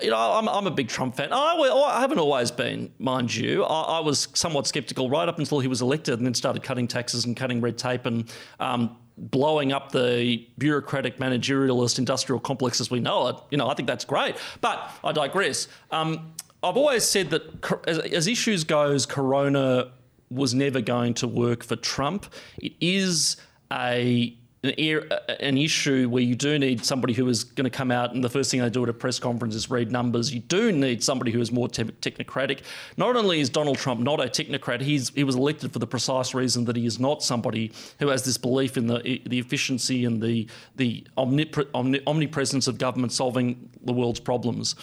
you 0.02 0.10
know, 0.10 0.18
I'm, 0.18 0.50
I'm 0.50 0.68
a 0.68 0.72
big 0.72 0.88
Trump 0.88 1.16
fan. 1.16 1.32
I, 1.32 1.56
I 1.56 2.02
haven't 2.02 2.20
always 2.20 2.52
been, 2.52 2.92
mind 3.00 3.34
you. 3.34 3.64
I, 3.64 3.98
I, 3.98 4.00
was 4.00 4.28
somewhat 4.34 4.66
skeptical 4.68 5.10
right 5.10 5.28
up 5.28 5.38
until 5.40 5.60
he 5.60 5.68
was 5.68 5.82
elected 5.82 6.16
and 6.16 6.26
then 6.26 6.34
started 6.34 6.64
cutting 6.64 6.88
taxes 6.88 7.26
and 7.26 7.38
cutting 7.38 7.62
red 7.62 7.78
tape 7.78 8.06
and 8.06 8.32
um, 8.60 8.98
blowing 9.18 9.72
up 9.72 9.92
the 9.92 10.48
bureaucratic, 10.58 11.18
managerialist, 11.18 12.00
industrial 12.00 12.40
complex 12.40 12.82
as 12.82 12.90
we 12.90 13.00
know 13.00 13.28
it. 13.28 13.36
You 13.52 13.58
know, 13.58 13.70
I 13.70 13.76
think 13.76 13.88
that's 13.88 14.06
great. 14.06 14.36
But 14.62 14.90
I 15.04 15.12
digress. 15.12 15.68
Um, 15.92 16.34
I've 16.64 16.78
always 16.78 17.04
said 17.04 17.30
that 17.30 17.82
as, 17.88 18.00
as 18.00 18.28
issues 18.28 18.64
goes, 18.64 19.06
Corona 19.06 19.92
was 20.32 20.54
never 20.54 20.82
going 20.82 21.14
to 21.16 21.28
work 21.28 21.64
for 21.64 21.76
Trump. 21.76 22.26
It 22.58 22.74
is 22.82 23.38
a 23.72 24.36
an, 24.64 25.12
an 25.40 25.58
issue 25.58 26.08
where 26.08 26.24
you 26.24 26.36
do 26.36 26.58
need 26.58 26.86
somebody 26.86 27.14
who 27.14 27.28
is 27.28 27.44
going 27.44 27.66
to 27.66 27.70
come 27.70 27.92
out 27.92 28.14
and 28.14 28.24
the 28.24 28.30
first 28.30 28.50
thing 28.50 28.62
they 28.62 28.70
do 28.70 28.84
at 28.84 28.90
a 28.90 28.94
press 28.94 29.20
conference 29.20 29.56
is 29.56 29.70
read 29.70 29.92
numbers. 29.92 30.34
You 30.34 30.40
do 30.40 30.72
need 30.72 31.04
somebody 31.04 31.32
who 31.32 31.42
is 31.42 31.52
more 31.52 31.68
te- 31.68 31.84
technocratic. 31.84 32.62
Not 32.96 33.16
only 33.16 33.42
is 33.42 33.50
Donald 33.50 33.78
Trump 33.78 34.00
not 34.00 34.22
a 34.22 34.26
technocrat, 34.26 34.82
he's, 34.82 35.10
he 35.10 35.24
was 35.24 35.36
elected 35.36 35.74
for 35.74 35.80
the 35.80 35.88
precise 35.88 36.34
reason 36.34 36.66
that 36.66 36.76
he 36.76 36.86
is 36.86 37.00
not 37.00 37.22
somebody 37.22 37.72
who 38.00 38.08
has 38.08 38.24
this 38.24 38.38
belief 38.38 38.78
in 38.78 38.88
the 38.88 39.22
the 39.26 39.40
efficiency 39.40 40.06
and 40.06 40.22
the 40.22 40.48
the 40.76 41.06
omnipre- 41.18 41.68
omnipresence 42.08 42.68
of 42.68 42.78
government 42.78 43.12
solving 43.12 43.70
the 43.84 43.94
world's 43.94 44.20
problems. 44.20 44.76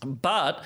But 0.00 0.62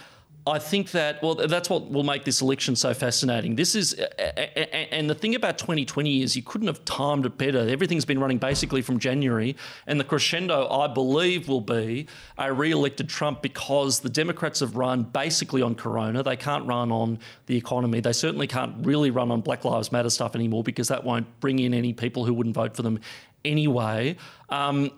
I 0.51 0.59
think 0.59 0.91
that 0.91 1.23
well, 1.23 1.35
that's 1.35 1.71
what 1.71 1.91
will 1.91 2.03
make 2.03 2.25
this 2.25 2.41
election 2.41 2.75
so 2.75 2.93
fascinating. 2.93 3.55
This 3.55 3.75
is, 3.75 3.93
and 3.95 5.09
the 5.09 5.15
thing 5.15 5.35
about 5.35 5.59
2020 5.59 6.23
is 6.23 6.35
you 6.35 6.43
couldn't 6.43 6.67
have 6.67 6.85
timed 6.85 7.25
it 7.25 7.39
better. 7.39 7.61
Everything's 7.69 8.05
been 8.05 8.19
running 8.19 8.39
basically 8.39 8.83
from 8.83 8.99
January, 8.99 9.57
and 9.87 10.01
the 10.01 10.05
crescendo, 10.05 10.69
I 10.69 10.89
believe, 10.89 11.49
will 11.49 11.61
be 11.61 12.07
a 12.37 12.53
re-elected 12.53 13.09
Trump 13.09 13.43
because 13.43 14.01
the 14.01 14.11
Democrats 14.11 14.61
have 14.61 14.77
run 14.77 15.05
basically 15.05 15.63
on 15.63 15.75
Corona. 15.75 16.23
They 16.23 16.37
can't 16.37 16.67
run 16.67 16.91
on 16.91 17.21
the 17.47 17.57
economy. 17.57 18.01
They 18.01 18.13
certainly 18.13 18.47
can't 18.47 18.85
really 18.85 19.11
run 19.11 19.31
on 19.31 19.43
Black 19.43 19.65
Lives 19.65 19.93
Matter 19.93 20.11
stuff 20.11 20.35
anymore 20.35 20.65
because 20.65 20.89
that 20.89 21.05
won't 21.05 21.41
bring 21.41 21.61
in 21.61 21.73
any 21.73 21.93
people 21.93 22.25
who 22.25 22.35
wouldn't 22.35 22.57
vote 22.57 22.75
for 22.75 22.83
them 22.83 22.99
anyway. 23.45 24.17
Um, 24.49 24.91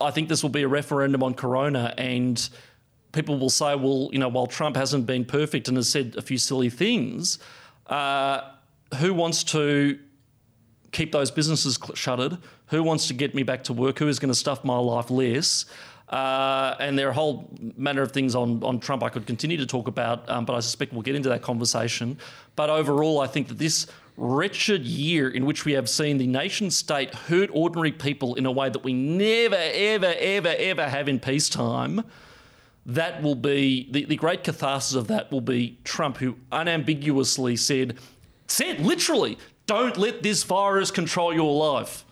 I 0.00 0.10
think 0.10 0.28
this 0.28 0.42
will 0.42 0.50
be 0.50 0.62
a 0.62 0.68
referendum 0.68 1.22
on 1.22 1.34
Corona 1.34 1.94
and 1.96 2.48
people 3.12 3.38
will 3.38 3.50
say, 3.50 3.74
well, 3.74 4.08
you 4.12 4.18
know, 4.18 4.28
while 4.28 4.46
Trump 4.46 4.76
hasn't 4.76 5.06
been 5.06 5.24
perfect 5.24 5.68
and 5.68 5.76
has 5.76 5.88
said 5.88 6.14
a 6.16 6.22
few 6.22 6.38
silly 6.38 6.70
things, 6.70 7.38
uh, 7.86 8.40
who 8.98 9.14
wants 9.14 9.44
to 9.44 9.98
keep 10.92 11.12
those 11.12 11.30
businesses 11.30 11.78
shuttered? 11.94 12.38
Who 12.68 12.82
wants 12.82 13.08
to 13.08 13.14
get 13.14 13.34
me 13.34 13.42
back 13.42 13.64
to 13.64 13.72
work? 13.72 13.98
Who 13.98 14.08
is 14.08 14.18
going 14.18 14.30
to 14.30 14.38
stuff 14.38 14.64
my 14.64 14.78
life 14.78 15.10
less? 15.10 15.66
Uh, 16.08 16.74
and 16.80 16.98
there 16.98 17.06
are 17.06 17.10
a 17.10 17.14
whole 17.14 17.50
manner 17.76 18.00
of 18.00 18.12
things 18.12 18.34
on, 18.34 18.62
on 18.62 18.80
Trump 18.80 19.02
I 19.02 19.10
could 19.10 19.26
continue 19.26 19.58
to 19.58 19.66
talk 19.66 19.88
about, 19.88 20.28
um, 20.30 20.46
but 20.46 20.54
I 20.54 20.60
suspect 20.60 20.92
we'll 20.92 21.02
get 21.02 21.14
into 21.14 21.28
that 21.28 21.42
conversation. 21.42 22.18
But 22.56 22.70
overall, 22.70 23.20
I 23.20 23.26
think 23.26 23.48
that 23.48 23.58
this 23.58 23.86
wretched 24.16 24.84
year 24.84 25.28
in 25.28 25.44
which 25.44 25.64
we 25.64 25.72
have 25.72 25.88
seen 25.88 26.18
the 26.18 26.26
nation 26.26 26.70
state 26.70 27.14
hurt 27.14 27.50
ordinary 27.52 27.92
people 27.92 28.34
in 28.36 28.46
a 28.46 28.50
way 28.50 28.70
that 28.70 28.82
we 28.82 28.92
never, 28.92 29.54
ever, 29.56 30.14
ever, 30.18 30.54
ever 30.58 30.88
have 30.88 31.08
in 31.08 31.20
peacetime, 31.20 32.02
that 32.88 33.22
will 33.22 33.34
be 33.34 33.86
the, 33.90 34.06
the 34.06 34.16
great 34.16 34.42
catharsis 34.42 34.94
of 34.94 35.08
that 35.08 35.30
will 35.30 35.42
be 35.42 35.78
Trump, 35.84 36.16
who 36.16 36.36
unambiguously 36.50 37.54
said, 37.54 37.98
said 38.46 38.80
literally, 38.80 39.36
don't 39.66 39.98
let 39.98 40.22
this 40.22 40.42
virus 40.42 40.90
control 40.90 41.34
your 41.34 41.54
life. 41.54 42.06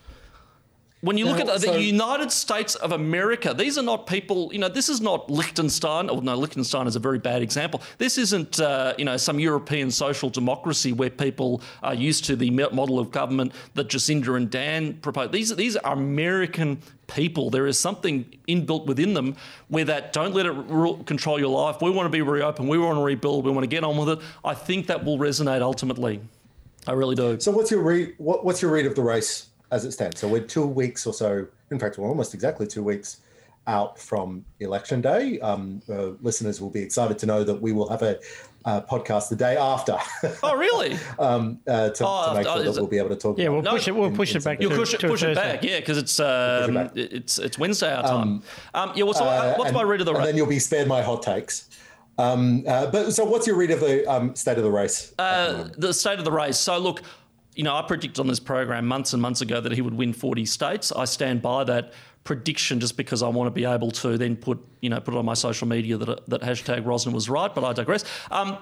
When 1.01 1.15
you 1.15 1.25
look 1.25 1.39
at 1.39 1.45
the 1.45 1.59
so- 1.59 1.75
United 1.75 2.31
States 2.31 2.73
of 2.73 2.91
America, 2.91 3.53
these 3.53 3.77
are 3.77 3.83
not 3.83 4.07
people, 4.07 4.51
you 4.51 4.57
know, 4.57 4.67
this 4.67 4.89
is 4.89 4.99
not 4.99 5.29
Liechtenstein. 5.29 6.09
Oh, 6.09 6.19
no, 6.19 6.35
Liechtenstein 6.35 6.87
is 6.87 6.95
a 6.95 6.99
very 6.99 7.19
bad 7.19 7.43
example. 7.43 7.83
This 7.99 8.17
isn't, 8.17 8.59
uh, 8.59 8.95
you 8.97 9.05
know, 9.05 9.15
some 9.15 9.39
European 9.39 9.91
social 9.91 10.31
democracy 10.31 10.93
where 10.93 11.11
people 11.11 11.61
are 11.83 11.93
used 11.93 12.25
to 12.25 12.35
the 12.35 12.49
model 12.49 12.97
of 12.97 13.11
government 13.11 13.53
that 13.75 13.89
Jacinda 13.89 14.35
and 14.35 14.49
Dan 14.49 14.95
proposed. 14.95 15.33
These, 15.33 15.55
these 15.55 15.75
are 15.75 15.93
American 15.93 16.81
people. 17.05 17.51
There 17.51 17.67
is 17.67 17.79
something 17.79 18.25
inbuilt 18.47 18.87
within 18.87 19.13
them 19.13 19.35
where 19.67 19.85
that 19.85 20.13
don't 20.13 20.33
let 20.33 20.47
it 20.47 20.51
rule, 20.51 21.03
control 21.03 21.39
your 21.39 21.49
life. 21.49 21.79
We 21.79 21.91
want 21.91 22.07
to 22.07 22.09
be 22.09 22.23
reopened. 22.23 22.69
We 22.69 22.79
want 22.79 22.97
to 22.97 23.03
rebuild. 23.03 23.45
We 23.45 23.51
want 23.51 23.63
to 23.63 23.67
get 23.67 23.83
on 23.83 23.97
with 23.97 24.09
it. 24.09 24.19
I 24.43 24.55
think 24.55 24.87
that 24.87 25.05
will 25.05 25.19
resonate 25.19 25.61
ultimately. 25.61 26.21
I 26.87 26.93
really 26.93 27.15
do. 27.15 27.39
So 27.39 27.51
what's 27.51 27.69
your 27.69 27.81
read? 27.81 28.15
What, 28.17 28.43
what's 28.43 28.63
your 28.63 28.71
read 28.71 28.87
of 28.87 28.95
the 28.95 29.03
race 29.03 29.47
as 29.71 29.85
it 29.85 29.91
stands? 29.91 30.19
So 30.19 30.27
we're 30.27 30.41
two 30.41 30.65
weeks 30.65 31.05
or 31.05 31.13
so. 31.13 31.47
In 31.71 31.79
fact, 31.79 31.97
we're 31.97 32.07
almost 32.07 32.33
exactly 32.33 32.67
two 32.67 32.83
weeks 32.83 33.21
out 33.67 33.99
from 33.99 34.45
election 34.61 35.01
day. 35.01 35.39
Um, 35.41 35.81
uh, 35.89 36.11
listeners 36.21 36.61
will 36.61 36.69
be 36.69 36.81
excited 36.81 37.19
to 37.19 37.25
know 37.25 37.43
that 37.43 37.61
we 37.61 37.73
will 37.73 37.89
have 37.89 38.01
a 38.01 38.17
uh, 38.65 38.81
podcast 38.81 39.29
the 39.29 39.35
day 39.35 39.55
after 39.57 39.97
Oh, 40.43 40.55
really? 40.55 40.97
um, 41.19 41.59
uh, 41.67 41.89
to, 41.89 42.05
Oh, 42.05 42.29
to 42.29 42.33
make 42.35 42.47
oh, 42.47 42.53
sure 42.55 42.63
that 42.63 42.69
is 42.69 42.77
it- 42.77 42.81
we'll 42.81 42.89
be 42.89 42.97
able 42.97 43.09
to 43.09 43.15
talk. 43.15 43.37
Yeah, 43.37 43.49
we'll 43.49 43.59
about 43.59 43.73
push 43.75 43.87
it. 43.87 43.95
We'll 43.95 44.11
push 44.11 44.35
it 44.35 44.43
back. 44.43 44.61
You'll 44.61 44.71
push 44.71 44.93
it, 44.93 45.01
push 45.01 45.23
it 45.23 45.35
back, 45.35 45.63
yeah, 45.63 45.79
because 45.79 45.97
it's 45.97 46.19
um, 46.19 46.73
back. 46.73 46.91
it's 46.95 47.39
it's 47.39 47.57
Wednesday 47.59 47.93
our 47.93 48.03
time. 48.03 48.41
Um, 48.73 48.91
yeah, 48.95 49.03
what's 49.03 49.19
what's 49.19 49.65
and- 49.65 49.73
my 49.73 49.83
read 49.83 49.99
of 50.01 50.05
the 50.05 50.11
and 50.11 50.19
race? 50.19 50.27
then 50.27 50.37
you'll 50.37 50.47
be 50.47 50.59
spared 50.59 50.87
my 50.87 51.01
hot 51.01 51.23
takes. 51.23 51.69
Um, 52.17 52.63
uh, 52.67 52.87
but 52.89 53.11
so, 53.11 53.23
what's 53.25 53.45
your 53.45 53.55
read 53.57 53.71
of 53.71 53.79
the 53.79 54.09
um, 54.11 54.35
state 54.35 54.57
of 54.57 54.63
the 54.63 54.71
race? 54.71 55.13
Uh, 55.19 55.69
the 55.77 55.93
state 55.93 56.17
of 56.19 56.25
the 56.25 56.31
race. 56.31 56.57
So 56.57 56.77
look, 56.79 57.03
you 57.57 57.63
know, 57.63 57.75
I 57.75 57.81
predicted 57.81 58.19
on 58.19 58.27
this 58.27 58.39
program 58.39 58.85
months 58.85 59.13
and 59.13 59.21
months 59.21 59.41
ago 59.41 59.59
that 59.59 59.71
he 59.71 59.81
would 59.81 59.95
win 59.95 60.13
40 60.13 60.45
states. 60.45 60.91
I 60.91 61.05
stand 61.05 61.41
by 61.41 61.63
that 61.63 61.91
prediction 62.23 62.79
just 62.79 62.95
because 62.95 63.23
I 63.23 63.29
want 63.29 63.47
to 63.47 63.51
be 63.51 63.65
able 63.65 63.89
to 63.91 64.15
then 64.15 64.35
put, 64.35 64.63
you 64.79 64.91
know, 64.91 64.99
put 64.99 65.15
it 65.15 65.17
on 65.17 65.25
my 65.25 65.33
social 65.33 65.67
media 65.67 65.97
that 65.97 66.29
that 66.29 66.41
hashtag 66.41 66.83
Rozner 66.83 67.11
was 67.11 67.29
right. 67.29 67.53
But 67.53 67.63
I 67.63 67.73
digress. 67.73 68.05
Um, 68.29 68.59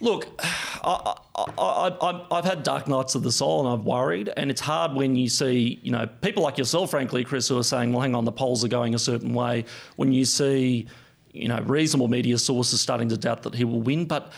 Look, 0.00 0.26
I, 0.42 2.26
I've 2.30 2.44
had 2.44 2.64
dark 2.64 2.88
nights 2.88 3.14
of 3.14 3.22
the 3.22 3.30
soul 3.30 3.64
and 3.66 3.80
I've 3.80 3.86
worried. 3.86 4.32
And 4.36 4.50
it's 4.50 4.60
hard 4.60 4.94
when 4.94 5.14
you 5.14 5.28
see, 5.28 5.78
you 5.82 5.92
know, 5.92 6.08
people 6.22 6.42
like 6.42 6.58
yourself, 6.58 6.90
frankly, 6.90 7.22
Chris, 7.22 7.46
who 7.46 7.56
are 7.56 7.62
saying, 7.62 7.92
well, 7.92 8.02
hang 8.02 8.16
on, 8.16 8.24
the 8.24 8.32
polls 8.32 8.64
are 8.64 8.68
going 8.68 8.96
a 8.96 8.98
certain 8.98 9.32
way. 9.32 9.64
When 9.94 10.12
you 10.12 10.24
see, 10.24 10.88
you 11.32 11.46
know, 11.46 11.60
reasonable 11.60 12.08
media 12.08 12.36
sources 12.36 12.80
starting 12.80 13.08
to 13.10 13.16
doubt 13.16 13.44
that 13.44 13.54
he 13.54 13.64
will 13.64 13.80
win. 13.80 14.06
But 14.06 14.32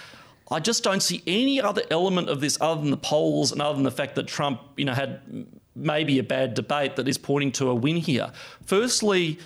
I 0.51 0.61
just 0.61 0.85
don't 0.85 1.03
see 1.03 1.23
any 1.27 1.61
other 1.61 1.83
element 1.91 2.29
of 2.29 2.41
this 2.41 2.59
other 2.61 2.81
than 2.81 2.91
the 2.91 2.97
polls 2.97 3.53
and 3.53 3.63
other 3.63 3.75
than 3.75 3.83
the 3.83 3.91
fact 3.91 4.15
that 4.17 4.27
Trump, 4.27 4.61
you 4.77 4.85
know, 4.85 4.93
had 4.93 5.21
maybe 5.75 6.19
a 6.19 6.23
bad 6.23 6.55
debate 6.55 6.97
that 6.97 7.09
is 7.09 7.19
pointing 7.19 7.53
to 7.53 7.71
a 7.71 7.75
win 7.75 7.97
here. 7.97 8.31
Firstly, 8.65 9.39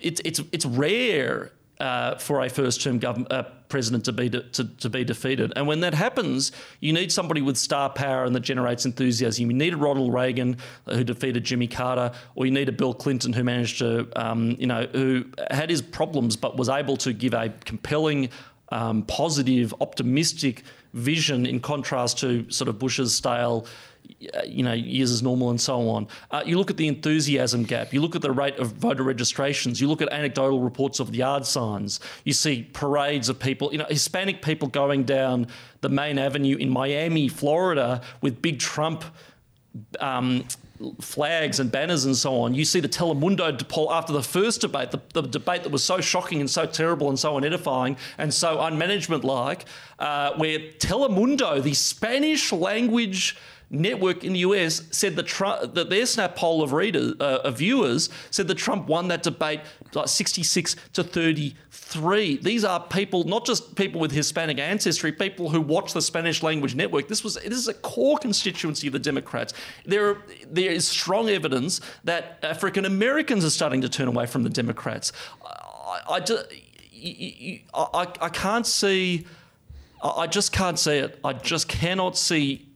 it's 0.00 0.20
it's 0.24 0.40
it's 0.52 0.64
rare 0.64 1.52
uh, 1.80 2.16
for 2.16 2.42
a 2.42 2.48
first-term 2.48 2.98
government 2.98 3.30
uh, 3.32 3.44
president 3.68 4.04
to 4.06 4.12
be 4.12 4.28
de- 4.28 4.42
to, 4.42 4.64
to 4.64 4.88
be 4.88 5.04
defeated, 5.04 5.52
and 5.54 5.66
when 5.66 5.80
that 5.80 5.94
happens, 5.94 6.50
you 6.80 6.92
need 6.92 7.12
somebody 7.12 7.42
with 7.42 7.56
star 7.56 7.90
power 7.90 8.24
and 8.24 8.34
that 8.34 8.40
generates 8.40 8.86
enthusiasm. 8.86 9.50
You 9.50 9.56
need 9.56 9.74
a 9.74 9.76
Ronald 9.76 10.12
Reagan 10.12 10.56
who 10.86 11.04
defeated 11.04 11.44
Jimmy 11.44 11.68
Carter, 11.68 12.10
or 12.34 12.46
you 12.46 12.52
need 12.52 12.68
a 12.68 12.72
Bill 12.72 12.94
Clinton 12.94 13.32
who 13.32 13.44
managed 13.44 13.78
to, 13.78 14.08
um, 14.16 14.56
you 14.58 14.66
know, 14.66 14.88
who 14.92 15.26
had 15.50 15.68
his 15.70 15.82
problems 15.82 16.36
but 16.36 16.56
was 16.56 16.68
able 16.68 16.96
to 16.98 17.12
give 17.12 17.34
a 17.34 17.50
compelling. 17.64 18.30
Um, 18.70 19.02
positive, 19.04 19.74
optimistic 19.80 20.62
vision 20.92 21.46
in 21.46 21.60
contrast 21.60 22.18
to 22.18 22.50
sort 22.50 22.68
of 22.68 22.78
Bush's 22.78 23.14
stale 23.14 23.66
you 24.46 24.62
know, 24.62 24.72
years 24.72 25.10
as 25.10 25.22
normal 25.22 25.50
and 25.50 25.60
so 25.60 25.88
on. 25.88 26.08
Uh, 26.30 26.42
you 26.44 26.58
look 26.58 26.70
at 26.70 26.76
the 26.76 26.88
enthusiasm 26.88 27.64
gap. 27.64 27.92
You 27.92 28.00
look 28.00 28.16
at 28.16 28.22
the 28.22 28.32
rate 28.32 28.58
of 28.58 28.72
voter 28.72 29.02
registrations. 29.02 29.80
You 29.80 29.88
look 29.88 30.02
at 30.02 30.12
anecdotal 30.12 30.60
reports 30.60 30.98
of 30.98 31.14
yard 31.14 31.46
signs. 31.46 32.00
You 32.24 32.32
see 32.32 32.68
parades 32.72 33.28
of 33.28 33.38
people, 33.38 33.70
you 33.72 33.78
know, 33.78 33.86
Hispanic 33.88 34.42
people 34.42 34.68
going 34.68 35.04
down 35.04 35.46
the 35.82 35.88
main 35.88 36.18
avenue 36.18 36.56
in 36.56 36.70
Miami, 36.70 37.28
Florida, 37.28 38.00
with 38.20 38.42
big 38.42 38.58
Trump. 38.58 39.04
Um, 40.00 40.44
flags 41.00 41.60
and 41.60 41.70
banners 41.70 42.04
and 42.04 42.16
so 42.16 42.40
on. 42.40 42.54
You 42.54 42.64
see 42.64 42.80
the 42.80 42.88
Telemundo 42.88 43.66
poll 43.68 43.92
after 43.92 44.12
the 44.12 44.22
first 44.22 44.60
debate, 44.60 44.90
the, 44.90 45.00
the 45.12 45.22
debate 45.22 45.62
that 45.64 45.72
was 45.72 45.84
so 45.84 46.00
shocking 46.00 46.40
and 46.40 46.50
so 46.50 46.66
terrible 46.66 47.08
and 47.08 47.18
so 47.18 47.34
unedifying 47.34 47.96
and 48.18 48.32
so 48.32 48.58
unmanagement 48.58 49.24
like, 49.24 49.64
uh, 49.98 50.34
where 50.36 50.58
Telemundo, 50.58 51.62
the 51.62 51.74
Spanish 51.74 52.52
language 52.52 53.36
network 53.70 54.24
in 54.24 54.32
the 54.32 54.38
US 54.40 54.82
said 54.90 55.16
that, 55.16 55.70
that 55.74 55.90
their 55.90 56.06
snap 56.06 56.36
poll 56.36 56.62
of 56.62 56.72
readers, 56.72 57.14
uh, 57.20 57.40
of 57.44 57.58
viewers 57.58 58.08
said 58.30 58.48
that 58.48 58.56
Trump 58.56 58.88
won 58.88 59.08
that 59.08 59.22
debate 59.22 59.60
like 59.94 60.08
66 60.08 60.76
to 60.94 61.04
33. 61.04 62.38
These 62.38 62.64
are 62.64 62.80
people, 62.80 63.24
not 63.24 63.44
just 63.44 63.74
people 63.74 64.00
with 64.00 64.12
Hispanic 64.12 64.58
ancestry, 64.58 65.12
people 65.12 65.50
who 65.50 65.60
watch 65.60 65.92
the 65.92 66.02
Spanish 66.02 66.42
language 66.42 66.74
network. 66.74 67.08
This 67.08 67.22
was 67.22 67.34
this 67.34 67.58
is 67.58 67.68
a 67.68 67.74
core 67.74 68.18
constituency 68.18 68.86
of 68.86 68.92
the 68.92 68.98
Democrats. 68.98 69.52
There, 69.84 70.08
are, 70.08 70.22
there 70.50 70.70
is 70.70 70.86
strong 70.88 71.28
evidence 71.28 71.80
that 72.04 72.38
African 72.42 72.84
Americans 72.84 73.44
are 73.44 73.50
starting 73.50 73.82
to 73.82 73.88
turn 73.88 74.08
away 74.08 74.26
from 74.26 74.44
the 74.44 74.50
Democrats. 74.50 75.12
I, 75.44 76.22
I, 77.04 77.62
I, 77.74 78.06
I 78.20 78.28
can't 78.28 78.66
see. 78.66 79.26
I 80.02 80.28
just 80.28 80.52
can't 80.52 80.78
see 80.78 80.98
it. 80.98 81.18
I 81.24 81.32
just 81.32 81.68
cannot 81.68 82.16
see 82.16 82.67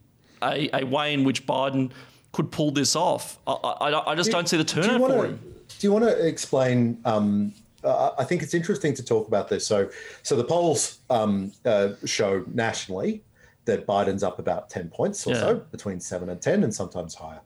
a, 0.43 0.68
a 0.82 0.84
way 0.84 1.14
in 1.14 1.24
which 1.24 1.47
Biden 1.47 1.90
could 2.32 2.51
pull 2.51 2.70
this 2.70 2.97
off. 2.97 3.38
I, 3.47 3.53
I, 3.53 4.12
I 4.12 4.14
just 4.14 4.30
do, 4.30 4.36
not 4.36 4.49
see 4.49 4.57
the 4.57 4.64
turnout 4.64 5.01
wanna, 5.01 5.14
for 5.14 5.24
him. 5.26 5.40
Do 5.78 5.86
you 5.86 5.93
want 5.93 6.05
to 6.05 6.26
explain? 6.26 6.99
Um, 7.05 7.53
uh, 7.84 8.12
I 8.18 8.24
think 8.24 8.43
it's 8.43 8.55
interesting 8.55 8.95
to 8.95 9.05
talk 9.05 9.28
about 9.28 9.49
this. 9.49 9.66
So, 9.66 9.90
so 10.22 10.36
the 10.36 10.45
polls 10.45 10.99
um, 11.11 11.53
uh, 11.64 11.90
show 12.05 12.45
nationally 12.53 13.22
that 13.64 13.86
Biden's 13.86 14.22
up 14.22 14.38
about 14.38 14.70
ten 14.70 14.88
points 14.88 15.26
or 15.26 15.34
Yeah. 15.34 15.40
so, 15.40 15.55
between 15.70 16.01
seven 16.01 16.28
and 16.30 16.40
ten, 16.40 16.64
and 16.64 16.74
sometimes 16.74 17.14
higher. 17.14 17.40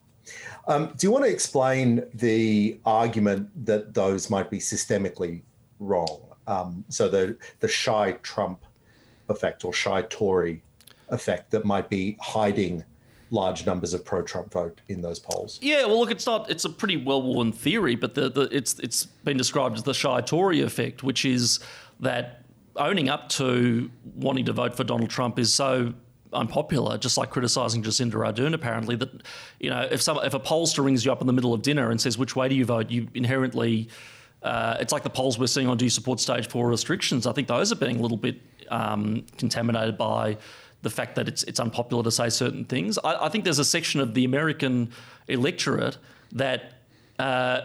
Um, 0.69 0.93
do 0.97 1.07
you 1.07 1.11
want 1.11 1.25
to 1.25 1.31
explain 1.31 2.03
the 2.15 2.79
argument 2.85 3.49
that 3.67 3.95
those 3.95 4.29
might 4.29 4.51
be 4.51 4.59
systemically 4.59 5.43
wrong? 5.79 6.21
Um, 6.47 6.85
so 6.89 7.09
the 7.09 7.37
the 7.61 7.69
shy 7.69 8.13
Trump 8.23 8.65
effect 9.29 9.65
or 9.65 9.73
shy 9.73 10.03
Tory 10.03 10.63
effect 11.09 11.51
that 11.51 11.65
might 11.65 11.89
be 11.89 12.17
hiding 12.21 12.85
large 13.31 13.67
numbers 13.67 13.93
of 13.93 14.05
pro-Trump 14.05 14.53
vote 14.53 14.81
in 14.89 15.01
those 15.03 15.19
polls. 15.19 15.59
Yeah, 15.61 15.85
well, 15.87 15.99
look, 15.99 16.11
it's 16.11 16.27
not. 16.27 16.49
It's 16.51 16.65
a 16.65 16.71
pretty 16.71 16.97
well-worn 16.97 17.53
theory, 17.53 17.97
but 17.97 18.15
the, 18.15 18.31
the 18.31 18.43
it's 18.53 18.79
it's 18.79 19.05
been 19.05 19.37
described 19.37 19.77
as 19.77 19.83
the 19.83 19.95
shy 19.95 20.21
Tory 20.21 20.63
effect, 20.63 21.03
which 21.03 21.25
is 21.25 21.61
that 22.01 22.43
owning 22.77 23.09
up 23.09 23.29
to 23.31 23.91
wanting 24.15 24.45
to 24.45 24.53
vote 24.53 24.77
for 24.77 24.85
Donald 24.85 25.11
Trump 25.11 25.39
is 25.39 25.53
so 25.53 25.95
unpopular, 26.33 26.99
just 26.99 27.17
like 27.17 27.31
criticising 27.31 27.83
Jacinda 27.83 28.15
Ardern. 28.15 28.55
Apparently, 28.55 28.95
that 28.97 29.23
you 29.59 29.71
know, 29.71 29.89
if 29.91 30.01
some 30.03 30.19
if 30.23 30.35
a 30.35 30.41
pollster 30.41 30.85
rings 30.85 31.05
you 31.05 31.11
up 31.11 31.21
in 31.21 31.27
the 31.27 31.33
middle 31.33 31.53
of 31.53 31.63
dinner 31.63 31.91
and 31.91 32.01
says 32.01 32.17
which 32.17 32.37
way 32.37 32.49
do 32.49 32.55
you 32.55 32.65
vote, 32.65 32.91
you 32.91 33.09
inherently 33.15 33.89
uh, 34.43 34.77
it's 34.79 34.93
like 34.93 35.03
the 35.03 35.11
polls 35.11 35.39
we're 35.39 35.47
seeing 35.47 35.67
on 35.67 35.77
do 35.77 35.85
you 35.85 35.91
support 35.91 36.21
stage 36.21 36.49
four 36.49 36.69
restrictions. 36.69 37.27
I 37.27 37.33
think 37.33 37.49
those 37.49 37.73
are 37.73 37.77
being 37.77 37.99
a 37.99 38.03
little 38.03 38.17
bit 38.17 38.41
um, 38.69 39.25
contaminated 39.39 39.99
by 39.99 40.37
the 40.89 40.95
fact 40.99 41.13
that 41.17 41.27
it's 41.29 41.43
it's 41.51 41.61
unpopular 41.61 42.03
to 42.05 42.11
say 42.11 42.29
certain 42.31 42.65
things. 42.65 42.99
I, 43.03 43.27
I 43.27 43.29
think 43.31 43.43
there's 43.45 43.59
a 43.59 43.65
section 43.65 43.99
of 44.01 44.15
the 44.15 44.25
American 44.25 44.91
electorate 45.29 45.99
that. 46.33 46.61
Uh, 47.19 47.61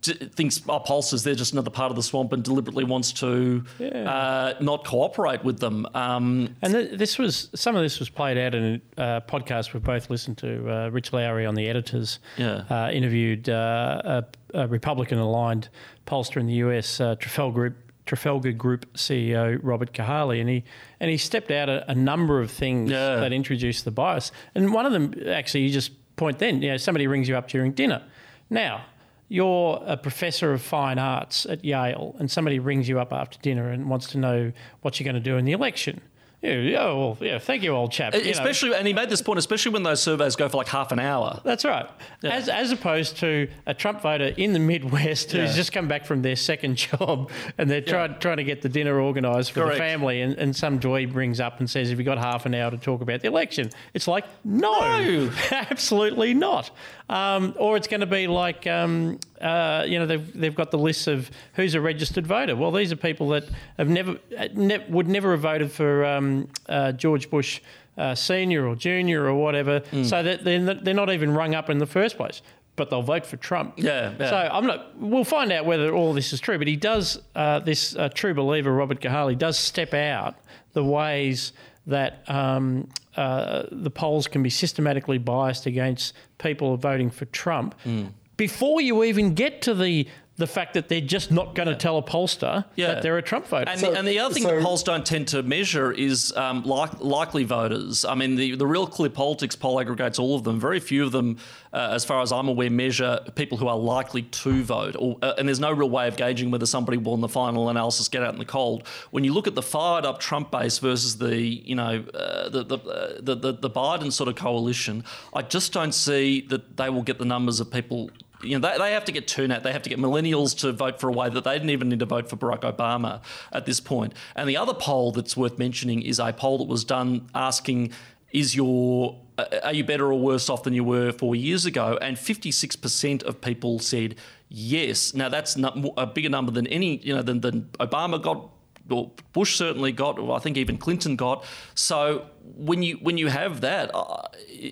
Thinks 0.00 0.62
our 0.68 0.80
pollsters 0.82 1.24
they're 1.24 1.34
just 1.34 1.52
another 1.52 1.72
part 1.72 1.90
of 1.90 1.96
the 1.96 2.04
swamp 2.04 2.32
and 2.32 2.42
deliberately 2.44 2.84
wants 2.84 3.12
to 3.14 3.64
uh, 3.82 4.54
not 4.60 4.86
cooperate 4.86 5.42
with 5.44 5.58
them. 5.58 5.86
Um, 5.92 6.54
And 6.62 6.72
th- 6.72 6.96
this 6.96 7.18
was 7.18 7.50
some 7.56 7.74
of 7.74 7.82
this 7.82 7.98
was 7.98 8.08
played 8.08 8.38
out 8.38 8.54
in 8.54 8.80
a 8.96 9.02
uh, 9.02 9.20
podcast 9.22 9.74
we've 9.74 9.82
both 9.82 10.08
listened 10.08 10.38
to. 10.38 10.70
Uh, 10.72 10.88
Rich 10.90 11.12
Lowry 11.12 11.44
on 11.44 11.56
the 11.56 11.68
editors 11.68 12.20
Yeah. 12.38 12.62
uh, 12.70 12.90
interviewed 12.92 13.48
uh, 13.48 14.22
a, 14.54 14.60
a 14.62 14.68
Republican 14.68 15.18
aligned 15.18 15.68
pollster 16.06 16.36
in 16.40 16.46
the 16.46 16.54
US, 16.64 17.00
uh, 17.00 17.16
Trafalgar 17.16 17.54
Group. 17.70 17.87
Trafalgar 18.08 18.52
Group 18.52 18.92
CEO 18.94 19.58
Robert 19.62 19.92
Cahaly, 19.92 20.40
and 20.40 20.48
he 20.48 20.64
and 20.98 21.10
he 21.10 21.16
stepped 21.16 21.50
out 21.50 21.68
a, 21.68 21.88
a 21.90 21.94
number 21.94 22.40
of 22.40 22.50
things 22.50 22.90
Yeah. 22.90 23.16
that 23.16 23.32
introduced 23.32 23.84
the 23.84 23.90
bias. 23.92 24.32
And 24.54 24.72
one 24.72 24.86
of 24.86 24.92
them, 24.92 25.14
actually, 25.28 25.64
you 25.64 25.70
just 25.70 25.92
point 26.16 26.38
then, 26.40 26.60
you 26.62 26.70
know, 26.70 26.76
somebody 26.78 27.06
rings 27.06 27.28
you 27.28 27.36
up 27.36 27.48
during 27.48 27.72
dinner. 27.72 28.02
Now, 28.50 28.84
you're 29.28 29.80
a 29.86 29.96
professor 29.96 30.52
of 30.52 30.62
fine 30.62 30.98
arts 30.98 31.46
at 31.46 31.64
Yale, 31.64 32.16
and 32.18 32.30
somebody 32.30 32.58
rings 32.58 32.88
you 32.88 32.98
up 32.98 33.12
after 33.12 33.38
dinner 33.40 33.70
and 33.70 33.88
wants 33.90 34.08
to 34.08 34.18
know 34.18 34.52
what 34.80 34.98
you're 34.98 35.04
going 35.04 35.22
to 35.22 35.30
do 35.30 35.36
in 35.36 35.44
the 35.44 35.52
election. 35.52 36.00
Yeah, 36.40 36.52
yeah, 36.54 36.84
well, 36.84 37.18
yeah. 37.20 37.40
Thank 37.40 37.64
you, 37.64 37.72
old 37.72 37.90
chap. 37.90 38.14
You 38.14 38.22
know, 38.22 38.30
Especially, 38.30 38.72
and 38.72 38.86
he 38.86 38.92
made 38.92 39.10
this 39.10 39.20
point, 39.20 39.40
especially 39.40 39.72
when 39.72 39.82
those 39.82 40.00
surveys 40.00 40.36
go 40.36 40.48
for 40.48 40.56
like 40.58 40.68
half 40.68 40.92
an 40.92 41.00
hour. 41.00 41.40
that's 41.42 41.64
right. 41.64 41.90
As, 42.22 42.48
as 42.48 42.70
opposed 42.70 43.16
to 43.18 43.48
a 43.66 43.74
Trump 43.74 44.02
voter 44.02 44.26
in 44.36 44.52
the 44.52 44.60
Midwest 44.60 45.32
who's 45.32 45.50
Yeah. 45.50 45.56
just 45.56 45.72
come 45.72 45.88
back 45.88 46.06
from 46.06 46.22
their 46.22 46.36
second 46.36 46.76
job 46.76 47.30
and 47.58 47.68
they're 47.68 47.80
trying, 47.80 48.20
trying 48.20 48.36
to 48.36 48.44
get 48.44 48.62
the 48.62 48.68
dinner 48.68 49.00
organised 49.00 49.50
for 49.50 49.62
Correct. 49.62 49.74
the 49.74 49.78
family, 49.80 50.20
and, 50.22 50.34
and 50.38 50.54
some 50.54 50.78
joy 50.78 51.08
brings 51.08 51.40
up 51.40 51.58
and 51.58 51.68
says, 51.68 51.90
Have 51.90 51.98
you 51.98 52.04
got 52.04 52.18
half 52.18 52.46
an 52.46 52.54
hour 52.54 52.70
to 52.70 52.78
talk 52.78 53.00
about 53.00 53.20
the 53.20 53.26
election? 53.26 53.70
It's 53.92 54.06
like, 54.06 54.24
No, 54.44 54.78
No. 55.02 55.30
absolutely 55.50 56.34
not. 56.34 56.70
Um, 57.08 57.54
or 57.58 57.76
it's 57.78 57.86
going 57.88 58.00
to 58.00 58.06
be 58.06 58.26
like, 58.26 58.66
um, 58.66 59.18
uh, 59.40 59.84
you 59.86 59.98
know, 59.98 60.04
they've, 60.04 60.32
they've 60.38 60.54
got 60.54 60.70
the 60.70 60.78
list 60.78 61.06
of 61.08 61.30
who's 61.54 61.74
a 61.74 61.80
registered 61.80 62.26
voter. 62.26 62.54
Well, 62.54 62.70
these 62.70 62.92
are 62.92 62.96
people 62.96 63.30
that 63.30 63.44
have 63.78 63.88
never, 63.88 64.18
ne- 64.52 64.84
would 64.90 65.08
never 65.08 65.30
have 65.30 65.40
voted 65.40 65.72
for 65.72 66.04
um, 66.04 66.48
uh, 66.68 66.92
George 66.92 67.30
Bush 67.30 67.60
uh, 67.96 68.14
senior 68.14 68.66
or 68.66 68.76
junior 68.76 69.24
or 69.24 69.34
whatever. 69.34 69.80
Hmm. 69.90 70.04
So 70.04 70.22
that 70.22 70.44
they're, 70.44 70.58
not- 70.60 70.84
they're 70.84 70.92
not 70.92 71.10
even 71.10 71.32
rung 71.32 71.54
up 71.54 71.70
in 71.70 71.78
the 71.78 71.86
first 71.86 72.18
place, 72.18 72.42
but 72.76 72.90
they'll 72.90 73.02
vote 73.02 73.24
for 73.24 73.38
Trump. 73.38 73.74
Yeah, 73.78 74.12
yeah. 74.20 74.28
So 74.30 74.36
I'm 74.36 74.66
not. 74.66 74.96
We'll 74.98 75.24
find 75.24 75.50
out 75.50 75.64
whether 75.64 75.92
all 75.94 76.12
this 76.12 76.32
is 76.34 76.40
true. 76.40 76.58
But 76.58 76.68
he 76.68 76.76
does. 76.76 77.20
Uh, 77.34 77.58
this 77.60 77.96
uh, 77.96 78.08
true 78.10 78.34
believer, 78.34 78.72
Robert 78.72 79.00
Cahaly, 79.00 79.36
does 79.36 79.58
step 79.58 79.94
out 79.94 80.36
the 80.74 80.84
ways 80.84 81.52
that 81.86 82.22
um, 82.28 82.86
uh, 83.18 83.66
the 83.86 83.90
polls 83.90 84.28
can 84.28 84.42
be 84.42 84.50
systematically 84.50 85.18
biased 85.18 85.66
against 85.66 86.14
people 86.38 86.76
voting 86.76 87.10
for 87.10 87.24
Trump 87.42 87.74
Hmm. 87.84 88.06
before 88.36 88.80
you 88.80 89.02
even 89.04 89.34
get 89.34 89.62
to 89.62 89.74
the 89.74 90.06
the 90.38 90.46
fact 90.46 90.74
that 90.74 90.88
they're 90.88 91.00
just 91.00 91.30
not 91.32 91.54
going 91.56 91.68
to 91.68 91.74
tell 91.74 91.98
a 91.98 92.02
pollster 92.02 92.64
Yeah. 92.76 92.94
that 92.94 93.02
they're 93.02 93.18
a 93.18 93.22
Trump 93.22 93.48
voter. 93.48 93.68
And, 93.68 93.80
So- 93.80 93.90
the, 93.90 93.98
and 93.98 94.06
the 94.08 94.20
other 94.20 94.32
thing 94.32 94.44
so- 94.44 94.54
that 94.54 94.62
polls 94.62 94.84
don't 94.84 95.04
tend 95.04 95.26
to 95.28 95.42
measure 95.42 95.90
is 95.92 96.32
um, 96.36 96.62
like, 96.62 97.00
likely 97.00 97.42
voters. 97.44 98.04
I 98.04 98.14
mean, 98.14 98.36
the, 98.36 98.54
the 98.54 98.66
Real 98.66 98.86
Clear 98.86 99.10
Politics 99.10 99.56
poll 99.56 99.80
aggregates 99.80 100.18
all 100.18 100.36
of 100.36 100.44
them. 100.44 100.60
Very 100.60 100.78
few 100.78 101.04
of 101.04 101.10
them, 101.10 101.38
uh, 101.72 101.88
as 101.92 102.04
far 102.04 102.22
as 102.22 102.30
I'm 102.30 102.46
aware, 102.48 102.70
measure 102.70 103.18
people 103.34 103.58
who 103.58 103.66
are 103.66 103.76
likely 103.76 104.22
to 104.22 104.62
vote. 104.62 104.94
Or, 104.98 105.18
uh, 105.22 105.34
and 105.38 105.48
there's 105.48 105.58
no 105.60 105.72
real 105.72 105.90
way 105.90 106.06
of 106.06 106.16
gauging 106.16 106.52
whether 106.52 106.66
somebody 106.66 106.98
will, 106.98 107.14
in 107.14 107.20
the 107.20 107.28
final 107.28 107.68
analysis, 107.68 108.06
get 108.08 108.22
out 108.22 108.32
in 108.32 108.38
the 108.38 108.44
cold. 108.44 108.86
When 109.10 109.24
you 109.24 109.32
look 109.34 109.48
at 109.48 109.56
the 109.56 109.62
fired 109.62 110.06
up 110.06 110.20
Trump 110.20 110.52
base 110.52 110.78
versus 110.78 111.18
the, 111.18 111.36
you 111.40 111.74
know, 111.74 112.04
uh, 112.14 112.48
the, 112.48 112.62
the, 112.64 112.78
uh, 112.78 113.12
the, 113.20 113.34
the, 113.34 113.52
the 113.54 113.70
Biden 113.70 114.12
sort 114.12 114.28
of 114.28 114.36
coalition, 114.36 115.02
I 115.34 115.42
just 115.42 115.72
don't 115.72 115.92
see 115.92 116.42
that 116.42 116.76
they 116.76 116.90
will 116.90 117.02
get 117.02 117.18
the 117.18 117.24
numbers 117.24 117.58
of 117.58 117.72
people 117.72 118.10
you 118.42 118.58
know, 118.58 118.68
they, 118.68 118.78
they 118.78 118.92
have 118.92 119.04
to 119.06 119.12
get 119.12 119.26
turnout. 119.26 119.62
They 119.62 119.72
have 119.72 119.82
to 119.82 119.90
get 119.90 119.98
millennials 119.98 120.56
to 120.60 120.72
vote 120.72 121.00
for 121.00 121.08
a 121.08 121.12
way 121.12 121.28
that 121.28 121.44
they 121.44 121.54
didn't 121.54 121.70
even 121.70 121.88
need 121.88 121.98
to 122.00 122.06
vote 122.06 122.28
for 122.28 122.36
Barack 122.36 122.60
Obama 122.60 123.20
at 123.52 123.66
this 123.66 123.80
point. 123.80 124.14
And 124.36 124.48
the 124.48 124.56
other 124.56 124.74
poll 124.74 125.12
that's 125.12 125.36
worth 125.36 125.58
mentioning 125.58 126.02
is 126.02 126.18
a 126.18 126.32
poll 126.32 126.58
that 126.58 126.68
was 126.68 126.84
done 126.84 127.28
asking, 127.34 127.92
is 128.30 128.54
your 128.54 129.18
are 129.62 129.72
you 129.72 129.84
better 129.84 130.12
or 130.12 130.18
worse 130.18 130.50
off 130.50 130.64
than 130.64 130.74
you 130.74 130.82
were 130.82 131.12
four 131.12 131.36
years 131.36 131.64
ago? 131.64 131.98
And 132.00 132.16
56% 132.16 133.22
of 133.22 133.40
people 133.40 133.78
said 133.78 134.16
yes. 134.48 135.14
Now 135.14 135.28
that's 135.28 135.56
a 135.56 136.06
bigger 136.06 136.28
number 136.28 136.50
than 136.50 136.66
any, 136.66 136.96
you 136.98 137.14
know, 137.14 137.22
than, 137.22 137.40
than 137.40 137.62
Obama 137.78 138.20
got 138.20 138.50
or 138.90 139.10
Bush 139.32 139.56
certainly 139.56 139.92
got, 139.92 140.18
or 140.18 140.36
I 140.36 140.38
think 140.38 140.56
even 140.56 140.78
Clinton 140.78 141.16
got. 141.16 141.44
So 141.74 142.26
when 142.56 142.82
you 142.82 142.96
when 142.96 143.18
you 143.18 143.28
have 143.28 143.60
that, 143.60 143.90
uh, 143.94 144.22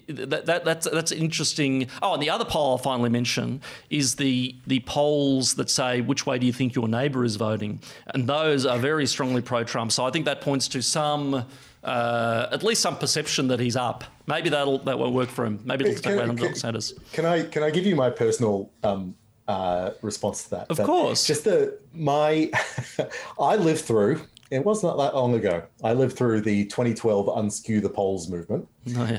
that, 0.09 0.47
that 0.47 0.65
that's 0.65 0.89
that's 0.91 1.13
interesting. 1.13 1.89
Oh, 2.03 2.15
and 2.15 2.23
the 2.23 2.31
other 2.31 2.45
poll 2.45 2.73
I'll 2.73 2.79
finally 2.79 3.11
mention 3.11 3.61
is 3.91 4.17
the 4.17 4.57
the 4.67 4.81
polls 4.81 5.55
that 5.55 5.71
say 5.71 6.01
which 6.01 6.27
way 6.27 6.39
do 6.39 6.47
you 6.47 6.53
think 6.53 6.75
your 6.75 6.89
neighbour 6.89 7.25
is 7.25 7.37
voting, 7.37 7.81
and 8.15 8.27
those 8.29 8.67
are 8.67 8.79
very 8.79 9.07
strongly 9.07 9.43
pro-Trump. 9.43 9.93
So 9.93 10.05
I 10.05 10.11
think 10.11 10.25
that 10.27 10.41
points 10.41 10.69
to 10.69 10.83
some. 10.83 11.45
Uh, 11.85 12.49
at 12.51 12.65
least 12.65 12.83
some 12.83 12.99
perception 12.99 13.47
that 13.47 13.61
he's 13.61 13.77
up. 13.77 14.03
Maybe 14.27 14.49
that'll 14.49 14.79
that 14.79 14.99
won't 14.99 15.15
work 15.15 15.29
for 15.29 15.45
him. 15.47 15.61
Maybe 15.65 15.85
it'll 15.89 16.03
Can- 16.03 16.31
away 16.31 16.37
can- 16.37 16.55
Sanders. 16.57 16.95
Can 17.13 17.25
I 17.25 17.45
can 17.45 17.63
I 17.63 17.71
give 17.71 17.87
you 17.87 17.95
my 17.95 18.11
personal 18.11 18.71
um, 18.83 19.15
uh, 19.49 19.91
response 20.03 20.45
to 20.45 20.51
that? 20.51 20.71
Of 20.71 20.77
That- 20.79 20.87
course. 20.87 21.27
Just 21.27 21.45
the 21.45 21.79
my 21.93 22.51
I 23.41 23.57
lived 23.57 23.83
through. 23.83 24.21
It 24.51 24.65
was 24.65 24.85
not 24.85 24.97
that 24.99 25.15
long 25.17 25.35
ago. 25.35 25.65
I 25.83 25.93
lived 25.93 26.17
through 26.17 26.43
the 26.43 26.67
2012 26.67 27.27
unskew 27.27 27.83
the 27.83 27.89
polls 27.89 28.29
movement, 28.29 28.69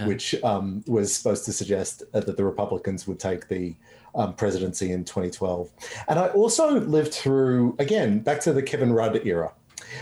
which 0.05 0.41
um, 0.41 0.85
was 0.87 1.13
supposed 1.13 1.43
to 1.45 1.51
suggest 1.51 2.03
uh, 2.13 2.21
that 2.21 2.37
the 2.37 2.45
Republicans 2.45 3.05
would 3.07 3.19
take 3.19 3.49
the 3.49 3.75
um, 4.15 4.33
presidency 4.35 4.93
in 4.93 5.03
2012. 5.03 5.69
And 6.07 6.17
I 6.17 6.29
also 6.29 6.79
lived 6.79 7.13
through 7.13 7.75
again 7.77 8.19
back 8.19 8.39
to 8.41 8.53
the 8.53 8.63
Kevin 8.63 8.93
Rudd 8.93 9.19
era 9.25 9.51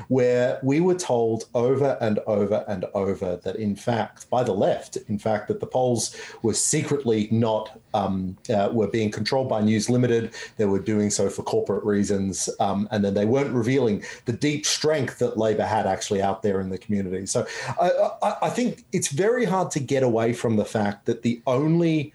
where 0.08 0.60
we 0.64 0.80
were 0.80 0.96
told 0.96 1.46
over 1.54 1.98
and 2.02 2.20
over 2.28 2.64
and 2.68 2.86
over 2.94 3.38
that, 3.38 3.56
in 3.56 3.76
fact, 3.76 4.30
by 4.30 4.44
the 4.44 4.54
left, 4.54 4.98
in 5.08 5.18
fact, 5.20 5.48
that 5.48 5.60
the 5.60 5.68
polls 5.68 6.16
were 6.42 6.54
secretly 6.54 7.28
not 7.32 7.80
um, 7.94 8.38
uh, 8.50 8.70
were 8.72 8.88
being 8.88 9.12
controlled 9.12 9.50
by 9.50 9.62
News 9.62 9.90
Limited. 9.90 10.34
They 10.58 10.66
were 10.66 10.80
doing 10.80 11.10
so 11.10 11.30
for 11.30 11.44
corporate 11.44 11.84
reasons, 11.84 12.50
um, 12.60 12.88
and 12.92 13.04
then 13.04 13.14
they 13.14 13.26
weren't 13.26 13.54
revealing 13.54 14.04
the 14.26 14.34
deep 14.34 14.66
strength 14.66 15.20
that 15.20 15.38
Labor 15.38 15.66
had 15.66 15.88
actually 15.88 16.22
out 16.22 16.42
there 16.42 16.60
in 16.62 16.70
the 16.70 16.78
community. 16.78 17.26
So 17.26 17.48
I, 17.80 17.92
I, 18.22 18.36
I 18.44 18.50
think 18.50 18.86
it's 18.92 19.10
very 19.10 19.46
hard 19.46 19.72
to 19.72 19.80
get 19.80 20.04
away 20.04 20.34
from 20.34 20.56
the 20.56 20.66
fact 20.66 21.06
that 21.06 21.22
the 21.22 21.42
only 21.48 22.14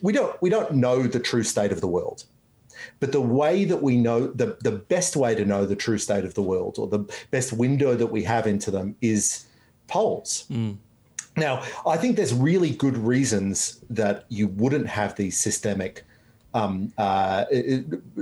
we 0.00 0.12
don't 0.12 0.40
we 0.40 0.48
don't 0.48 0.72
know 0.72 1.02
the 1.02 1.20
true 1.20 1.42
state 1.42 1.72
of 1.72 1.80
the 1.80 1.86
world. 1.86 2.24
But 3.00 3.12
the 3.12 3.20
way 3.20 3.64
that 3.64 3.82
we 3.82 3.96
know, 3.96 4.26
the, 4.28 4.56
the 4.60 4.72
best 4.72 5.16
way 5.16 5.34
to 5.34 5.44
know 5.44 5.66
the 5.66 5.76
true 5.76 5.98
state 5.98 6.24
of 6.24 6.34
the 6.34 6.42
world 6.42 6.78
or 6.78 6.86
the 6.86 7.04
best 7.30 7.52
window 7.52 7.94
that 7.94 8.06
we 8.06 8.22
have 8.24 8.46
into 8.46 8.70
them 8.70 8.96
is 9.00 9.46
polls. 9.86 10.46
Now, 11.36 11.64
I 11.86 11.96
think 11.96 12.16
there's 12.16 12.32
really 12.32 12.70
good 12.70 12.96
reasons 12.96 13.80
that 13.90 14.24
you 14.28 14.48
wouldn't 14.48 14.86
have 14.86 15.16
these 15.16 15.38
systemic 15.38 16.04
um, 16.54 16.92
uh, 16.96 17.44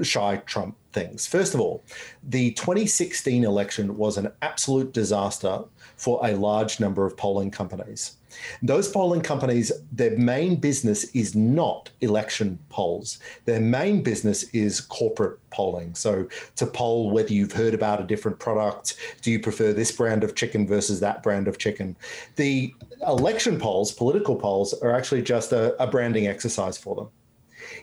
shy 0.03 0.37
Trump 0.47 0.77
things. 0.93 1.27
First 1.27 1.55
of 1.55 1.61
all, 1.61 1.83
the 2.23 2.53
2016 2.53 3.45
election 3.45 3.97
was 3.97 4.17
an 4.17 4.33
absolute 4.41 4.93
disaster 4.93 5.65
for 5.97 6.27
a 6.27 6.35
large 6.35 6.81
number 6.81 7.05
of 7.05 7.17
polling 7.17 7.51
companies. 7.51 8.17
Those 8.63 8.89
polling 8.89 9.21
companies, 9.21 9.73
their 9.91 10.17
main 10.17 10.57
business 10.57 11.05
is 11.15 11.35
not 11.35 11.91
election 12.01 12.59
polls. 12.69 13.19
Their 13.45 13.61
main 13.61 14.03
business 14.03 14.45
is 14.55 14.81
corporate 14.81 15.39
polling. 15.51 15.95
So 15.95 16.29
to 16.57 16.67
poll 16.67 17.11
whether 17.11 17.33
you've 17.33 17.53
heard 17.53 17.75
about 17.75 18.01
a 18.01 18.05
different 18.05 18.39
product, 18.39 18.97
do 19.23 19.31
you 19.31 19.41
prefer 19.41 19.73
this 19.73 19.93
brand 19.93 20.25
of 20.25 20.35
chicken 20.35 20.67
versus 20.67 21.01
that 21.01 21.23
brand 21.23 21.49
of 21.49 21.59
chicken? 21.59 21.97
The 22.37 22.75
election 23.07 23.59
polls, 23.59 23.93
political 23.93 24.37
polls, 24.37 24.75
are 24.75 24.93
actually 24.93 25.23
just 25.23 25.53
a, 25.53 25.81
a 25.83 25.87
branding 25.87 26.27
exercise 26.27 26.79
for 26.79 26.95
them 26.95 27.09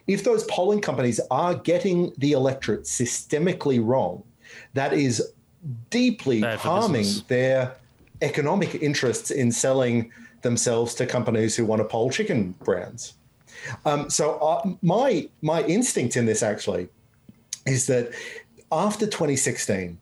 if 0.08 0.24
those 0.24 0.44
polling 0.46 0.82
companies 0.82 1.20
are 1.32 1.56
getting 1.56 2.12
the 2.18 2.32
electorate 2.34 2.84
systemically 2.84 3.80
wrong, 3.84 4.24
that 4.74 4.94
is 4.94 5.34
deeply 5.90 6.42
Bad 6.42 6.60
harming 6.60 7.08
their 7.28 7.76
economic 8.22 8.76
interests 8.76 9.32
in 9.32 9.52
selling 9.52 10.12
themselves 10.42 10.94
to 10.96 11.06
companies 11.06 11.56
who 11.56 11.66
want 11.66 11.80
to 11.82 11.86
poll 11.86 12.10
chicken 12.10 12.52
brands. 12.64 13.16
Um, 13.86 14.10
so 14.10 14.38
uh, 14.40 14.74
my 14.82 15.30
my 15.42 15.64
instinct 15.64 16.16
in 16.16 16.26
this 16.26 16.44
actually 16.44 16.90
is 17.66 17.88
that 17.88 18.12
after 18.72 19.06
2016, 19.06 19.98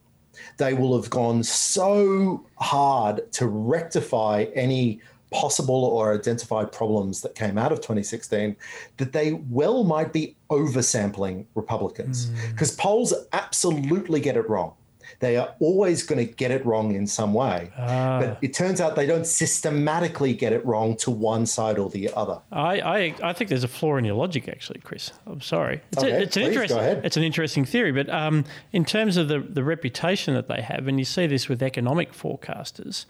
they 0.58 0.74
will 0.74 1.00
have 1.00 1.10
gone 1.10 1.42
so 1.42 2.44
hard 2.56 3.30
to 3.32 3.46
rectify 3.46 4.46
any 4.54 5.00
possible 5.30 5.84
or 5.84 6.14
identified 6.14 6.72
problems 6.72 7.20
that 7.20 7.34
came 7.34 7.58
out 7.58 7.70
of 7.70 7.78
2016 7.80 8.56
that 8.96 9.12
they 9.12 9.32
well 9.50 9.84
might 9.84 10.12
be 10.12 10.34
oversampling 10.50 11.44
Republicans 11.54 12.26
because 12.50 12.74
polls 12.76 13.12
absolutely 13.32 14.20
get 14.20 14.36
it 14.36 14.48
wrong. 14.48 14.72
They 15.20 15.36
are 15.36 15.52
always 15.58 16.04
going 16.04 16.24
to 16.24 16.32
get 16.32 16.52
it 16.52 16.64
wrong 16.64 16.94
in 16.94 17.06
some 17.06 17.34
way. 17.34 17.70
But 17.76 18.38
it 18.40 18.54
turns 18.54 18.80
out 18.80 18.94
they 18.94 19.06
don't 19.06 19.26
systematically 19.26 20.32
get 20.32 20.52
it 20.52 20.64
wrong 20.64 20.96
to 20.98 21.10
one 21.10 21.44
side 21.44 21.76
or 21.78 21.90
the 21.90 22.12
other. 22.14 22.40
I, 22.52 22.80
I, 22.80 23.14
I 23.22 23.32
think 23.32 23.50
there's 23.50 23.64
a 23.64 23.68
flaw 23.68 23.96
in 23.96 24.04
your 24.04 24.14
logic, 24.14 24.48
actually, 24.48 24.80
Chris. 24.80 25.10
I'm 25.26 25.40
sorry. 25.40 25.80
It's, 25.92 26.04
Okay, 26.04 26.12
a, 26.12 26.20
it's 26.20 26.36
an 26.36 26.42
please, 26.44 26.48
interesting. 26.48 26.78
ahead. 26.78 27.00
It's 27.04 27.16
an 27.16 27.24
interesting 27.24 27.64
theory, 27.64 27.90
but 27.90 28.08
um, 28.10 28.44
in 28.72 28.84
terms 28.84 29.16
of 29.16 29.26
the 29.28 29.40
the 29.40 29.64
reputation 29.64 30.34
that 30.34 30.46
they 30.46 30.62
have, 30.62 30.86
and 30.86 30.98
you 30.98 31.04
see 31.04 31.26
this 31.26 31.48
with 31.48 31.62
economic 31.62 32.12
forecasters, 32.12 33.06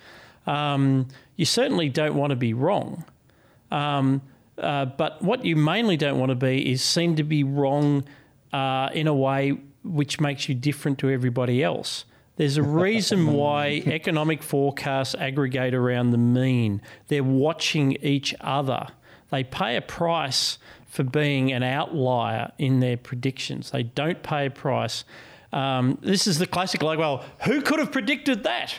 um, 0.47 1.09
you 1.37 1.45
certainly 1.45 1.89
don't 1.91 2.15
want 2.15 2.31
to 2.31 2.37
be 2.37 2.55
wrong. 2.55 3.05
Um, 3.71 4.23
uh, 4.57 4.87
but 4.87 5.21
what 5.23 5.45
you 5.45 5.57
mainly 5.57 5.97
don't 5.97 6.19
want 6.19 6.31
to 6.31 6.35
be 6.35 6.73
is 6.73 6.83
seen 6.83 7.17
to 7.17 7.23
be 7.23 7.45
wrong 7.45 8.05
uh, 8.53 8.89
in 8.95 9.07
a 9.07 9.15
way 9.15 9.59
which 9.85 10.21
makes 10.21 10.49
you 10.49 10.55
different 10.55 10.99
to 10.99 11.11
everybody 11.11 11.63
else. 11.63 12.05
There's 12.37 12.57
a 12.57 12.63
reason 12.63 13.33
why 13.33 13.83
economic 13.87 14.43
forecasts 14.43 15.15
aggregate 15.15 15.75
around 15.75 16.11
the 16.11 16.19
mean. 16.19 16.81
They're 17.09 17.25
watching 17.25 17.93
each 18.03 18.35
other. 18.41 18.87
They 19.31 19.45
pay 19.45 19.77
a 19.77 19.83
price 19.83 20.59
for 20.87 21.05
being 21.05 21.53
an 21.53 21.63
outlier 21.63 22.53
in 22.59 22.81
their 22.81 22.97
predictions. 22.97 23.71
They 23.71 23.83
don't 23.83 24.23
pay 24.23 24.47
a 24.47 24.51
price. 24.51 25.05
Um, 25.53 25.99
this 26.01 26.27
is 26.27 26.39
the 26.39 26.47
classic, 26.47 26.83
like, 26.83 26.99
well, 26.99 27.25
who 27.45 27.61
could 27.61 27.79
have 27.79 27.93
predicted 27.93 28.45
that? 28.45 28.75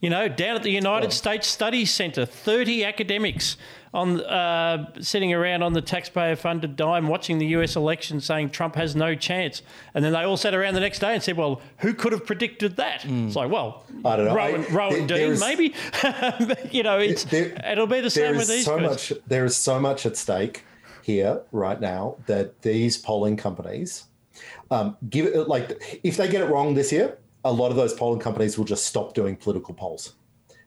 You 0.00 0.10
know, 0.10 0.28
down 0.28 0.56
at 0.56 0.62
the 0.62 0.70
United 0.70 1.12
States 1.12 1.46
Studies 1.46 1.92
Centre, 1.92 2.26
30 2.26 2.84
academics 2.84 3.56
on 3.94 4.20
uh, 4.22 4.90
sitting 5.00 5.34
around 5.34 5.62
on 5.62 5.74
the 5.74 5.82
taxpayer-funded 5.82 6.76
dime 6.76 7.08
watching 7.08 7.38
the 7.38 7.46
US 7.48 7.76
election 7.76 8.20
saying 8.20 8.50
Trump 8.50 8.74
has 8.76 8.96
no 8.96 9.14
chance. 9.14 9.60
And 9.94 10.02
then 10.04 10.12
they 10.14 10.22
all 10.22 10.36
sat 10.38 10.54
around 10.54 10.74
the 10.74 10.80
next 10.80 10.98
day 11.00 11.12
and 11.12 11.22
said, 11.22 11.36
well, 11.36 11.60
who 11.78 11.92
could 11.92 12.12
have 12.12 12.24
predicted 12.24 12.76
that? 12.76 13.04
It's 13.04 13.36
like, 13.36 13.50
well, 13.50 13.84
I 14.04 14.16
don't 14.16 14.26
know. 14.26 14.34
Rowan, 14.34 14.64
I- 14.64 14.68
Rowan 14.74 15.06
there- 15.06 15.18
Dean, 15.18 15.34
there's- 15.36 15.40
maybe. 15.40 15.74
you 16.76 16.82
know, 16.82 16.98
it's, 16.98 17.24
There- 17.24 17.54
it'll 17.70 17.86
be 17.86 18.00
the 18.00 18.10
same 18.10 18.32
with 18.32 18.42
is 18.42 18.48
these 18.48 18.64
so 18.64 18.78
guys. 18.78 18.88
much 18.88 19.12
there 19.26 19.44
is 19.44 19.56
so 19.56 19.78
much 19.78 20.06
at 20.06 20.16
stake 20.16 20.64
here 21.02 21.42
right 21.52 21.80
now 21.80 22.16
that 22.26 22.62
these 22.62 22.96
polling 22.96 23.36
companies 23.36 24.04
um, 24.70 24.96
give 25.10 25.26
it 25.26 25.48
like 25.48 26.00
if 26.02 26.16
they 26.16 26.28
get 26.28 26.40
it 26.40 26.46
wrong 26.46 26.74
this 26.74 26.92
year 26.92 27.18
a 27.44 27.52
lot 27.52 27.70
of 27.70 27.76
those 27.76 27.92
polling 27.92 28.20
companies 28.20 28.56
will 28.56 28.64
just 28.64 28.86
stop 28.86 29.12
doing 29.12 29.34
political 29.36 29.74
polls 29.74 30.14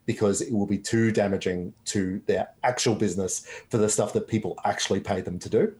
because 0.05 0.41
it 0.41 0.53
will 0.53 0.67
be 0.67 0.77
too 0.77 1.11
damaging 1.11 1.73
to 1.85 2.21
their 2.25 2.49
actual 2.63 2.95
business 2.95 3.47
for 3.69 3.77
the 3.77 3.89
stuff 3.89 4.13
that 4.13 4.27
people 4.27 4.57
actually 4.65 4.99
pay 4.99 5.21
them 5.21 5.39
to 5.39 5.49
do 5.49 5.73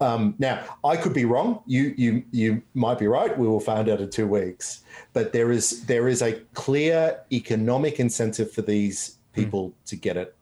um, 0.00 0.34
now, 0.38 0.62
I 0.84 0.96
could 0.96 1.12
be 1.12 1.24
wrong. 1.24 1.60
You 1.66 1.94
you 1.96 2.22
you 2.30 2.62
might 2.74 2.98
be 2.98 3.06
right. 3.06 3.36
We 3.36 3.46
will 3.46 3.60
find 3.60 3.88
out 3.88 4.00
in 4.00 4.10
two 4.10 4.26
weeks. 4.26 4.82
But 5.12 5.32
there 5.32 5.50
is 5.50 5.84
there 5.86 6.08
is 6.08 6.22
a 6.22 6.32
clear 6.54 7.20
economic 7.32 8.00
incentive 8.00 8.52
for 8.52 8.62
these 8.62 9.16
people 9.32 9.74
to 9.86 9.96
get 9.96 10.16
it 10.16 10.34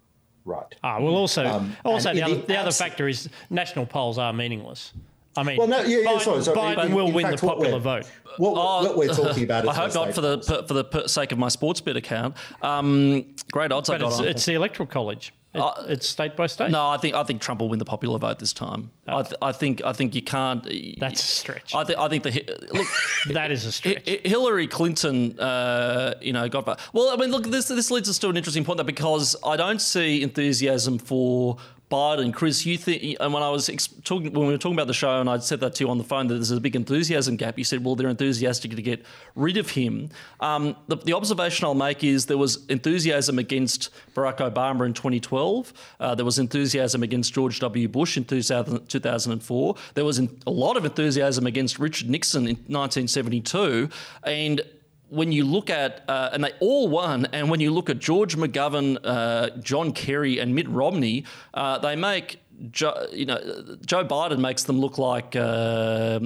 right. 0.45 0.75
Ah, 0.83 1.01
well, 1.01 1.17
also, 1.17 1.47
Um, 1.47 1.77
also 1.85 2.13
the, 2.13 2.23
other, 2.23 2.35
the 2.37 2.43
the 2.43 2.57
other 2.57 2.73
factor 2.73 3.09
is 3.09 3.29
national 3.51 3.87
polls 3.87 4.19
are 4.19 4.33
meaningless. 4.33 4.93
I 5.37 5.43
mean, 5.43 5.57
Well, 5.59 5.69
no, 5.69 5.81
yeah, 5.83 5.99
yeah, 5.99 6.09
Biden, 6.11 6.21
sorry, 6.21 6.43
sorry. 6.43 6.57
Biden 6.57 6.77
But 6.77 6.91
will 6.91 7.09
in 7.09 7.15
win 7.15 7.27
fact, 7.27 7.41
the 7.41 7.47
popular 7.47 7.71
we're- 7.73 7.81
vote. 7.83 8.07
What, 8.39 8.55
what 8.55 8.97
we're 8.99 9.09
talking 9.09 9.45
about 9.45 9.65
is 9.65 9.71
I 9.71 9.75
hope 9.75 9.95
not 9.95 10.15
for 10.15 10.21
the 10.21 10.65
for 10.69 10.75
the 10.75 11.09
sake 11.09 11.33
of 11.33 11.39
my 11.39 11.49
sports 11.49 11.81
bet 11.81 11.97
account. 11.97 12.37
Um, 12.63 13.25
great 13.51 13.73
odds 13.73 13.89
I 13.89 13.95
But 13.95 14.01
got 14.03 14.09
it's, 14.13 14.19
on. 14.21 14.29
it's 14.29 14.45
the 14.45 14.55
electoral 14.55 14.87
college. 14.87 15.33
It, 15.55 15.63
it's 15.89 16.07
state 16.07 16.37
by 16.37 16.49
state. 16.49 16.71
no, 16.71 16.87
I 16.87 16.99
think 16.99 17.15
I 17.15 17.23
think 17.23 17.41
Trump 17.41 17.61
will 17.63 17.71
win 17.71 17.79
the 17.79 17.87
popular 17.87 18.19
vote 18.19 18.39
this 18.39 18.53
time. 18.53 18.91
I, 19.07 19.23
th- 19.23 19.37
I 19.41 19.53
think 19.53 19.83
I 19.87 19.95
think 19.95 20.15
you 20.15 20.21
can't. 20.21 20.63
That's 21.01 21.23
a 21.23 21.27
stretch. 21.27 21.75
I 21.75 21.83
think 21.85 21.99
I 21.99 22.09
think 22.11 22.25
the 22.25 22.69
look. 22.75 22.87
that 23.35 23.51
is 23.51 23.65
a 23.65 23.73
stretch. 23.73 24.07
Hi- 24.07 24.21
Hillary 24.29 24.67
Clinton, 24.67 25.41
uh, 25.41 26.13
you 26.21 26.35
know, 26.35 26.47
got. 26.51 26.67
Well, 26.93 27.09
I 27.09 27.17
mean, 27.17 27.31
look, 27.31 27.45
this 27.45 27.69
this 27.69 27.91
leads 27.91 28.11
us 28.11 28.19
to 28.19 28.29
an 28.29 28.37
interesting 28.37 28.65
point, 28.65 28.77
though, 28.77 28.85
because 28.85 29.35
I 29.43 29.57
don't 29.57 29.81
see 29.81 30.23
enthusiasm 30.23 30.99
for 30.99 31.57
Biden. 31.91 32.35
Chris, 32.35 32.67
you 32.67 32.77
think, 32.77 33.17
and 33.21 33.33
when 33.33 33.43
I 33.43 33.51
was 33.51 33.69
ex- 33.69 33.89
talking, 34.03 34.33
when 34.33 34.47
we 34.47 34.53
were 34.53 34.59
talking 34.59 34.77
about 34.77 34.89
the 34.89 34.95
show, 34.95 35.21
and 35.21 35.31
I'd 35.31 35.45
said 35.45 35.61
that 35.61 35.77
to 35.77 35.85
you 35.85 35.91
on 35.91 35.99
the 35.99 36.05
phone, 36.05 36.27
that 36.27 36.35
there's 36.35 36.51
a 36.51 36.61
big 36.61 36.75
enthusiasm 36.75 37.37
gap. 37.37 37.59
You 37.59 37.65
said, 37.65 37.85
well, 37.85 37.95
they're 37.95 38.09
enthusiastic 38.09 38.73
to 38.73 38.83
get 38.83 39.05
rid 39.37 39.57
of 39.57 39.71
him. 39.71 40.11
Um, 40.41 40.75
the, 40.89 40.97
the 40.97 41.13
observation 41.13 41.65
I'll 41.65 41.75
make 41.75 42.03
is 42.03 42.27
there 42.27 42.39
was 42.39 42.67
enthusiasm 42.67 43.39
against 43.39 43.91
Barack 44.15 44.39
Obama 44.39 44.85
in 44.85 44.95
2012. 44.95 45.73
Uh, 46.01 46.15
there 46.17 46.25
was 46.25 46.41
enthusiasm 46.41 47.05
against 47.05 47.33
George 47.33 47.61
W. 47.61 47.87
Bush 47.87 48.17
in 48.17 48.25
2000, 48.25 48.89
2004. 48.89 49.75
There 49.95 50.05
was 50.05 50.19
a 50.19 50.51
lot 50.51 50.77
of 50.77 50.85
enthusiasm 50.85 51.47
against 51.47 51.79
Richard 51.79 52.11
Nixon 52.11 52.49
in 52.49 52.57
1972, 52.67 53.89
and 54.25 54.61
when 55.09 55.31
you 55.33 55.45
look 55.45 55.71
at, 55.71 56.05
uh, 56.09 56.31
and 56.33 56.43
they 56.43 56.53
all 56.61 56.89
won, 56.89 57.27
and 57.33 57.49
when 57.51 57.61
you 57.61 57.71
look 57.73 57.89
at 57.91 57.99
George 57.99 58.37
McGovern, 58.37 58.99
uh, 59.05 59.51
John 59.61 59.93
Kerry, 59.93 60.39
and 60.39 60.55
Mitt 60.55 60.69
Romney, 60.69 61.25
uh, 61.55 61.79
they 61.79 61.95
make, 61.97 62.41
jo- 62.71 63.07
you 63.13 63.25
know, 63.27 63.39
Joe 63.85 64.05
Biden 64.05 64.39
makes 64.41 64.65
them 64.65 64.81
look 64.81 64.99
like, 64.99 65.37
uh, 65.37 66.21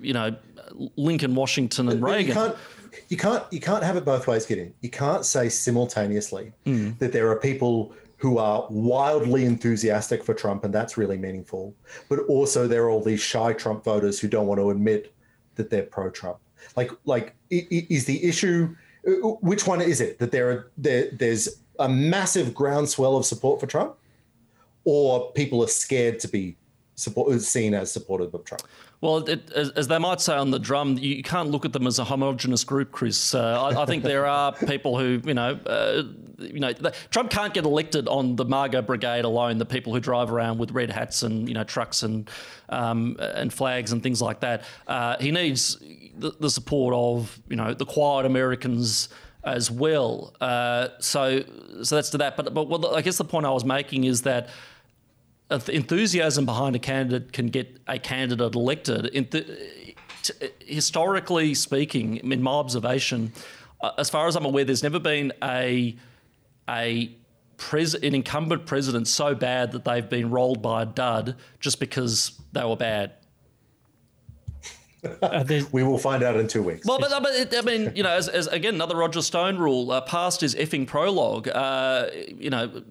you 0.00 0.12
know, 0.12 0.34
Lincoln, 0.96 1.34
Washington, 1.34 1.88
and 1.88 2.02
Reagan. 2.02 2.28
You 2.28 2.34
can't, 2.34 2.56
you 3.08 3.16
can't, 3.16 3.44
you 3.52 3.60
can't 3.60 3.84
have 3.84 3.96
it 3.96 4.04
both 4.04 4.26
ways, 4.26 4.44
Gideon. 4.46 4.74
You 4.80 4.90
can't 4.90 5.24
say 5.24 5.48
simultaneously 5.48 6.52
Hmm. 6.64 6.90
that 6.98 7.12
there 7.12 7.30
are 7.30 7.36
people 7.36 7.92
who 8.16 8.38
are 8.38 8.66
wildly 8.70 9.44
enthusiastic 9.46 10.22
for 10.24 10.34
Trump, 10.34 10.64
and 10.64 10.74
that's 10.74 10.98
really 10.98 11.16
meaningful. 11.16 11.74
But 12.08 12.20
also, 12.28 12.66
there 12.66 12.84
are 12.84 12.90
all 12.90 13.02
these 13.02 13.20
shy 13.20 13.52
Trump 13.52 13.82
voters 13.84 14.20
who 14.20 14.28
don't 14.28 14.46
want 14.46 14.60
to 14.60 14.70
admit 14.70 15.14
that 15.54 15.70
they're 15.70 15.84
pro-Trump. 15.84 16.38
Like, 16.76 16.90
like 17.06 17.34
is 17.50 18.04
the 18.04 18.24
issue? 18.24 18.74
uh, 19.06 19.10
Which 19.40 19.66
one 19.66 19.80
is 19.80 20.00
it? 20.00 20.18
That 20.18 20.30
there 20.30 20.50
are 20.50 20.70
there, 20.78 21.10
there's 21.12 21.48
a 21.78 21.88
massive 21.88 22.54
groundswell 22.54 23.16
of 23.16 23.24
support 23.24 23.60
for 23.60 23.66
Trump, 23.66 23.96
or 24.84 25.32
people 25.32 25.62
are 25.62 25.68
scared 25.68 26.20
to 26.20 26.28
be 26.28 26.56
support, 26.94 27.40
seen 27.40 27.74
as 27.74 27.90
supportive 27.92 28.34
of 28.34 28.44
Trump. 28.44 28.62
Well, 29.00 29.18
it, 29.28 29.50
as, 29.52 29.70
as 29.70 29.88
they 29.88 29.98
might 29.98 30.20
say 30.20 30.34
on 30.34 30.50
the 30.50 30.58
drum, 30.58 30.98
you 30.98 31.22
can't 31.22 31.50
look 31.50 31.64
at 31.64 31.72
them 31.72 31.86
as 31.86 31.98
a 31.98 32.04
homogenous 32.04 32.64
group, 32.64 32.92
Chris. 32.92 33.34
Uh, 33.34 33.62
I, 33.62 33.82
I 33.82 33.86
think 33.86 34.02
there 34.02 34.26
are 34.26 34.52
people 34.66 34.98
who, 34.98 35.22
you 35.24 35.32
know, 35.32 35.58
uh, 35.64 36.02
you 36.38 36.60
know, 36.60 36.72
the, 36.72 36.92
Trump 37.10 37.30
can't 37.30 37.54
get 37.54 37.64
elected 37.64 38.08
on 38.08 38.36
the 38.36 38.44
MAGA 38.44 38.82
Brigade 38.82 39.24
alone. 39.24 39.58
The 39.58 39.64
people 39.64 39.94
who 39.94 40.00
drive 40.00 40.30
around 40.30 40.58
with 40.58 40.72
red 40.72 40.90
hats 40.90 41.22
and 41.22 41.48
you 41.48 41.54
know 41.54 41.64
trucks 41.64 42.02
and 42.02 42.30
um, 42.68 43.16
and 43.18 43.52
flags 43.52 43.92
and 43.92 44.02
things 44.02 44.20
like 44.20 44.40
that. 44.40 44.64
Uh, 44.86 45.16
he 45.18 45.30
needs 45.30 45.78
the, 46.18 46.32
the 46.40 46.50
support 46.50 46.94
of 46.94 47.38
you 47.48 47.56
know 47.56 47.74
the 47.74 47.86
quiet 47.86 48.26
Americans 48.26 49.08
as 49.44 49.70
well. 49.70 50.34
Uh, 50.40 50.88
so 50.98 51.42
so 51.82 51.94
that's 51.94 52.10
to 52.10 52.18
that. 52.18 52.36
But 52.36 52.54
but 52.54 52.68
well, 52.68 52.94
I 52.94 53.02
guess 53.02 53.18
the 53.18 53.24
point 53.24 53.46
I 53.46 53.50
was 53.50 53.64
making 53.64 54.04
is 54.04 54.22
that 54.22 54.48
enthusiasm 55.50 56.44
behind 56.46 56.76
a 56.76 56.78
candidate 56.78 57.32
can 57.32 57.46
get 57.48 57.78
a 57.88 57.98
candidate 57.98 58.54
elected. 58.54 59.10
Enth- 59.14 59.94
t- 60.22 60.34
historically 60.60 61.54
speaking, 61.54 62.16
in 62.18 62.42
my 62.42 62.52
observation, 62.52 63.32
uh, 63.80 63.92
as 63.98 64.08
far 64.10 64.26
as 64.28 64.36
I'm 64.36 64.44
aware, 64.44 64.64
there's 64.64 64.82
never 64.82 64.98
been 65.00 65.32
a 65.42 65.96
a 66.68 67.10
pres- 67.56 67.94
an 67.94 68.14
incumbent 68.14 68.64
president 68.66 69.08
so 69.08 69.34
bad 69.34 69.72
that 69.72 69.84
they've 69.84 70.08
been 70.08 70.30
rolled 70.30 70.62
by 70.62 70.82
a 70.82 70.86
dud 70.86 71.36
just 71.58 71.80
because 71.80 72.40
they 72.52 72.64
were 72.64 72.76
bad. 72.76 73.12
Uh, 75.22 75.42
there's- 75.42 75.72
We 75.72 75.82
will 75.82 75.96
find 75.96 76.22
out 76.22 76.36
in 76.36 76.46
two 76.46 76.62
weeks. 76.62 76.86
Well, 76.86 76.98
but, 76.98 77.10
but 77.22 77.32
it, 77.32 77.54
I 77.56 77.62
mean, 77.62 77.90
you 77.96 78.02
know, 78.02 78.10
as, 78.10 78.28
as 78.28 78.46
again 78.48 78.74
another 78.74 78.96
Roger 78.96 79.22
Stone 79.22 79.56
rule, 79.56 79.90
uh, 79.90 80.02
past 80.02 80.42
is 80.42 80.54
effing 80.54 80.86
prologue. 80.86 81.48
Uh, 81.48 82.08
you 82.38 82.50
know, 82.50 82.82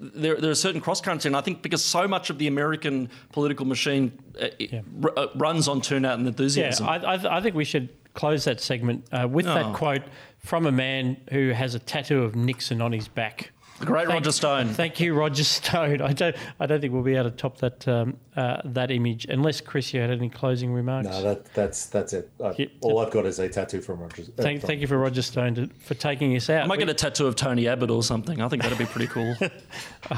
there, 0.00 0.36
there 0.36 0.50
are 0.50 0.54
certain 0.54 0.80
cross 0.80 1.00
currents, 1.00 1.24
and 1.24 1.36
I 1.36 1.40
think 1.40 1.62
because 1.62 1.84
so 1.84 2.08
much 2.08 2.30
of 2.30 2.38
the 2.38 2.46
American 2.48 3.08
political 3.32 3.64
machine 3.66 4.12
uh, 4.40 4.48
it 4.58 4.84
r- 5.02 5.12
uh, 5.16 5.26
runs 5.36 5.68
on 5.68 5.80
turnout 5.80 6.14
and 6.14 6.24
yeah, 6.24 6.28
enthusiasm. 6.28 6.88
I, 6.88 6.96
I, 6.96 7.38
I 7.38 7.40
think 7.40 7.54
we 7.54 7.64
should 7.64 7.88
close 8.14 8.44
that 8.44 8.60
segment 8.60 9.06
uh, 9.12 9.26
with 9.30 9.46
Oh. 9.46 9.54
that 9.54 9.74
quote 9.74 10.02
from 10.38 10.66
a 10.66 10.72
man 10.72 11.16
who 11.30 11.50
has 11.50 11.74
a 11.74 11.78
tattoo 11.78 12.22
of 12.24 12.34
Nixon 12.34 12.82
on 12.82 12.92
his 12.92 13.06
back. 13.08 13.51
The 13.82 13.86
great 13.86 14.06
Thank- 14.06 14.14
Roger 14.14 14.30
Stone. 14.30 14.68
Thank 14.74 15.00
you, 15.00 15.12
Roger 15.12 15.42
Stone. 15.42 16.00
I 16.02 16.12
don't, 16.12 16.36
I 16.60 16.66
don't 16.66 16.80
think 16.80 16.92
we'll 16.92 17.02
be 17.02 17.16
able 17.16 17.30
to 17.30 17.36
top 17.36 17.58
that 17.58 17.88
um, 17.88 18.16
uh, 18.36 18.60
that 18.64 18.92
image, 18.92 19.24
unless 19.28 19.60
Chris, 19.60 19.92
you 19.92 20.00
had 20.00 20.10
any 20.12 20.28
closing 20.28 20.72
remarks. 20.72 21.08
No, 21.08 21.20
that, 21.22 21.52
that's 21.52 21.86
that's 21.86 22.12
it. 22.12 22.30
I, 22.40 22.54
Yeah. 22.58 22.66
all 22.80 23.00
I've 23.00 23.10
got 23.10 23.26
is 23.26 23.40
a 23.40 23.48
tattoo 23.48 23.80
from 23.80 23.98
Roger. 23.98 24.22
uh, 24.22 24.26
thank, 24.42 24.60
from- 24.60 24.68
thank 24.68 24.80
you 24.82 24.86
for 24.86 24.98
Roger 24.98 25.20
Stone 25.20 25.56
to, 25.56 25.66
for 25.80 25.94
taking 25.94 26.36
us 26.36 26.48
out. 26.48 26.62
I 26.62 26.66
might 26.66 26.78
get 26.78 26.88
a 26.90 26.94
tattoo 26.94 27.26
of 27.26 27.34
Tony 27.34 27.66
Abbott 27.66 27.90
or 27.90 28.04
something. 28.04 28.40
I 28.40 28.46
think 28.48 28.62
that'd 28.62 28.78
be 28.78 28.86
pretty 28.86 29.08
cool. 29.08 29.34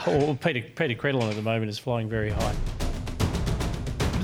Oh, 0.07 0.37
Peta 0.41 0.61
Peta 0.61 0.95
Credlin 0.95 1.31
at 1.31 1.37
the 1.37 1.43
moment 1.43 1.71
is 1.71 1.79
flying 1.79 2.09
very 2.09 2.31
high. 2.31 2.55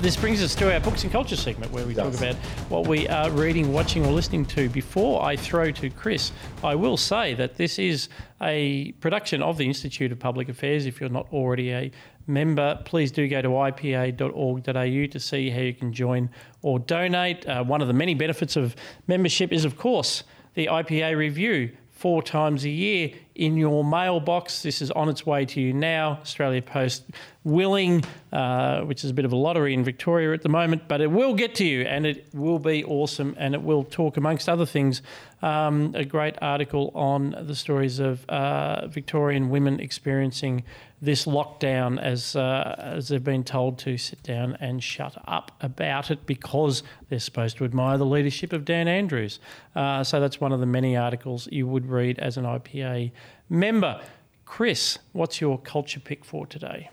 This 0.01 0.17
brings 0.17 0.41
us 0.41 0.55
to 0.55 0.73
our 0.73 0.79
books 0.79 1.03
and 1.03 1.11
culture 1.11 1.35
segment 1.35 1.71
where 1.71 1.85
we 1.85 1.93
talk 1.93 2.11
about 2.15 2.33
what 2.69 2.87
we 2.87 3.07
are 3.07 3.29
reading, 3.29 3.71
watching, 3.71 4.03
or 4.03 4.11
listening 4.11 4.47
to. 4.47 4.67
Before 4.67 5.21
I 5.21 5.35
throw 5.35 5.69
to 5.73 5.91
Chris, 5.91 6.31
I 6.63 6.73
will 6.73 6.97
say 6.97 7.35
that 7.35 7.57
this 7.57 7.77
is 7.77 8.09
a 8.41 8.93
production 8.93 9.43
of 9.43 9.59
the 9.59 9.67
Institute 9.67 10.11
of 10.11 10.17
Public 10.17 10.49
Affairs. 10.49 10.87
If 10.87 10.99
you're 10.99 11.11
not 11.11 11.31
already 11.31 11.71
a 11.71 11.91
member, 12.25 12.81
please 12.83 13.11
do 13.11 13.27
go 13.27 13.43
to 13.43 13.49
ipa.org.au 13.49 15.05
to 15.05 15.19
see 15.19 15.51
how 15.51 15.61
you 15.61 15.73
can 15.75 15.93
join 15.93 16.31
or 16.63 16.79
donate. 16.79 17.47
Uh, 17.47 17.63
one 17.63 17.83
of 17.83 17.87
the 17.87 17.93
many 17.93 18.15
benefits 18.15 18.55
of 18.55 18.75
membership 19.05 19.51
is, 19.51 19.65
of 19.65 19.77
course, 19.77 20.23
the 20.55 20.65
IPA 20.65 21.15
review 21.15 21.77
four 21.91 22.23
times 22.23 22.65
a 22.65 22.69
year 22.71 23.11
in 23.35 23.57
your 23.57 23.83
mailbox. 23.83 24.61
This 24.61 24.81
is 24.81 24.91
on 24.91 25.09
its 25.09 25.25
way 25.25 25.45
to 25.45 25.61
you 25.61 25.73
now. 25.73 26.19
Australia 26.21 26.61
Post 26.61 27.03
willing, 27.43 28.03
uh, 28.31 28.81
which 28.81 29.03
is 29.03 29.09
a 29.09 29.13
bit 29.13 29.25
of 29.25 29.31
a 29.31 29.35
lottery 29.35 29.73
in 29.73 29.83
Victoria 29.83 30.33
at 30.33 30.41
the 30.41 30.49
moment, 30.49 30.87
but 30.87 31.01
it 31.01 31.07
will 31.07 31.33
get 31.33 31.55
to 31.55 31.65
you 31.65 31.81
and 31.81 32.05
it 32.05 32.25
will 32.33 32.59
be 32.59 32.83
awesome. 32.83 33.35
And 33.37 33.55
it 33.55 33.61
will 33.61 33.83
talk, 33.83 34.17
amongst 34.17 34.47
other 34.47 34.65
things, 34.65 35.01
um, 35.41 35.93
a 35.95 36.05
great 36.05 36.35
article 36.41 36.91
on 36.93 37.35
the 37.47 37.55
stories 37.55 37.99
of 37.99 38.23
uh, 38.29 38.87
Victorian 38.87 39.49
women 39.49 39.79
experiencing 39.79 40.63
this 41.01 41.25
lockdown 41.25 41.99
as 41.99 42.35
uh, 42.35 42.75
as 42.77 43.07
they've 43.07 43.23
been 43.23 43.43
told 43.43 43.79
to 43.79 43.97
sit 43.97 44.21
down 44.21 44.55
and 44.59 44.83
shut 44.83 45.17
up 45.25 45.51
about 45.61 46.11
it 46.11 46.27
because 46.27 46.83
they're 47.09 47.19
supposed 47.19 47.57
to 47.57 47.65
admire 47.65 47.97
the 47.97 48.05
leadership 48.05 48.53
of 48.53 48.65
Dan 48.65 48.87
Andrews. 48.87 49.39
Uh, 49.75 50.03
so 50.03 50.19
that's 50.19 50.39
one 50.39 50.51
of 50.51 50.59
the 50.59 50.67
many 50.67 50.95
articles 50.95 51.47
you 51.51 51.65
would 51.65 51.87
read 51.87 52.19
as 52.19 52.37
an 52.37 52.45
IPA 52.45 53.11
member. 53.51 53.99
Chris, 54.45 54.97
what's 55.11 55.39
your 55.41 55.59
culture 55.59 55.99
pick 55.99 56.25
for 56.25 56.47
today? 56.47 56.89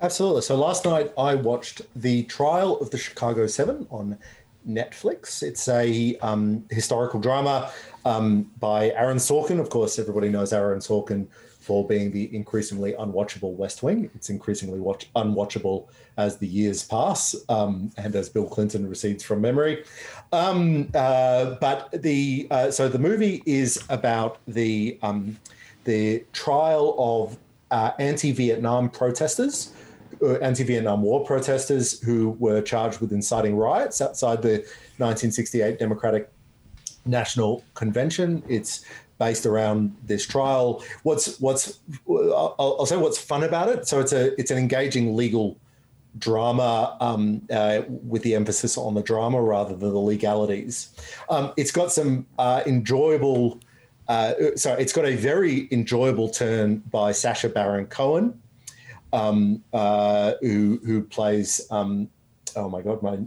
Absolutely. 0.00 0.42
So 0.42 0.56
last 0.56 0.84
night 0.84 1.12
I 1.18 1.34
watched 1.34 1.82
the 1.94 2.22
trial 2.24 2.78
of 2.78 2.90
the 2.90 2.98
Chicago 2.98 3.46
Seven 3.46 3.86
on 3.90 4.18
Netflix. 4.66 5.42
It's 5.42 5.68
a 5.68 6.16
um, 6.18 6.64
historical 6.70 7.20
drama 7.20 7.70
um, 8.04 8.50
by 8.58 8.90
Aaron 8.90 9.18
Sorkin. 9.18 9.60
Of 9.60 9.70
course, 9.70 9.98
everybody 9.98 10.28
knows 10.28 10.52
Aaron 10.52 10.80
Sorkin 10.80 11.26
for 11.58 11.86
being 11.86 12.10
the 12.10 12.34
increasingly 12.34 12.94
unwatchable 12.94 13.52
West 13.52 13.82
Wing. 13.82 14.10
It's 14.14 14.30
increasingly 14.30 14.80
watch- 14.80 15.10
unwatchable 15.14 15.88
as 16.16 16.38
the 16.38 16.46
years 16.46 16.84
pass 16.84 17.36
um, 17.50 17.90
and 17.98 18.16
as 18.16 18.30
Bill 18.30 18.46
Clinton 18.46 18.88
recedes 18.88 19.22
from 19.22 19.42
memory. 19.42 19.84
Um, 20.32 20.88
uh, 20.94 21.56
but 21.60 21.90
the 21.92 22.46
uh, 22.50 22.70
so 22.70 22.88
the 22.88 22.98
movie 22.98 23.42
is 23.44 23.84
about 23.90 24.38
the 24.46 24.98
um, 25.02 25.36
the 25.84 26.24
trial 26.32 26.94
of 26.98 27.38
uh, 27.70 27.92
anti-Vietnam 27.98 28.90
protesters. 28.90 29.72
Uh, 30.22 30.34
anti-Vietnam 30.38 31.02
War 31.02 31.24
protesters 31.24 32.00
who 32.00 32.30
were 32.40 32.60
charged 32.60 33.00
with 33.00 33.12
inciting 33.12 33.56
riots 33.56 34.00
outside 34.00 34.42
the 34.42 34.58
1968 34.96 35.78
Democratic 35.78 36.30
National 37.04 37.62
Convention. 37.74 38.42
It's 38.48 38.84
based 39.18 39.46
around 39.46 39.96
this 40.04 40.26
trial. 40.26 40.82
What's 41.02 41.38
what's 41.40 41.80
I'll, 42.08 42.54
I'll, 42.58 42.86
say 42.86 42.96
what's 42.96 43.18
fun 43.18 43.44
about 43.44 43.68
it. 43.68 43.86
So 43.86 44.00
it's 44.00 44.12
a 44.12 44.38
it's 44.40 44.50
an 44.50 44.58
engaging 44.58 45.16
legal 45.16 45.58
drama 46.18 46.96
um, 47.00 47.42
uh, 47.50 47.82
with 47.88 48.22
the 48.22 48.34
emphasis 48.34 48.78
on 48.78 48.94
the 48.94 49.02
drama 49.02 49.40
rather 49.40 49.76
than 49.76 49.90
the 49.90 49.98
legalities. 49.98 50.90
Um, 51.28 51.52
it's 51.56 51.70
got 51.70 51.92
some 51.92 52.26
uh, 52.38 52.62
enjoyable. 52.66 53.60
Uh, 54.08 54.32
sorry, 54.56 54.82
it's 54.82 54.92
got 54.92 55.04
a 55.04 55.14
very 55.16 55.68
enjoyable 55.70 56.28
turn 56.28 56.78
by 56.90 57.12
Sacha 57.12 57.48
Baron 57.48 57.86
Cohen, 57.86 58.40
um, 59.12 59.62
uh, 59.72 60.34
who 60.40 60.80
who 60.84 61.02
plays. 61.02 61.66
Um, 61.70 62.08
oh 62.56 62.68
my 62.68 62.80
god, 62.80 63.02
my 63.02 63.18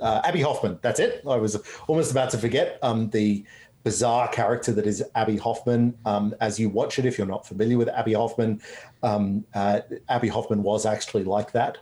uh, 0.00 0.20
Abbie 0.24 0.42
Hoffman. 0.42 0.78
That's 0.82 1.00
it. 1.00 1.22
I 1.28 1.36
was 1.36 1.60
almost 1.88 2.12
about 2.12 2.30
to 2.30 2.38
forget 2.38 2.78
um, 2.82 3.10
the 3.10 3.44
bizarre 3.82 4.28
character 4.28 4.72
that 4.72 4.86
is 4.86 5.02
Abbie 5.14 5.36
Hoffman. 5.36 5.96
Um, 6.04 6.34
as 6.40 6.60
you 6.60 6.68
watch 6.68 6.98
it, 6.98 7.04
if 7.04 7.18
you're 7.18 7.26
not 7.26 7.46
familiar 7.46 7.78
with 7.78 7.88
Abbie 7.88 8.12
Hoffman, 8.12 8.60
um, 9.02 9.44
uh, 9.54 9.80
Abbie 10.08 10.28
Hoffman 10.28 10.62
was 10.62 10.86
actually 10.86 11.24
like 11.24 11.52
that. 11.52 11.78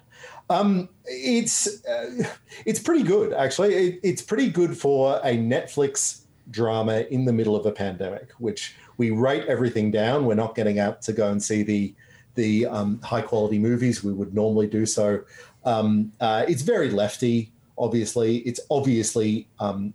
Um, 0.48 0.88
it's 1.04 1.84
uh, 1.84 2.24
it's 2.64 2.78
pretty 2.80 3.02
good 3.02 3.34
actually. 3.34 3.74
It, 3.74 4.00
it's 4.02 4.22
pretty 4.22 4.48
good 4.48 4.76
for 4.76 5.20
a 5.22 5.36
Netflix 5.36 6.25
drama 6.50 7.04
in 7.10 7.24
the 7.24 7.32
middle 7.32 7.56
of 7.56 7.66
a 7.66 7.72
pandemic, 7.72 8.30
which 8.38 8.76
we 8.96 9.10
rate 9.10 9.44
everything 9.46 9.90
down. 9.90 10.24
We're 10.24 10.34
not 10.34 10.54
getting 10.54 10.78
out 10.78 11.02
to 11.02 11.12
go 11.12 11.30
and 11.30 11.42
see 11.42 11.62
the 11.62 11.94
the 12.34 12.66
um, 12.66 13.00
high 13.00 13.22
quality 13.22 13.58
movies 13.58 14.04
we 14.04 14.12
would 14.12 14.34
normally 14.34 14.66
do. 14.66 14.84
So 14.84 15.22
um, 15.64 16.12
uh, 16.20 16.44
it's 16.46 16.62
very 16.62 16.90
lefty. 16.90 17.50
Obviously, 17.78 18.38
it's 18.38 18.60
obviously 18.70 19.48
um, 19.58 19.94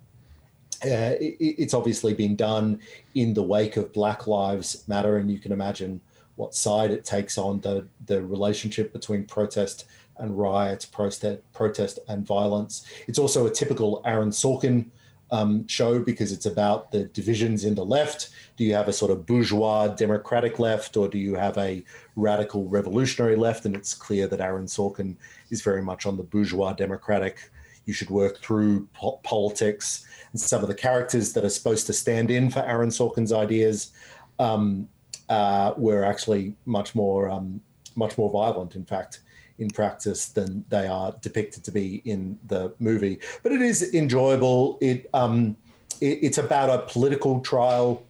uh, 0.83 1.15
it, 1.19 1.35
it's 1.39 1.73
obviously 1.73 2.13
been 2.13 2.35
done 2.35 2.79
in 3.15 3.33
the 3.33 3.43
wake 3.43 3.77
of 3.77 3.93
Black 3.93 4.27
Lives 4.27 4.83
Matter, 4.87 5.17
and 5.17 5.31
you 5.31 5.39
can 5.39 5.51
imagine 5.51 6.01
what 6.35 6.55
side 6.55 6.91
it 6.91 7.05
takes 7.05 7.37
on 7.37 7.61
the 7.61 7.87
the 8.07 8.21
relationship 8.21 8.91
between 8.91 9.23
protest 9.25 9.85
and 10.17 10.37
riots, 10.37 10.85
protest, 10.85 11.39
protest 11.53 11.99
and 12.07 12.25
violence. 12.25 12.85
It's 13.07 13.19
also 13.19 13.47
a 13.47 13.51
typical 13.51 14.01
Aaron 14.05 14.29
Sorkin 14.29 14.85
um, 15.31 15.65
show 15.67 15.99
because 15.99 16.31
it's 16.31 16.45
about 16.45 16.91
the 16.91 17.05
divisions 17.05 17.63
in 17.63 17.75
the 17.75 17.85
left. 17.85 18.29
Do 18.57 18.63
you 18.63 18.73
have 18.73 18.87
a 18.87 18.93
sort 18.93 19.11
of 19.11 19.25
bourgeois 19.25 19.87
democratic 19.87 20.59
left, 20.59 20.97
or 20.97 21.07
do 21.07 21.17
you 21.17 21.35
have 21.35 21.57
a 21.57 21.83
radical 22.15 22.67
revolutionary 22.67 23.35
left? 23.35 23.65
And 23.65 23.75
it's 23.75 23.93
clear 23.93 24.27
that 24.27 24.41
Aaron 24.41 24.65
Sorkin 24.65 25.15
is 25.49 25.61
very 25.61 25.81
much 25.81 26.05
on 26.05 26.17
the 26.17 26.23
bourgeois 26.23 26.73
democratic. 26.73 27.49
You 27.85 27.93
should 27.93 28.09
work 28.09 28.41
through 28.41 28.87
po- 28.93 29.19
politics 29.23 30.05
and 30.31 30.39
some 30.39 30.61
of 30.61 30.67
the 30.67 30.75
characters 30.75 31.33
that 31.33 31.43
are 31.43 31.49
supposed 31.49 31.87
to 31.87 31.93
stand 31.93 32.29
in 32.29 32.49
for 32.49 32.59
Aaron 32.59 32.89
Sorkin's 32.89 33.33
ideas 33.33 33.91
um, 34.39 34.87
uh, 35.29 35.73
were 35.77 36.03
actually 36.03 36.55
much 36.65 36.93
more 36.93 37.29
um, 37.29 37.61
much 37.95 38.17
more 38.17 38.29
violent. 38.29 38.75
In 38.75 38.85
fact, 38.85 39.21
in 39.61 39.69
practice 39.69 40.27
than 40.27 40.65
they 40.69 40.87
are 40.87 41.15
depicted 41.21 41.63
to 41.63 41.71
be 41.71 42.01
in 42.03 42.37
the 42.47 42.73
movie. 42.79 43.19
But 43.43 43.51
it 43.51 43.61
is 43.61 43.93
enjoyable. 43.93 44.77
It, 44.81 45.09
um, 45.13 45.55
it 46.01 46.19
it's 46.21 46.37
about 46.37 46.69
a 46.69 46.79
political 46.87 47.39
trial. 47.41 48.03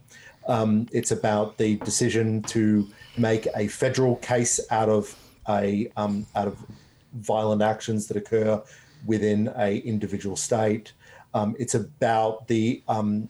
Um, 0.48 0.88
it's 0.92 1.12
about 1.12 1.58
the 1.58 1.76
decision 1.76 2.42
to 2.54 2.88
make 3.16 3.46
a 3.54 3.68
federal 3.68 4.16
case 4.16 4.58
out 4.70 4.88
of 4.88 5.14
a 5.48 5.90
um, 5.96 6.26
out 6.34 6.48
of 6.48 6.56
violent 7.14 7.62
actions 7.62 8.08
that 8.08 8.16
occur 8.16 8.60
within 9.06 9.52
a 9.56 9.78
individual 9.78 10.36
state. 10.36 10.92
Um, 11.34 11.54
it's 11.58 11.74
about 11.74 12.48
the 12.48 12.82
um, 12.88 13.28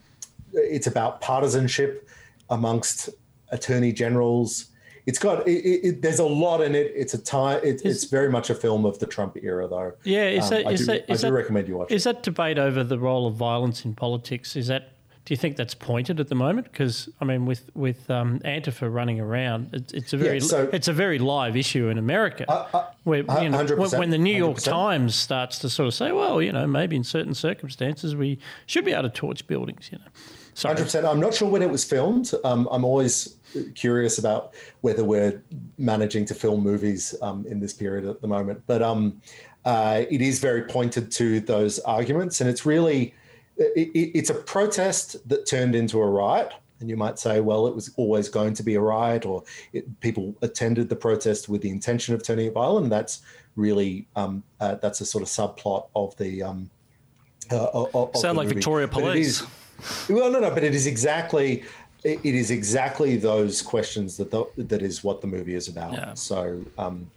it's 0.52 0.86
about 0.86 1.20
partisanship 1.20 2.08
amongst 2.50 3.10
attorney 3.50 3.92
generals. 3.92 4.66
It's 5.07 5.18
got 5.18 5.46
it, 5.48 5.50
it, 5.50 6.03
there's 6.03 6.20
a 6.20 6.24
lot 6.24 6.61
in 6.61 6.74
it. 6.74 6.92
It's 6.94 7.14
a 7.14 7.18
time. 7.18 7.61
It, 7.64 7.82
it's 7.84 8.05
very 8.05 8.30
much 8.30 8.50
a 8.50 8.55
film 8.55 8.84
of 8.84 8.98
the 8.98 9.07
Trump 9.07 9.36
era, 9.42 9.66
though. 9.66 9.92
Yeah, 10.05 10.28
is 10.28 10.44
um, 10.44 10.50
that, 10.50 10.66
I 10.66 10.70
is 10.72 10.80
do, 10.80 10.86
that, 10.86 11.11
is 11.11 11.24
I 11.24 11.28
do 11.28 11.32
that, 11.32 11.38
recommend 11.38 11.68
you 11.68 11.76
watch. 11.76 11.90
Is 11.90 12.07
it. 12.07 12.14
that 12.14 12.22
debate 12.22 12.59
over 12.59 12.84
the 12.84 12.98
role 12.98 13.26
of 13.26 13.34
violence 13.34 13.84
in 13.84 13.94
politics? 13.94 14.55
Is 14.57 14.68
that 14.68 14.92
do 15.24 15.32
you 15.32 15.36
think 15.38 15.57
that's 15.57 15.74
pointed 15.74 16.18
at 16.18 16.28
the 16.28 16.34
moment? 16.34 16.70
Because 16.70 17.09
I 17.20 17.24
mean, 17.24 17.46
with 17.46 17.70
with 17.74 18.11
um, 18.11 18.40
Antifa 18.40 18.92
running 18.92 19.20
around, 19.20 19.70
it's, 19.72 19.92
it's 19.92 20.12
a 20.12 20.16
very 20.16 20.38
Yeah, 20.38 20.44
so- 20.44 20.70
it's 20.72 20.88
a 20.88 20.92
very 20.92 21.18
live 21.18 21.57
issue 21.57 21.88
in 21.88 21.98
America. 21.98 22.50
uh, 22.50 22.86
where, 23.05 23.18
you 23.18 23.48
know, 23.48 23.64
100%, 23.64 23.98
when, 23.98 24.11
the 24.11 24.18
New 24.18 24.34
York 24.34 24.59
100%. 24.59 24.64
Times 24.64 25.14
starts 25.14 25.59
to 25.61 25.70
sort 25.70 25.88
of 25.88 25.94
say, 25.94 26.12
well, 26.12 26.40
you 26.40 26.53
know, 26.53 26.66
maybe 26.68 26.94
in 26.94 27.03
certain 27.03 27.34
circumstances 27.34 28.14
we 28.14 28.38
should 28.66 28.84
be 28.84 28.92
able 28.92 29.03
to 29.05 29.09
torch 29.11 29.46
buildings. 29.46 29.90
You 29.92 29.98
know. 29.98 30.05
Hundred 30.61 30.84
percent. 30.84 31.07
I'm 31.07 31.20
not 31.20 31.34
sure 31.34 31.48
when 31.48 31.62
it 31.62 31.70
was 31.70 31.84
filmed. 31.84 32.32
Um, 32.44 32.68
I'm 32.70 32.84
always 32.84 33.36
curious 33.74 34.18
about 34.18 34.55
whether 34.80 35.05
we're 35.05 35.42
managing 35.78 36.24
to 36.26 36.34
film 36.34 36.62
movies 36.62 37.14
um, 37.22 37.46
in 37.46 37.61
this 37.61 37.72
period 37.72 38.05
at 38.07 38.20
the 38.20 38.28
moment. 38.28 38.62
But 38.66 38.82
um, 38.82 39.20
uh, 39.64 40.03
it 40.11 40.20
is 40.20 40.38
very 40.38 40.62
pointed 40.62 41.11
to 41.12 41.40
those 41.40 41.78
arguments, 41.80 42.40
and 42.40 42.50
it's 42.50 42.66
really 42.66 43.14
it, 43.57 43.90
it, 43.94 44.18
it's 44.18 44.30
a 44.30 44.34
protest 44.34 45.28
that 45.28 45.46
turned 45.46 45.74
into 45.74 46.00
a 46.00 46.07
riot. 46.07 46.53
And 46.80 46.90
you 46.90 46.96
might 46.96 47.16
say, 47.16 47.40
well, 47.40 47.68
it 47.68 47.74
was 47.76 47.92
always 47.96 48.28
going 48.28 48.55
to 48.55 48.62
be 48.64 48.74
a 48.74 48.80
riot, 48.80 49.24
or 49.24 49.44
it, 49.72 50.00
people 50.00 50.34
attended 50.42 50.88
the 50.88 50.96
protest 50.96 51.48
with 51.48 51.62
the 51.62 51.70
intention 51.70 52.12
of 52.12 52.24
turning 52.24 52.46
it 52.46 52.55
violent. 52.55 52.84
And 52.84 52.92
that's 52.92 53.22
really 53.55 54.09
um, 54.16 54.42
uh, 54.59 54.74
that's 54.76 55.00
a 55.00 55.07
sort 55.07 55.22
of 55.22 55.28
subplot 55.28 55.86
of 55.94 56.16
the. 56.16 56.42
Um, 56.42 56.70
uh, 57.50 57.66
of- 57.72 57.94
of 57.94 58.16
Sound 58.16 58.36
the 58.36 58.40
like 58.40 58.46
movie. 58.46 58.55
Victoria 58.55 58.88
Police. 58.88 59.42
well, 60.09 60.30
no, 60.30 60.40
no, 60.40 60.50
but 60.50 60.64
it 60.64 60.74
is 60.74 60.86
exactly 60.86 61.64
it 62.05 62.20
it 62.24 62.34
is 62.34 62.50
exactly 62.50 63.16
those 63.16 63.62
questions 63.62 64.16
that 64.16 64.30
the, 64.30 64.44
that 64.57 64.82
is 64.82 65.03
what 65.05 65.20
the 65.20 65.26
movie 65.26 65.55
is 65.55 65.68
about. 65.68 65.92
Yeah. 65.92 66.14
So, 66.14 66.64
um, 66.78 67.11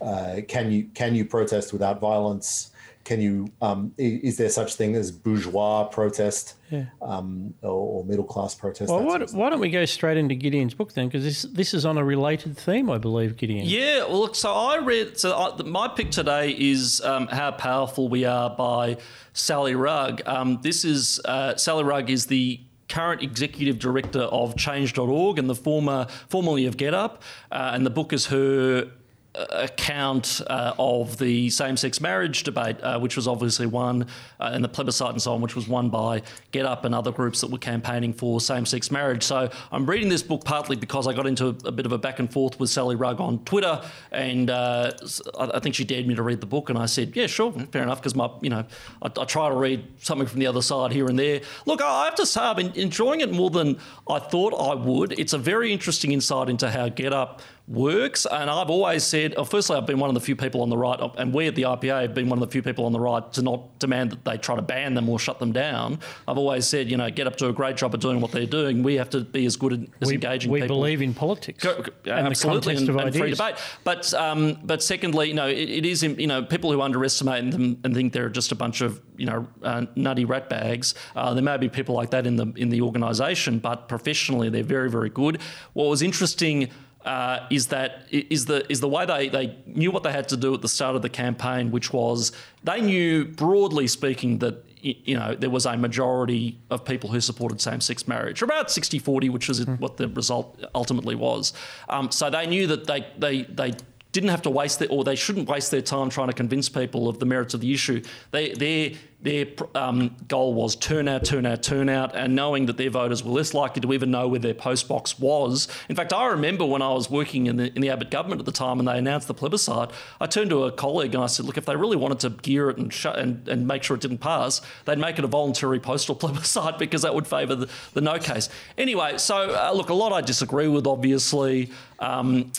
uh, 0.00 0.40
can 0.48 0.70
you 0.70 0.84
can 0.94 1.14
you 1.14 1.24
protest 1.24 1.72
without 1.72 2.00
violence? 2.00 2.70
Can 3.04 3.20
you 3.20 3.48
um, 3.60 3.92
is 3.98 4.38
there 4.38 4.48
such 4.48 4.76
thing 4.76 4.94
as 4.96 5.10
bourgeois 5.10 5.84
protest 5.84 6.54
Yeah. 6.70 6.86
um, 7.02 7.52
or, 7.60 7.68
or 8.00 8.04
middle 8.04 8.24
class 8.24 8.54
protest? 8.54 8.88
Well, 8.90 9.00
that 9.00 9.06
why, 9.06 9.18
don't- 9.18 9.34
why 9.34 9.50
don't 9.50 9.60
we 9.60 9.68
go 9.68 9.84
straight 9.84 10.16
into 10.16 10.34
Gideon's 10.34 10.72
book 10.72 10.94
then? 10.94 11.08
Because 11.08 11.22
this 11.22 11.42
this 11.42 11.74
is 11.74 11.84
on 11.84 11.98
a 11.98 12.04
related 12.04 12.56
theme, 12.56 12.88
I 12.88 12.96
believe, 12.96 13.36
Gideon. 13.36 13.66
Yeah, 13.66 14.04
well, 14.04 14.20
look, 14.20 14.34
so 14.34 14.50
I 14.54 14.78
read. 14.78 15.18
So 15.18 15.36
I, 15.36 15.62
my 15.64 15.86
pick 15.88 16.12
today 16.12 16.52
is 16.58 17.02
um, 17.02 17.26
"How 17.26 17.50
Powerful 17.50 18.08
We 18.08 18.24
Are" 18.24 18.48
by 18.48 18.96
Sally 19.34 19.74
Rugg. 19.74 20.22
Um, 20.24 20.60
this 20.62 20.82
is 20.86 21.20
uh, 21.26 21.56
Sally 21.56 21.84
Rugg 21.84 22.08
is 22.08 22.24
the 22.24 22.58
current 22.94 23.22
executive 23.22 23.80
director 23.80 24.22
of 24.22 24.56
Change.org 24.56 25.36
and 25.40 25.50
the 25.50 25.54
former 25.56 26.06
formerly 26.28 26.64
of 26.66 26.76
GetUp, 26.76 27.16
uh, 27.50 27.72
and 27.74 27.84
the 27.84 27.90
book 27.90 28.12
is 28.12 28.26
her 28.26 28.88
account 29.34 30.40
uh, 30.46 30.74
of 30.78 31.18
the 31.18 31.50
same-sex 31.50 32.00
marriage 32.00 32.42
debate, 32.44 32.80
uh, 32.82 32.98
which 32.98 33.16
was 33.16 33.26
obviously 33.26 33.66
won, 33.66 34.06
uh, 34.40 34.50
and 34.52 34.62
the 34.62 34.68
plebiscite 34.68 35.10
and 35.10 35.20
so 35.20 35.34
on, 35.34 35.40
which 35.40 35.56
was 35.56 35.66
won 35.66 35.90
by 35.90 36.22
GetUp 36.52 36.84
and 36.84 36.94
other 36.94 37.10
groups 37.10 37.40
that 37.40 37.50
were 37.50 37.58
campaigning 37.58 38.12
for 38.12 38.40
same-sex 38.40 38.90
marriage. 38.90 39.22
So 39.22 39.50
I'm 39.72 39.86
reading 39.86 40.08
this 40.08 40.22
book 40.22 40.44
partly 40.44 40.76
because 40.76 41.06
I 41.06 41.12
got 41.12 41.26
into 41.26 41.46
a, 41.46 41.68
a 41.68 41.72
bit 41.72 41.86
of 41.86 41.92
a 41.92 41.98
back 41.98 42.18
and 42.18 42.32
forth 42.32 42.60
with 42.60 42.70
Sally 42.70 42.96
Rugg 42.96 43.20
on 43.20 43.44
Twitter, 43.44 43.82
and 44.12 44.50
uh, 44.50 44.92
I, 45.38 45.50
I, 45.54 45.58
think 45.60 45.74
she 45.74 45.84
dared 45.84 46.06
me 46.06 46.14
to 46.14 46.22
read 46.22 46.40
the 46.40 46.46
book, 46.46 46.70
and 46.70 46.78
I 46.78 46.86
said, 46.86 47.16
"Yeah, 47.16 47.26
sure, 47.26 47.52
fair 47.72 47.82
enough," 47.82 48.00
because 48.00 48.14
my, 48.14 48.30
you 48.40 48.50
know, 48.50 48.64
I, 49.02 49.06
I, 49.06 49.24
try 49.24 49.48
to 49.48 49.56
read 49.56 49.84
something 49.98 50.26
from 50.26 50.40
the 50.40 50.46
other 50.46 50.62
side 50.62 50.92
here 50.92 51.06
and 51.06 51.18
there. 51.18 51.40
Look, 51.66 51.82
I 51.82 52.04
have 52.04 52.14
to 52.16 52.26
say, 52.26 52.40
I've 52.40 52.56
been 52.56 52.72
enjoying 52.74 53.20
it 53.20 53.32
more 53.32 53.50
than 53.50 53.78
I 54.08 54.18
thought 54.18 54.54
I 54.54 54.74
would. 54.74 55.18
It's 55.18 55.32
a 55.32 55.38
very 55.38 55.72
interesting 55.72 56.12
insight 56.12 56.48
into 56.48 56.70
how 56.70 56.88
GetUp 56.88 57.40
works. 57.66 58.26
And 58.26 58.50
I've 58.50 58.70
always 58.70 59.04
said, 59.04 59.34
oh, 59.36 59.44
firstly, 59.44 59.76
I've 59.76 59.86
been 59.86 59.98
one 59.98 60.10
of 60.10 60.14
the 60.14 60.20
few 60.20 60.36
people 60.36 60.60
on 60.62 60.68
the 60.68 60.76
right, 60.76 60.98
and 61.16 61.32
we 61.32 61.46
at 61.46 61.54
the 61.54 61.62
IPA 61.62 62.02
have 62.02 62.14
been 62.14 62.28
one 62.28 62.38
of 62.38 62.46
the 62.46 62.52
few 62.52 62.62
people 62.62 62.84
on 62.84 62.92
the 62.92 63.00
right 63.00 63.32
to 63.32 63.42
not 63.42 63.78
demand 63.78 64.10
that 64.10 64.24
they 64.24 64.36
try 64.36 64.56
to 64.56 64.62
ban 64.62 64.94
them 64.94 65.08
or 65.08 65.18
shut 65.18 65.38
them 65.38 65.52
down. 65.52 65.98
I've 66.28 66.38
always 66.38 66.66
said, 66.66 66.90
you 66.90 66.96
know, 66.96 67.10
get 67.10 67.26
up 67.26 67.36
to 67.36 67.48
a 67.48 67.52
great 67.52 67.76
job 67.76 67.94
of 67.94 68.00
doing 68.00 68.20
what 68.20 68.32
they're 68.32 68.46
doing. 68.46 68.82
We 68.82 68.94
have 68.94 69.10
to 69.10 69.20
be 69.20 69.46
as 69.46 69.56
good 69.56 69.90
as 70.00 70.08
we, 70.08 70.14
engaging 70.14 70.50
we 70.50 70.60
people. 70.60 70.76
We 70.76 70.80
believe 70.80 71.02
in 71.02 71.14
politics. 71.14 71.62
Go, 71.62 71.82
go, 71.82 72.12
absolutely, 72.12 72.76
and, 72.76 72.88
and 72.88 73.14
free 73.14 73.30
debate. 73.30 73.56
But 73.82 74.12
um, 74.14 74.58
but 74.62 74.82
secondly, 74.82 75.28
you 75.28 75.34
know, 75.34 75.48
it, 75.48 75.70
it 75.70 75.86
is 75.86 76.02
you 76.02 76.26
know 76.26 76.42
people 76.42 76.70
who 76.70 76.82
underestimate 76.82 77.50
them 77.50 77.80
and 77.84 77.94
think 77.94 78.12
they're 78.12 78.28
just 78.28 78.52
a 78.52 78.56
bunch 78.56 78.80
of 78.82 79.00
you 79.16 79.26
know 79.26 79.46
uh, 79.62 79.86
nutty 79.96 80.24
rat 80.24 80.48
bags. 80.48 80.94
Uh, 81.16 81.32
there 81.32 81.42
may 81.42 81.56
be 81.56 81.68
people 81.68 81.94
like 81.94 82.10
that 82.10 82.26
in 82.26 82.36
the 82.36 82.52
in 82.56 82.68
the 82.68 82.82
organisation, 82.82 83.58
but 83.58 83.88
professionally 83.88 84.50
they're 84.50 84.62
very 84.62 84.90
very 84.90 85.10
good. 85.10 85.40
What 85.72 85.88
was 85.88 86.02
interesting 86.02 86.70
uh, 87.04 87.46
is 87.50 87.68
that 87.68 88.06
is 88.10 88.46
the 88.46 88.70
is 88.70 88.80
the 88.80 88.88
way 88.88 89.04
they, 89.04 89.28
they 89.28 89.56
knew 89.66 89.90
what 89.90 90.02
they 90.02 90.12
had 90.12 90.28
to 90.28 90.36
do 90.36 90.54
at 90.54 90.62
the 90.62 90.68
start 90.68 90.96
of 90.96 91.02
the 91.02 91.08
campaign, 91.08 91.70
which 91.70 91.92
was 91.92 92.32
they 92.62 92.80
knew 92.80 93.24
broadly 93.24 93.86
speaking 93.86 94.38
that 94.38 94.64
you 94.80 95.18
know 95.18 95.34
there 95.34 95.50
was 95.50 95.66
a 95.66 95.76
majority 95.76 96.58
of 96.70 96.84
people 96.84 97.10
who 97.10 97.20
supported 97.20 97.60
same-sex 97.60 98.06
marriage, 98.06 98.42
about 98.42 98.68
60-40, 98.68 99.30
which 99.30 99.48
is 99.48 99.64
mm. 99.64 99.78
what 99.80 99.96
the 99.96 100.08
result 100.08 100.62
ultimately 100.74 101.14
was. 101.14 101.52
Um, 101.88 102.10
so 102.10 102.30
they 102.30 102.46
knew 102.46 102.66
that 102.66 102.86
they 102.86 103.06
they 103.18 103.42
they 103.42 103.72
didn't 104.14 104.30
have 104.30 104.42
to 104.42 104.50
waste 104.50 104.78
their, 104.78 104.88
or 104.88 105.04
they 105.04 105.16
shouldn't 105.16 105.48
waste 105.48 105.72
their 105.72 105.82
time 105.82 106.08
trying 106.08 106.28
to 106.28 106.32
convince 106.32 106.68
people 106.68 107.08
of 107.08 107.18
the 107.18 107.26
merits 107.26 107.52
of 107.52 107.60
the 107.60 107.74
issue. 107.74 108.00
They, 108.30 108.52
their 108.52 108.92
their 109.24 109.46
um, 109.74 110.14
goal 110.28 110.52
was 110.52 110.76
turnout, 110.76 111.24
turnout, 111.24 111.62
turnout, 111.62 112.14
and 112.14 112.36
knowing 112.36 112.66
that 112.66 112.76
their 112.76 112.90
voters 112.90 113.24
were 113.24 113.32
less 113.32 113.54
likely 113.54 113.80
to 113.80 113.92
even 113.94 114.10
know 114.10 114.28
where 114.28 114.38
their 114.38 114.52
post 114.52 114.86
box 114.86 115.18
was. 115.18 115.66
In 115.88 115.96
fact, 115.96 116.12
I 116.12 116.26
remember 116.26 116.66
when 116.66 116.82
I 116.82 116.90
was 116.90 117.08
working 117.10 117.46
in 117.46 117.56
the, 117.56 117.74
in 117.74 117.80
the 117.80 117.88
Abbott 117.88 118.10
government 118.10 118.40
at 118.40 118.44
the 118.44 118.52
time 118.52 118.78
and 118.78 118.86
they 118.86 118.98
announced 118.98 119.26
the 119.26 119.32
plebiscite, 119.32 119.90
I 120.20 120.26
turned 120.26 120.50
to 120.50 120.64
a 120.64 120.72
colleague 120.72 121.14
and 121.14 121.24
I 121.24 121.26
said, 121.26 121.46
look, 121.46 121.56
if 121.56 121.64
they 121.64 121.74
really 121.74 121.96
wanted 121.96 122.20
to 122.20 122.30
gear 122.30 122.68
it 122.68 122.76
and, 122.76 122.92
sh- 122.92 123.06
and, 123.06 123.48
and 123.48 123.66
make 123.66 123.82
sure 123.82 123.96
it 123.96 124.02
didn't 124.02 124.18
pass, 124.18 124.60
they'd 124.84 124.98
make 124.98 125.18
it 125.18 125.24
a 125.24 125.28
voluntary 125.28 125.80
postal 125.80 126.14
plebiscite 126.14 126.78
because 126.78 127.00
that 127.00 127.14
would 127.14 127.26
favour 127.26 127.54
the, 127.54 127.70
the 127.94 128.02
no 128.02 128.18
case. 128.18 128.50
Anyway, 128.76 129.16
so 129.16 129.54
uh, 129.54 129.72
look, 129.72 129.88
a 129.88 129.94
lot 129.94 130.12
I 130.12 130.20
disagree 130.20 130.68
with, 130.68 130.86
obviously. 130.86 131.70
Um, 131.98 132.52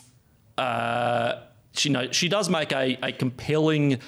uh, 0.58 1.42
she, 1.74 1.90
know, 1.90 2.12
she 2.12 2.28
does 2.28 2.50
make 2.50 2.72
a, 2.72 2.98
a 3.04 3.12
compelling 3.12 4.00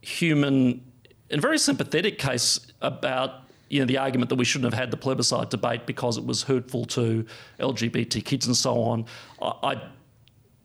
human 0.00 0.82
and 1.30 1.40
very 1.40 1.58
sympathetic 1.58 2.18
case 2.18 2.60
about 2.80 3.40
you 3.68 3.80
know 3.80 3.86
the 3.86 3.98
argument 3.98 4.28
that 4.28 4.36
we 4.36 4.44
shouldn't 4.44 4.72
have 4.72 4.78
had 4.78 4.90
the 4.90 4.96
plebiscite 4.96 5.50
debate 5.50 5.86
because 5.86 6.16
it 6.18 6.24
was 6.24 6.42
hurtful 6.42 6.84
to 6.84 7.24
LGBT 7.58 8.24
kids 8.24 8.46
and 8.46 8.56
so 8.56 8.82
on. 8.82 9.06
I, 9.40 9.52
I 9.62 9.82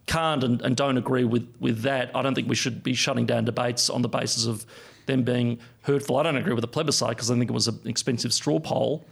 can't 0.06 0.44
and, 0.44 0.62
and, 0.62 0.76
don't 0.76 0.98
agree 0.98 1.24
with 1.24 1.48
with 1.60 1.82
that. 1.84 2.12
I 2.16 2.22
don't 2.22 2.36
think 2.36 2.50
we 2.50 2.56
should 2.56 2.84
be 2.84 2.94
shutting 2.94 3.26
down 3.26 3.46
debates 3.46 3.90
on 3.90 4.02
the 4.02 4.10
basis 4.10 4.46
of 4.46 4.66
them 5.06 5.24
being 5.24 5.60
hurtful. 5.82 6.18
I 6.18 6.24
don't 6.24 6.36
agree 6.36 6.54
with 6.54 6.62
the 6.62 6.68
plebiscite 6.68 7.10
because 7.10 7.32
I 7.32 7.36
think 7.36 7.50
it 7.50 7.54
was 7.54 7.68
an 7.68 7.80
expensive 7.86 8.34
straw 8.34 8.60
poll. 8.60 9.06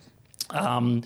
Um, 0.51 1.03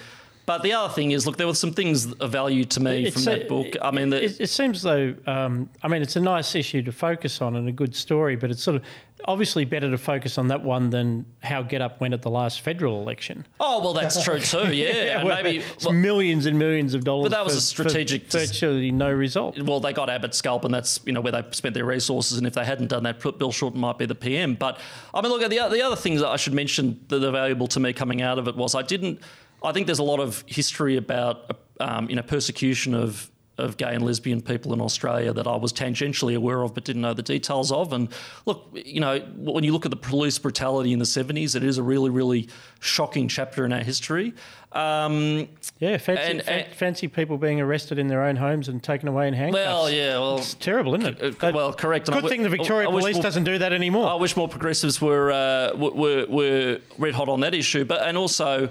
but 0.51 0.63
the 0.63 0.73
other 0.73 0.93
thing 0.93 1.11
is, 1.11 1.25
look, 1.25 1.37
there 1.37 1.47
were 1.47 1.53
some 1.53 1.71
things 1.71 2.11
of 2.11 2.29
value 2.29 2.65
to 2.65 2.81
me 2.81 3.05
it's 3.05 3.23
from 3.23 3.33
a, 3.33 3.37
that 3.37 3.47
book. 3.47 3.67
I 3.81 3.89
mean, 3.89 4.09
the, 4.09 4.21
it, 4.21 4.41
it, 4.41 4.49
seems 4.49 4.81
though. 4.81 5.15
Um, 5.25 5.69
I 5.81 5.87
mean, 5.87 6.01
it's 6.01 6.17
a 6.17 6.19
nice 6.19 6.55
issue 6.55 6.81
to 6.81 6.91
focus 6.91 7.41
on 7.41 7.55
and 7.55 7.69
a 7.69 7.71
good 7.71 7.95
story, 7.95 8.35
but 8.35 8.51
it's 8.51 8.61
sort 8.61 8.75
of 8.75 8.83
obviously 9.25 9.63
better 9.63 9.89
to 9.89 9.97
focus 9.97 10.37
on 10.37 10.49
that 10.49 10.61
one 10.61 10.89
than 10.89 11.25
how 11.41 11.63
GetUp 11.63 12.01
went 12.01 12.13
at 12.13 12.21
the 12.21 12.29
last 12.29 12.59
federal 12.59 13.01
election. 13.01 13.45
Oh 13.61 13.79
well, 13.79 13.93
that's 13.93 14.21
true 14.25 14.41
too. 14.41 14.73
Yeah, 14.81 15.23
well, 15.23 15.41
maybe 15.41 15.63
well, 15.85 15.93
millions 15.93 16.45
and 16.45 16.59
millions 16.59 16.93
of 16.95 17.05
dollars. 17.05 17.29
But 17.29 17.37
that 17.37 17.45
was 17.45 17.71
for, 17.71 17.83
a 17.83 17.89
strategic. 17.89 18.29
virtually 18.29 18.91
no 18.91 19.09
result. 19.09 19.57
Well, 19.61 19.79
they 19.79 19.93
got 19.93 20.09
Abbott 20.09 20.35
scalp, 20.35 20.65
and 20.65 20.73
that's 20.73 20.99
you 21.05 21.13
know 21.13 21.21
where 21.21 21.31
they 21.31 21.43
spent 21.51 21.75
their 21.75 21.85
resources. 21.85 22.37
And 22.37 22.45
if 22.45 22.53
they 22.55 22.65
hadn't 22.65 22.87
done 22.87 23.03
that, 23.03 23.21
Bill 23.37 23.53
Shorten 23.53 23.79
might 23.79 23.97
be 23.97 24.05
the 24.05 24.15
PM. 24.15 24.55
But 24.55 24.79
I 25.13 25.21
mean, 25.21 25.31
look, 25.31 25.41
the 25.41 25.69
the 25.69 25.81
other 25.81 25.95
things 25.95 26.19
that 26.19 26.27
I 26.27 26.35
should 26.35 26.53
mention 26.53 26.99
that 27.07 27.23
are 27.23 27.31
valuable 27.31 27.67
to 27.67 27.79
me 27.79 27.93
coming 27.93 28.21
out 28.21 28.37
of 28.37 28.49
it 28.49 28.57
was 28.57 28.75
I 28.75 28.81
didn't. 28.81 29.21
I 29.63 29.71
think 29.71 29.85
there's 29.85 29.99
a 29.99 30.03
lot 30.03 30.19
of 30.19 30.43
history 30.47 30.97
about 30.97 31.57
um, 31.79 32.09
you 32.09 32.15
know 32.15 32.23
persecution 32.23 32.93
of 32.93 33.31
of 33.57 33.77
gay 33.77 33.93
and 33.93 34.03
lesbian 34.03 34.41
people 34.41 34.73
in 34.73 34.81
Australia 34.81 35.33
that 35.33 35.47
I 35.47 35.55
was 35.55 35.71
tangentially 35.71 36.35
aware 36.35 36.61
of 36.63 36.73
but 36.73 36.83
didn't 36.83 37.01
know 37.01 37.13
the 37.13 37.21
details 37.21 37.71
of. 37.71 37.93
And 37.93 38.09
look, 38.45 38.67
you 38.73 38.99
know, 38.99 39.19
when 39.35 39.63
you 39.63 39.71
look 39.71 39.85
at 39.85 39.91
the 39.91 39.97
police 39.97 40.39
brutality 40.39 40.93
in 40.93 40.99
the 40.99 41.05
70s, 41.05 41.55
it 41.55 41.63
is 41.63 41.77
a 41.77 41.83
really, 41.83 42.09
really 42.09 42.49
shocking 42.79 43.27
chapter 43.27 43.65
in 43.65 43.73
our 43.73 43.83
history. 43.83 44.33
Um, 44.71 45.49
yeah, 45.79 45.97
fancy, 45.97 46.23
and, 46.23 46.47
and, 46.47 46.73
fancy 46.73 47.09
people 47.09 47.37
being 47.37 47.59
arrested 47.59 47.99
in 47.99 48.07
their 48.07 48.23
own 48.23 48.37
homes 48.37 48.69
and 48.69 48.81
taken 48.81 49.09
away 49.09 49.27
in 49.27 49.33
handcuffs. 49.33 49.65
Well, 49.65 49.89
yeah, 49.89 50.17
well, 50.17 50.37
it's 50.37 50.53
terrible, 50.53 50.95
isn't 50.95 51.21
it? 51.21 51.43
Uh, 51.43 51.51
well, 51.53 51.73
correct. 51.73 52.09
Good 52.09 52.29
thing 52.29 52.43
the 52.43 52.49
Victoria 52.49 52.87
Police 52.89 53.15
more, 53.15 53.23
doesn't 53.23 53.43
do 53.43 53.57
that 53.57 53.73
anymore. 53.73 54.09
I 54.09 54.15
wish 54.15 54.37
more 54.37 54.47
progressives 54.47 55.01
were 55.01 55.29
uh, 55.29 55.75
were, 55.75 56.25
were 56.25 56.79
red 56.97 57.13
hot 57.13 57.27
on 57.27 57.41
that 57.41 57.53
issue, 57.53 57.83
but 57.83 58.07
and 58.07 58.17
also 58.17 58.69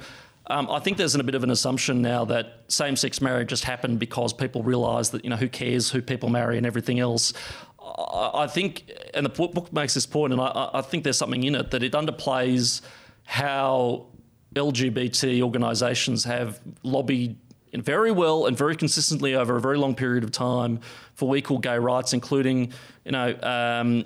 um, 0.51 0.69
I 0.71 0.81
think 0.81 0.97
there's 0.97 1.15
a 1.15 1.23
bit 1.23 1.35
of 1.35 1.45
an 1.45 1.51
assumption 1.51 2.03
now 2.03 2.25
that 2.27 2.65
same-sex 2.69 3.21
marriage 3.21 3.49
just 3.49 3.65
happened 3.65 3.99
because 3.99 4.33
people 4.33 4.63
realise 4.63 5.11
that 5.11 5.25
you 5.25 5.31
know 5.31 5.37
who 5.37 5.49
cares 5.49 5.91
who 5.91 6.03
people 6.03 6.29
marry 6.29 6.57
and 6.57 6.67
everything 6.67 6.99
else. 7.01 7.33
I 7.81 8.47
think, 8.47 8.91
and 9.15 9.27
the 9.27 9.31
book 9.31 9.73
makes 9.73 9.95
this 9.95 10.07
point, 10.07 10.33
and 10.33 10.41
I, 10.41 10.71
I 10.75 10.81
think 10.83 11.05
there's 11.05 11.19
something 11.19 11.43
in 11.43 11.55
it 11.55 11.71
that 11.71 11.83
it 11.83 11.93
underplays 11.93 12.83
how 13.25 14.07
LGBT 14.55 15.41
organisations 15.43 16.25
have 16.25 16.61
lobbied 16.83 17.37
very 17.75 18.11
well 18.11 18.47
and 18.47 18.57
very 18.57 18.77
consistently 18.77 19.35
over 19.35 19.57
a 19.57 19.61
very 19.61 19.79
long 19.79 19.95
period 19.95 20.25
of 20.25 20.33
time 20.33 20.81
for 21.15 21.37
equal 21.37 21.59
gay 21.59 21.79
rights, 21.79 22.13
including, 22.13 22.73
you 23.05 23.13
know, 23.13 23.39
um, 23.43 24.05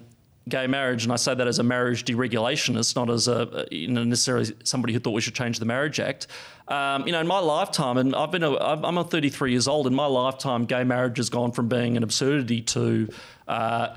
gay 0.48 0.66
marriage, 0.66 1.04
and 1.04 1.12
I 1.12 1.16
say 1.16 1.34
that 1.34 1.46
as 1.46 1.58
a 1.58 1.62
marriage 1.62 2.04
deregulationist, 2.04 2.96
not 2.96 3.08
as 3.10 3.28
a 3.28 3.66
you 3.70 3.88
know, 3.88 4.04
necessarily 4.04 4.52
somebody 4.64 4.92
who 4.92 4.98
thought 4.98 5.12
we 5.12 5.20
should 5.20 5.34
change 5.34 5.58
the 5.58 5.64
Marriage 5.64 6.00
Act. 6.00 6.26
Um, 6.68 7.06
you 7.06 7.12
know, 7.12 7.20
in 7.20 7.26
my 7.26 7.38
lifetime, 7.38 7.96
and 7.96 8.14
I've 8.14 8.30
been 8.30 8.42
a, 8.42 8.54
I'm 8.56 8.98
a 8.98 9.04
33 9.04 9.52
years 9.52 9.68
old. 9.68 9.86
In 9.86 9.94
my 9.94 10.06
lifetime, 10.06 10.64
gay 10.64 10.84
marriage 10.84 11.16
has 11.16 11.30
gone 11.30 11.52
from 11.52 11.68
being 11.68 11.96
an 11.96 12.02
absurdity 12.02 12.60
to 12.62 13.08
uh, 13.48 13.96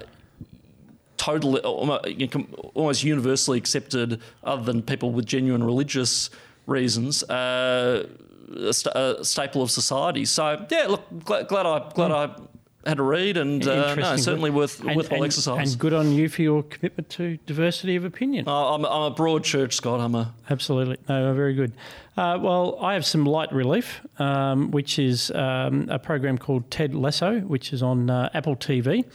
totally 1.18 1.62
almost 1.62 3.04
universally 3.04 3.58
accepted, 3.58 4.22
other 4.44 4.64
than 4.64 4.82
people 4.82 5.12
with 5.12 5.26
genuine 5.26 5.64
religious 5.64 6.30
reasons. 6.66 7.24
Uh, 7.24 8.08
a, 8.50 9.18
a, 9.20 9.26
staple 9.26 9.62
of 9.62 9.70
society. 9.70 10.26
So 10.26 10.66
yeah, 10.70 10.88
look, 10.88 11.04
glad, 11.26 11.48
glad 11.48 11.66
I 11.66 11.92
glad 11.94 12.12
mm. 12.12 12.16
I 12.16 12.42
had 12.88 13.00
a 13.00 13.04
read, 13.04 13.38
and 13.38 13.66
uh, 13.68 13.96
no, 13.96 14.16
certainly 14.18 14.50
worth 14.50 14.80
and, 14.80 14.96
worthwhile 14.96 15.22
and, 15.22 15.26
exercise. 15.26 15.74
And 15.74 15.80
good 15.80 15.94
on 15.94 16.12
you 16.12 16.30
for 16.30 16.42
your 16.42 16.64
commitment 16.64 17.10
to 17.12 17.38
diversity 17.46 17.96
of 17.96 18.06
opinion. 18.06 18.48
Uh, 18.48 18.76
I'm, 18.76 18.86
I'm, 18.86 19.12
a 19.12 19.12
broad 19.12 19.44
church, 19.44 19.76
Scott. 19.76 20.00
I'm 20.00 20.16
a 20.16 20.34
absolutely 20.50 20.98
no, 21.10 21.34
very 21.34 21.54
good. 21.54 21.74
Uh, 22.16 22.40
well, 22.42 22.78
I 22.82 22.94
have 22.94 23.06
some 23.06 23.26
light 23.26 23.52
relief, 23.52 24.02
um, 24.20 24.72
which 24.72 24.98
is 24.98 25.32
um, 25.32 25.88
a 25.90 26.00
program 26.00 26.38
called 26.38 26.70
Ted 26.72 26.96
Lasso, 26.96 27.40
which 27.42 27.74
is 27.74 27.84
on 27.84 28.10
uh, 28.10 28.30
Apple 28.34 28.56
TV. 28.56 29.06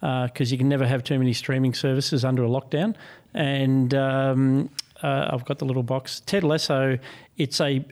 Because 0.00 0.50
uh, 0.50 0.52
you 0.52 0.58
can 0.58 0.68
never 0.68 0.86
have 0.86 1.02
too 1.02 1.18
many 1.18 1.32
streaming 1.32 1.72
services 1.72 2.26
under 2.26 2.44
a 2.44 2.48
lockdown, 2.48 2.94
and 3.32 3.94
um, 3.94 4.68
uh, 5.02 5.30
I've 5.32 5.46
got 5.46 5.58
the 5.58 5.64
little 5.64 5.82
box. 5.82 6.20
Ted 6.26 6.44
Lasso. 6.44 6.98
It's 7.38 7.58
a. 7.60 7.84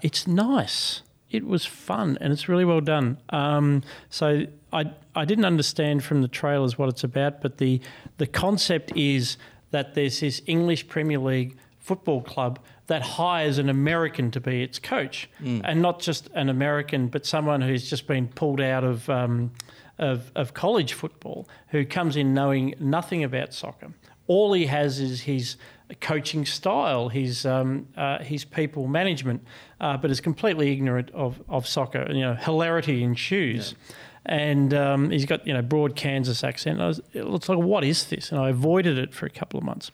it's 0.00 0.28
nice 0.28 1.02
it 1.30 1.46
was 1.46 1.66
fun 1.66 2.16
and 2.20 2.32
it's 2.32 2.48
really 2.48 2.64
well 2.64 2.80
done. 2.80 3.18
Um, 3.30 3.82
so 4.10 4.46
I 4.76 4.92
I 5.14 5.24
didn't 5.24 5.46
understand 5.46 6.04
from 6.04 6.22
the 6.22 6.28
trailers 6.28 6.78
what 6.78 6.88
it's 6.88 7.04
about, 7.04 7.40
but 7.40 7.58
the 7.58 7.80
the 8.18 8.26
concept 8.26 8.92
is 8.96 9.36
that 9.70 9.94
there's 9.94 10.20
this 10.20 10.42
English 10.46 10.88
Premier 10.88 11.18
League 11.18 11.56
football 11.78 12.20
club 12.22 12.58
that 12.86 13.02
hires 13.02 13.58
an 13.58 13.68
American 13.68 14.30
to 14.30 14.40
be 14.40 14.62
its 14.62 14.78
coach, 14.78 15.28
mm. 15.42 15.60
and 15.64 15.82
not 15.82 16.00
just 16.00 16.28
an 16.34 16.48
American, 16.48 17.08
but 17.08 17.26
someone 17.26 17.60
who's 17.60 17.88
just 17.88 18.06
been 18.06 18.28
pulled 18.28 18.60
out 18.60 18.84
of. 18.84 19.08
Um, 19.10 19.52
of, 19.98 20.30
of 20.34 20.52
college 20.52 20.92
football, 20.92 21.48
who 21.68 21.86
comes 21.86 22.16
in 22.16 22.34
knowing 22.34 22.74
nothing 22.78 23.24
about 23.24 23.54
soccer. 23.54 23.94
All 24.26 24.52
he 24.52 24.66
has 24.66 25.00
is 25.00 25.22
his 25.22 25.56
coaching 26.00 26.44
style, 26.44 27.08
his 27.08 27.46
um, 27.46 27.86
uh, 27.96 28.18
his 28.18 28.44
people 28.44 28.88
management, 28.88 29.44
uh, 29.80 29.96
but 29.96 30.10
is 30.10 30.20
completely 30.20 30.72
ignorant 30.72 31.10
of, 31.12 31.40
of 31.48 31.66
soccer. 31.66 32.06
You 32.10 32.20
know, 32.20 32.34
hilarity 32.34 33.02
ensues. 33.02 33.72
Yeah. 33.72 33.94
And 34.26 34.74
um, 34.74 35.10
he's 35.10 35.24
got 35.24 35.46
you 35.46 35.54
know 35.54 35.62
broad 35.62 35.96
Kansas 35.96 36.44
accent. 36.44 36.80
I 36.80 36.88
was, 36.88 37.00
it 37.12 37.24
looks 37.24 37.48
like 37.48 37.58
what 37.58 37.84
is 37.84 38.06
this? 38.08 38.30
And 38.30 38.40
I 38.40 38.50
avoided 38.50 38.98
it 38.98 39.14
for 39.14 39.26
a 39.26 39.30
couple 39.30 39.58
of 39.58 39.64
months. 39.64 39.90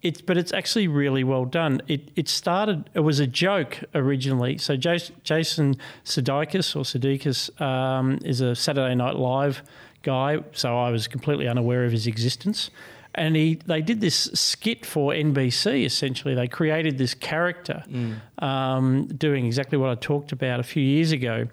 It's 0.00 0.20
but 0.20 0.36
it's 0.36 0.52
actually 0.52 0.88
really 0.88 1.24
well 1.24 1.44
done. 1.44 1.82
It 1.88 2.10
it 2.16 2.28
started. 2.28 2.88
It 2.94 3.00
was 3.00 3.20
a 3.20 3.26
joke 3.26 3.80
originally. 3.94 4.58
So 4.58 4.76
Jason, 4.76 5.16
Jason 5.24 5.76
Sudeikis 6.04 6.74
or 6.74 6.82
Sudeikis 6.84 7.60
um, 7.60 8.18
is 8.24 8.40
a 8.40 8.54
Saturday 8.54 8.94
Night 8.94 9.16
Live 9.16 9.62
guy. 10.02 10.38
So 10.52 10.78
I 10.78 10.90
was 10.90 11.08
completely 11.08 11.48
unaware 11.48 11.84
of 11.84 11.92
his 11.92 12.06
existence. 12.06 12.70
And 13.14 13.36
he, 13.36 13.60
they 13.66 13.82
did 13.82 14.00
this 14.00 14.30
skit 14.32 14.86
for 14.86 15.12
NBC. 15.12 15.84
Essentially, 15.84 16.34
they 16.34 16.48
created 16.48 16.96
this 16.96 17.12
character, 17.12 17.84
um, 18.38 19.06
doing 19.08 19.44
exactly 19.44 19.76
what 19.76 19.90
I 19.90 19.96
talked 19.96 20.32
about 20.32 20.60
a 20.60 20.62
few 20.62 20.82
years 20.82 21.12
ago 21.12 21.46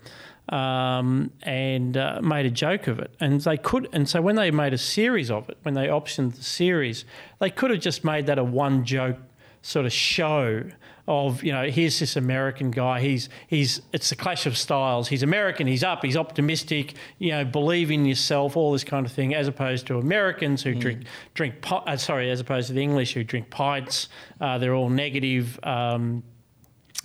um, 0.50 1.32
and 1.44 1.96
uh, 1.96 2.20
made 2.22 2.46
a 2.46 2.52
joke 2.52 2.88
of 2.88 3.00
it. 3.00 3.12
And 3.20 3.40
they 3.42 3.58
could, 3.58 3.88
and 3.94 4.10
so 4.10 4.22
when 4.22 4.36
they 4.36 4.52
made 4.52 4.74
a 4.74 4.78
series 4.78 5.32
of 5.32 5.50
it, 5.50 5.58
when 5.64 5.76
they 5.76 5.88
optioned 5.88 6.36
the 6.36 6.44
series, 6.44 7.06
they 7.40 7.50
could 7.50 7.72
have 7.72 7.80
just 7.80 8.04
made 8.04 8.26
that 8.28 8.38
a 8.38 8.44
one 8.44 8.84
joke 8.84 9.18
sort 9.62 9.86
of 9.86 9.92
show 9.92 10.64
of 11.10 11.44
you 11.44 11.52
know 11.52 11.68
here's 11.68 12.00
this 12.00 12.16
American 12.16 12.70
guy. 12.70 13.02
He's 13.02 13.30
he's 13.48 13.82
it's 13.92 14.12
a 14.12 14.16
clash 14.16 14.46
of 14.46 14.56
styles. 14.56 15.08
He's 15.08 15.24
American 15.24 15.66
he's 15.66 15.84
up 15.84 16.06
he's 16.06 16.16
optimistic 16.16 16.94
you 17.18 17.32
know 17.32 17.44
believe 17.44 17.90
in 17.90 18.06
yourself 18.06 18.56
all 18.56 18.72
this 18.72 18.84
kind 18.84 19.06
of 19.06 19.12
thing 19.12 19.34
as 19.34 19.48
opposed 19.48 19.88
to 19.88 19.98
Americans 19.98 20.62
who 20.62 20.76
drink 20.76 21.06
drink 21.34 21.56
uh, 21.72 21.98
sorry 21.98 22.30
as 22.30 22.40
opposed 22.40 22.68
to 22.68 22.74
the 22.74 22.82
English 22.84 23.14
who 23.14 23.24
drink 23.24 23.50
pints. 23.50 24.08
Uh, 24.40 24.60
they're 24.60 24.76
all 24.76 24.90
negative 24.90 25.60
um, 25.64 26.24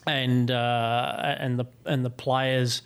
and 0.06 0.50
uh, 0.50 1.36
and 1.38 1.58
the 1.58 1.64
and 1.86 2.04
the 2.04 2.10
players 2.10 2.82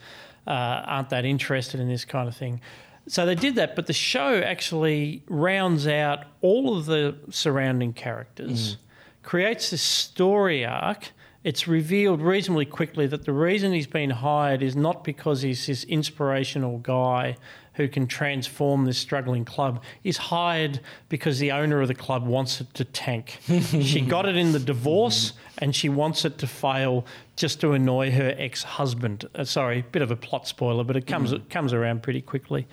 uh, 0.47 0.51
aren't 0.85 1.09
that 1.09 1.25
interested 1.25 1.79
in 1.79 1.87
this 1.87 2.05
kind 2.05 2.27
of 2.27 2.35
thing. 2.35 2.61
So 3.07 3.25
they 3.25 3.35
did 3.35 3.55
that, 3.55 3.75
but 3.75 3.87
the 3.87 3.93
show 3.93 4.39
actually 4.41 5.23
rounds 5.27 5.87
out 5.87 6.25
all 6.41 6.77
of 6.77 6.85
the 6.85 7.15
surrounding 7.31 7.93
characters, 7.93 8.77
creates 9.23 9.71
this 9.71 9.81
story 9.81 10.63
arc. 10.65 11.11
It's 11.43 11.67
revealed 11.67 12.21
reasonably 12.21 12.65
quickly 12.65 13.07
that 13.07 13.25
the 13.25 13.31
reason 13.31 13.71
he's 13.73 13.87
been 13.87 14.09
hired 14.09 14.61
is 14.61 14.75
not 14.75 15.03
because 15.03 15.41
he's 15.41 15.65
this 15.65 15.83
inspirational 15.85 16.79
guy 16.79 17.37
who 17.79 17.87
can 17.87 18.05
transform 18.05 18.83
this 18.83 18.97
struggling 18.97 19.45
club. 19.45 19.81
is 20.03 20.17
hired 20.17 20.81
because 21.07 21.39
the 21.39 21.49
owner 21.49 21.81
of 21.81 21.87
the 21.87 21.95
club 21.95 22.27
wants 22.27 22.59
it 22.59 22.73
to 22.73 22.83
tank. 22.83 23.39
she 23.81 24.01
got 24.01 24.27
it 24.27 24.35
in 24.35 24.51
the 24.51 24.59
divorce 24.59 25.31
and 25.59 25.73
she 25.73 25.87
wants 25.87 26.25
it 26.25 26.37
to 26.39 26.45
fail 26.45 27.05
just 27.37 27.61
to 27.61 27.71
annoy 27.71 28.11
her 28.11 28.35
ex-husband. 28.37 29.29
Uh, 29.33 29.45
sorry, 29.45 29.85
bit 29.93 30.01
of 30.01 30.11
a 30.11 30.17
plot 30.17 30.45
spoiler, 30.45 30.83
but 30.83 30.97
it 30.97 31.07
comes 31.07 31.31
it 31.31 31.49
comes 31.49 31.71
around 31.71 32.03
pretty 32.03 32.21
quickly. 32.21 32.67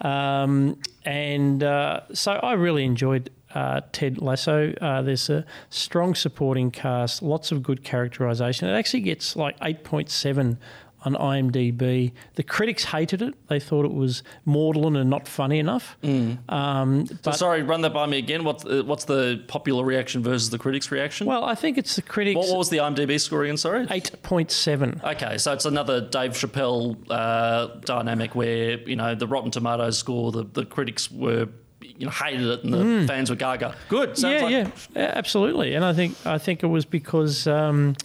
Um, 0.00 0.78
and 1.04 1.64
uh, 1.64 2.02
so 2.12 2.34
I 2.34 2.52
really 2.52 2.84
enjoyed 2.84 3.30
uh, 3.56 3.80
Ted 3.90 4.22
Lasso. 4.22 4.72
Uh, 4.80 5.02
there's 5.02 5.28
a 5.28 5.44
strong 5.70 6.14
supporting 6.14 6.70
cast, 6.70 7.20
lots 7.20 7.50
of 7.50 7.64
good 7.64 7.82
characterization. 7.82 8.68
It 8.68 8.74
actually 8.74 9.00
gets 9.00 9.34
like 9.34 9.58
8.7 9.58 10.56
on 11.04 11.14
IMDb. 11.14 12.12
The 12.34 12.42
critics 12.42 12.84
hated 12.84 13.22
it. 13.22 13.34
They 13.48 13.60
thought 13.60 13.84
it 13.84 13.92
was 13.92 14.22
maudlin 14.44 14.96
and 14.96 15.10
not 15.10 15.28
funny 15.28 15.58
enough. 15.58 15.96
Um, 16.48 17.06
So 17.22 17.32
sorry, 17.32 17.62
run 17.62 17.82
that 17.82 17.92
by 17.92 18.06
me 18.06 18.18
again. 18.18 18.44
What's 18.44 18.64
uh, 18.64 18.82
what's 18.84 19.04
the 19.04 19.42
popular 19.48 19.84
reaction 19.84 20.22
versus 20.22 20.50
the 20.50 20.58
critics' 20.58 20.90
reaction? 20.90 21.26
well, 21.26 21.44
I 21.44 21.54
think 21.54 21.78
it's 21.78 21.96
the 21.96 22.02
critics. 22.02 22.36
what, 22.36 22.48
what 22.48 22.58
was 22.58 22.70
the 22.70 22.78
IMDb 22.78 23.20
score 23.20 23.44
again? 23.44 23.56
Sorry. 23.56 23.86
8.7. 23.86 25.02
Okay, 25.04 25.38
so 25.38 25.52
it's 25.52 25.64
another 25.64 26.00
Dave 26.00 26.32
Chappelle 26.32 26.96
uh, 27.10 27.66
dynamic 27.84 28.34
where 28.34 28.78
you 28.80 28.96
know 28.96 29.14
the 29.14 29.26
Rotten 29.26 29.50
Tomatoes 29.50 29.98
score, 29.98 30.32
the, 30.32 30.44
the 30.44 30.64
critics 30.64 31.10
were 31.10 31.48
you 32.02 32.06
know 32.06 32.12
hated 32.12 32.46
it 32.46 32.64
and 32.64 32.72
the 32.72 33.06
fans 33.06 33.30
were 33.30 33.36
gaga. 33.36 33.74
Good. 33.88 34.16
Sounds 34.18 34.34
yeah, 34.34 34.42
like, 34.42 34.52
yeah, 34.52 34.70
Yeah, 34.94 35.12
absolutely. 35.14 35.74
And 35.74 35.84
I 35.84 35.92
think 35.92 36.16
I 36.26 36.38
think 36.38 36.62
it 36.62 36.66
was 36.66 36.84
because 36.84 37.46
um, 37.46 37.96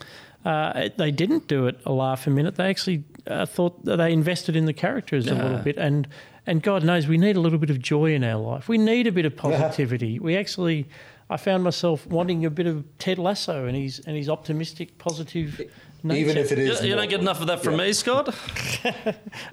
uh, 0.44 0.88
they 0.96 1.10
didn't 1.10 1.48
do 1.48 1.66
it 1.66 1.78
a 1.84 1.92
laugh 1.92 2.26
a 2.26 2.30
minute. 2.30 2.56
They 2.56 2.68
actually 2.68 3.04
uh, 3.26 3.46
thought 3.46 3.84
that 3.84 3.96
they 3.96 4.12
invested 4.12 4.56
in 4.56 4.66
the 4.66 4.72
characters 4.72 5.26
a 5.26 5.34
little 5.34 5.58
bit, 5.58 5.76
and 5.76 6.08
and 6.46 6.62
God 6.62 6.84
knows 6.84 7.06
we 7.06 7.18
need 7.18 7.36
a 7.36 7.40
little 7.40 7.58
bit 7.58 7.70
of 7.70 7.80
joy 7.80 8.14
in 8.14 8.24
our 8.24 8.40
life. 8.40 8.68
We 8.68 8.78
need 8.78 9.06
a 9.06 9.12
bit 9.12 9.26
of 9.26 9.36
positivity. 9.36 10.18
We 10.18 10.36
actually. 10.36 10.88
I 11.30 11.36
found 11.36 11.62
myself 11.62 12.06
wanting 12.06 12.46
a 12.46 12.50
bit 12.50 12.66
of 12.66 12.86
Ted 12.96 13.18
Lasso 13.18 13.66
and 13.66 13.76
his 13.76 13.98
and 14.06 14.16
his 14.16 14.30
optimistic, 14.30 14.96
positive 14.96 15.60
nature. 16.02 16.20
Even 16.20 16.38
if 16.38 16.52
it 16.52 16.58
You, 16.58 16.88
you 16.88 16.96
don't 16.96 17.10
get 17.10 17.20
enough 17.20 17.42
of 17.42 17.48
that 17.48 17.62
from 17.62 17.76
me, 17.76 17.92
Scott. 17.92 18.26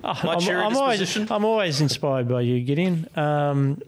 My 0.04 0.36
cheery 0.38 0.62
I'm 0.62 0.78
always, 0.78 1.00
disposition. 1.00 1.28
I'm 1.30 1.44
always 1.44 1.82
inspired 1.82 2.30
by 2.30 2.42
you, 2.42 2.62
Gideon, 2.62 3.10
um, 3.18 3.82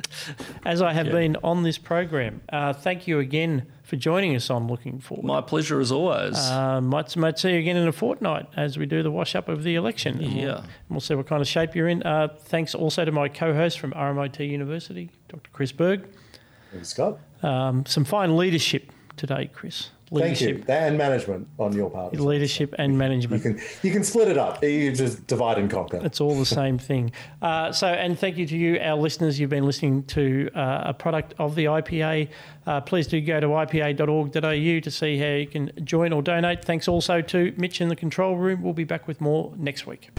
as 0.65 0.81
I 0.81 0.91
have 0.91 1.11
been 1.11 1.37
on 1.43 1.63
this 1.63 1.77
program. 1.77 2.41
Uh, 2.49 2.73
thank 2.73 3.07
you 3.07 3.19
again 3.19 3.65
for 3.88 3.95
joining 3.95 4.35
us 4.35 4.49
on 4.49 4.67
Looking 4.67 4.99
Forward. 4.99 5.25
My 5.25 5.39
pleasure 5.39 5.79
as 5.79 5.93
always. 5.93 6.38
Uh, 6.38 6.81
might, 6.81 7.15
might 7.15 7.39
see 7.39 7.53
you 7.53 7.59
again 7.59 7.77
in 7.77 7.88
a 7.88 7.93
fortnight 7.93 8.45
as 8.57 8.77
we 8.77 8.85
do 8.85 9.01
the 9.01 9.09
wash 9.09 9.33
up 9.33 9.47
of 9.47 9.63
the 9.63 9.75
election. 9.75 10.21
And 10.21 10.33
we'll- 10.35 10.43
Yeah. 10.43 10.57
and 10.57 10.67
We'll, 10.89 10.99
see 10.99 11.15
what 11.15 11.25
kind 11.25 11.41
of 11.41 11.47
shape 11.47 11.73
you're 11.73 11.88
in. 11.88 12.03
Uh, 12.03 12.27
thanks 12.38 12.75
also 12.75 13.05
to 13.05 13.11
my 13.13 13.29
co 13.29 13.53
host 13.53 13.79
from 13.79 13.93
RMIT 13.93 14.39
University, 14.49 15.09
Dr. 15.29 15.49
Chris 15.53 15.71
Berg. 15.71 16.05
Thanks, 16.73 16.89
Scott. 16.89 17.17
Um, 17.41 17.85
some 17.85 18.03
fine 18.03 18.35
leadership 18.35 18.91
today, 19.15 19.49
Chris. 19.53 19.91
Thank 20.10 20.24
Leadership, 20.39 20.58
you. 20.70 20.74
And 20.74 20.97
management 20.97 21.47
on 21.60 21.74
your 21.74 21.89
part. 21.89 22.14
as 22.14 22.20
well. 22.20 22.30
leadership 22.30 22.74
and 22.78 22.93
You 22.93 22.97
management. 22.97 23.43
can 23.43 23.60
you 23.84 23.91
can 23.91 24.03
split 24.05 24.30
it 24.30 24.38
up. 24.38 24.64
You 24.64 24.91
just 24.93 25.28
divide 25.28 25.58
and 25.58 25.70
conquer. 25.70 25.99
It's 26.03 26.22
all 26.22 26.34
the 26.36 26.45
same 26.62 26.78
thing. 26.78 27.12
Uh, 27.41 27.72
so, 27.74 27.88
and 27.88 28.18
thank 28.18 28.38
you 28.38 28.45
to 28.47 28.55
you, 28.58 28.80
our 28.80 28.95
listeners. 28.95 29.38
You've 29.39 29.49
been 29.49 29.66
listening 29.66 30.03
to 30.03 30.49
uh, 30.55 30.84
a 30.86 30.93
product 30.93 31.34
of 31.39 31.55
the 31.55 31.66
IPA. 31.66 32.30
Uh, 32.66 32.80
please 32.82 33.08
do 33.08 33.20
go 33.20 33.39
to 33.41 33.47
ipa.org.au 33.47 34.80
to 34.80 34.91
see 34.91 35.18
how 35.18 35.28
you 35.36 35.47
can 35.47 35.72
join 35.84 36.14
or 36.14 36.22
donate. 36.22 36.64
Thanks 36.64 36.88
also 36.88 37.22
to 37.22 37.53
Mitch 37.58 37.82
in 37.82 37.89
the 37.89 37.95
control 37.95 38.38
room. 38.38 38.62
We'll 38.64 38.74
be 38.74 38.84
back 38.86 39.08
with 39.08 39.20
more 39.22 39.53
next 39.58 39.86
week. 39.88 40.10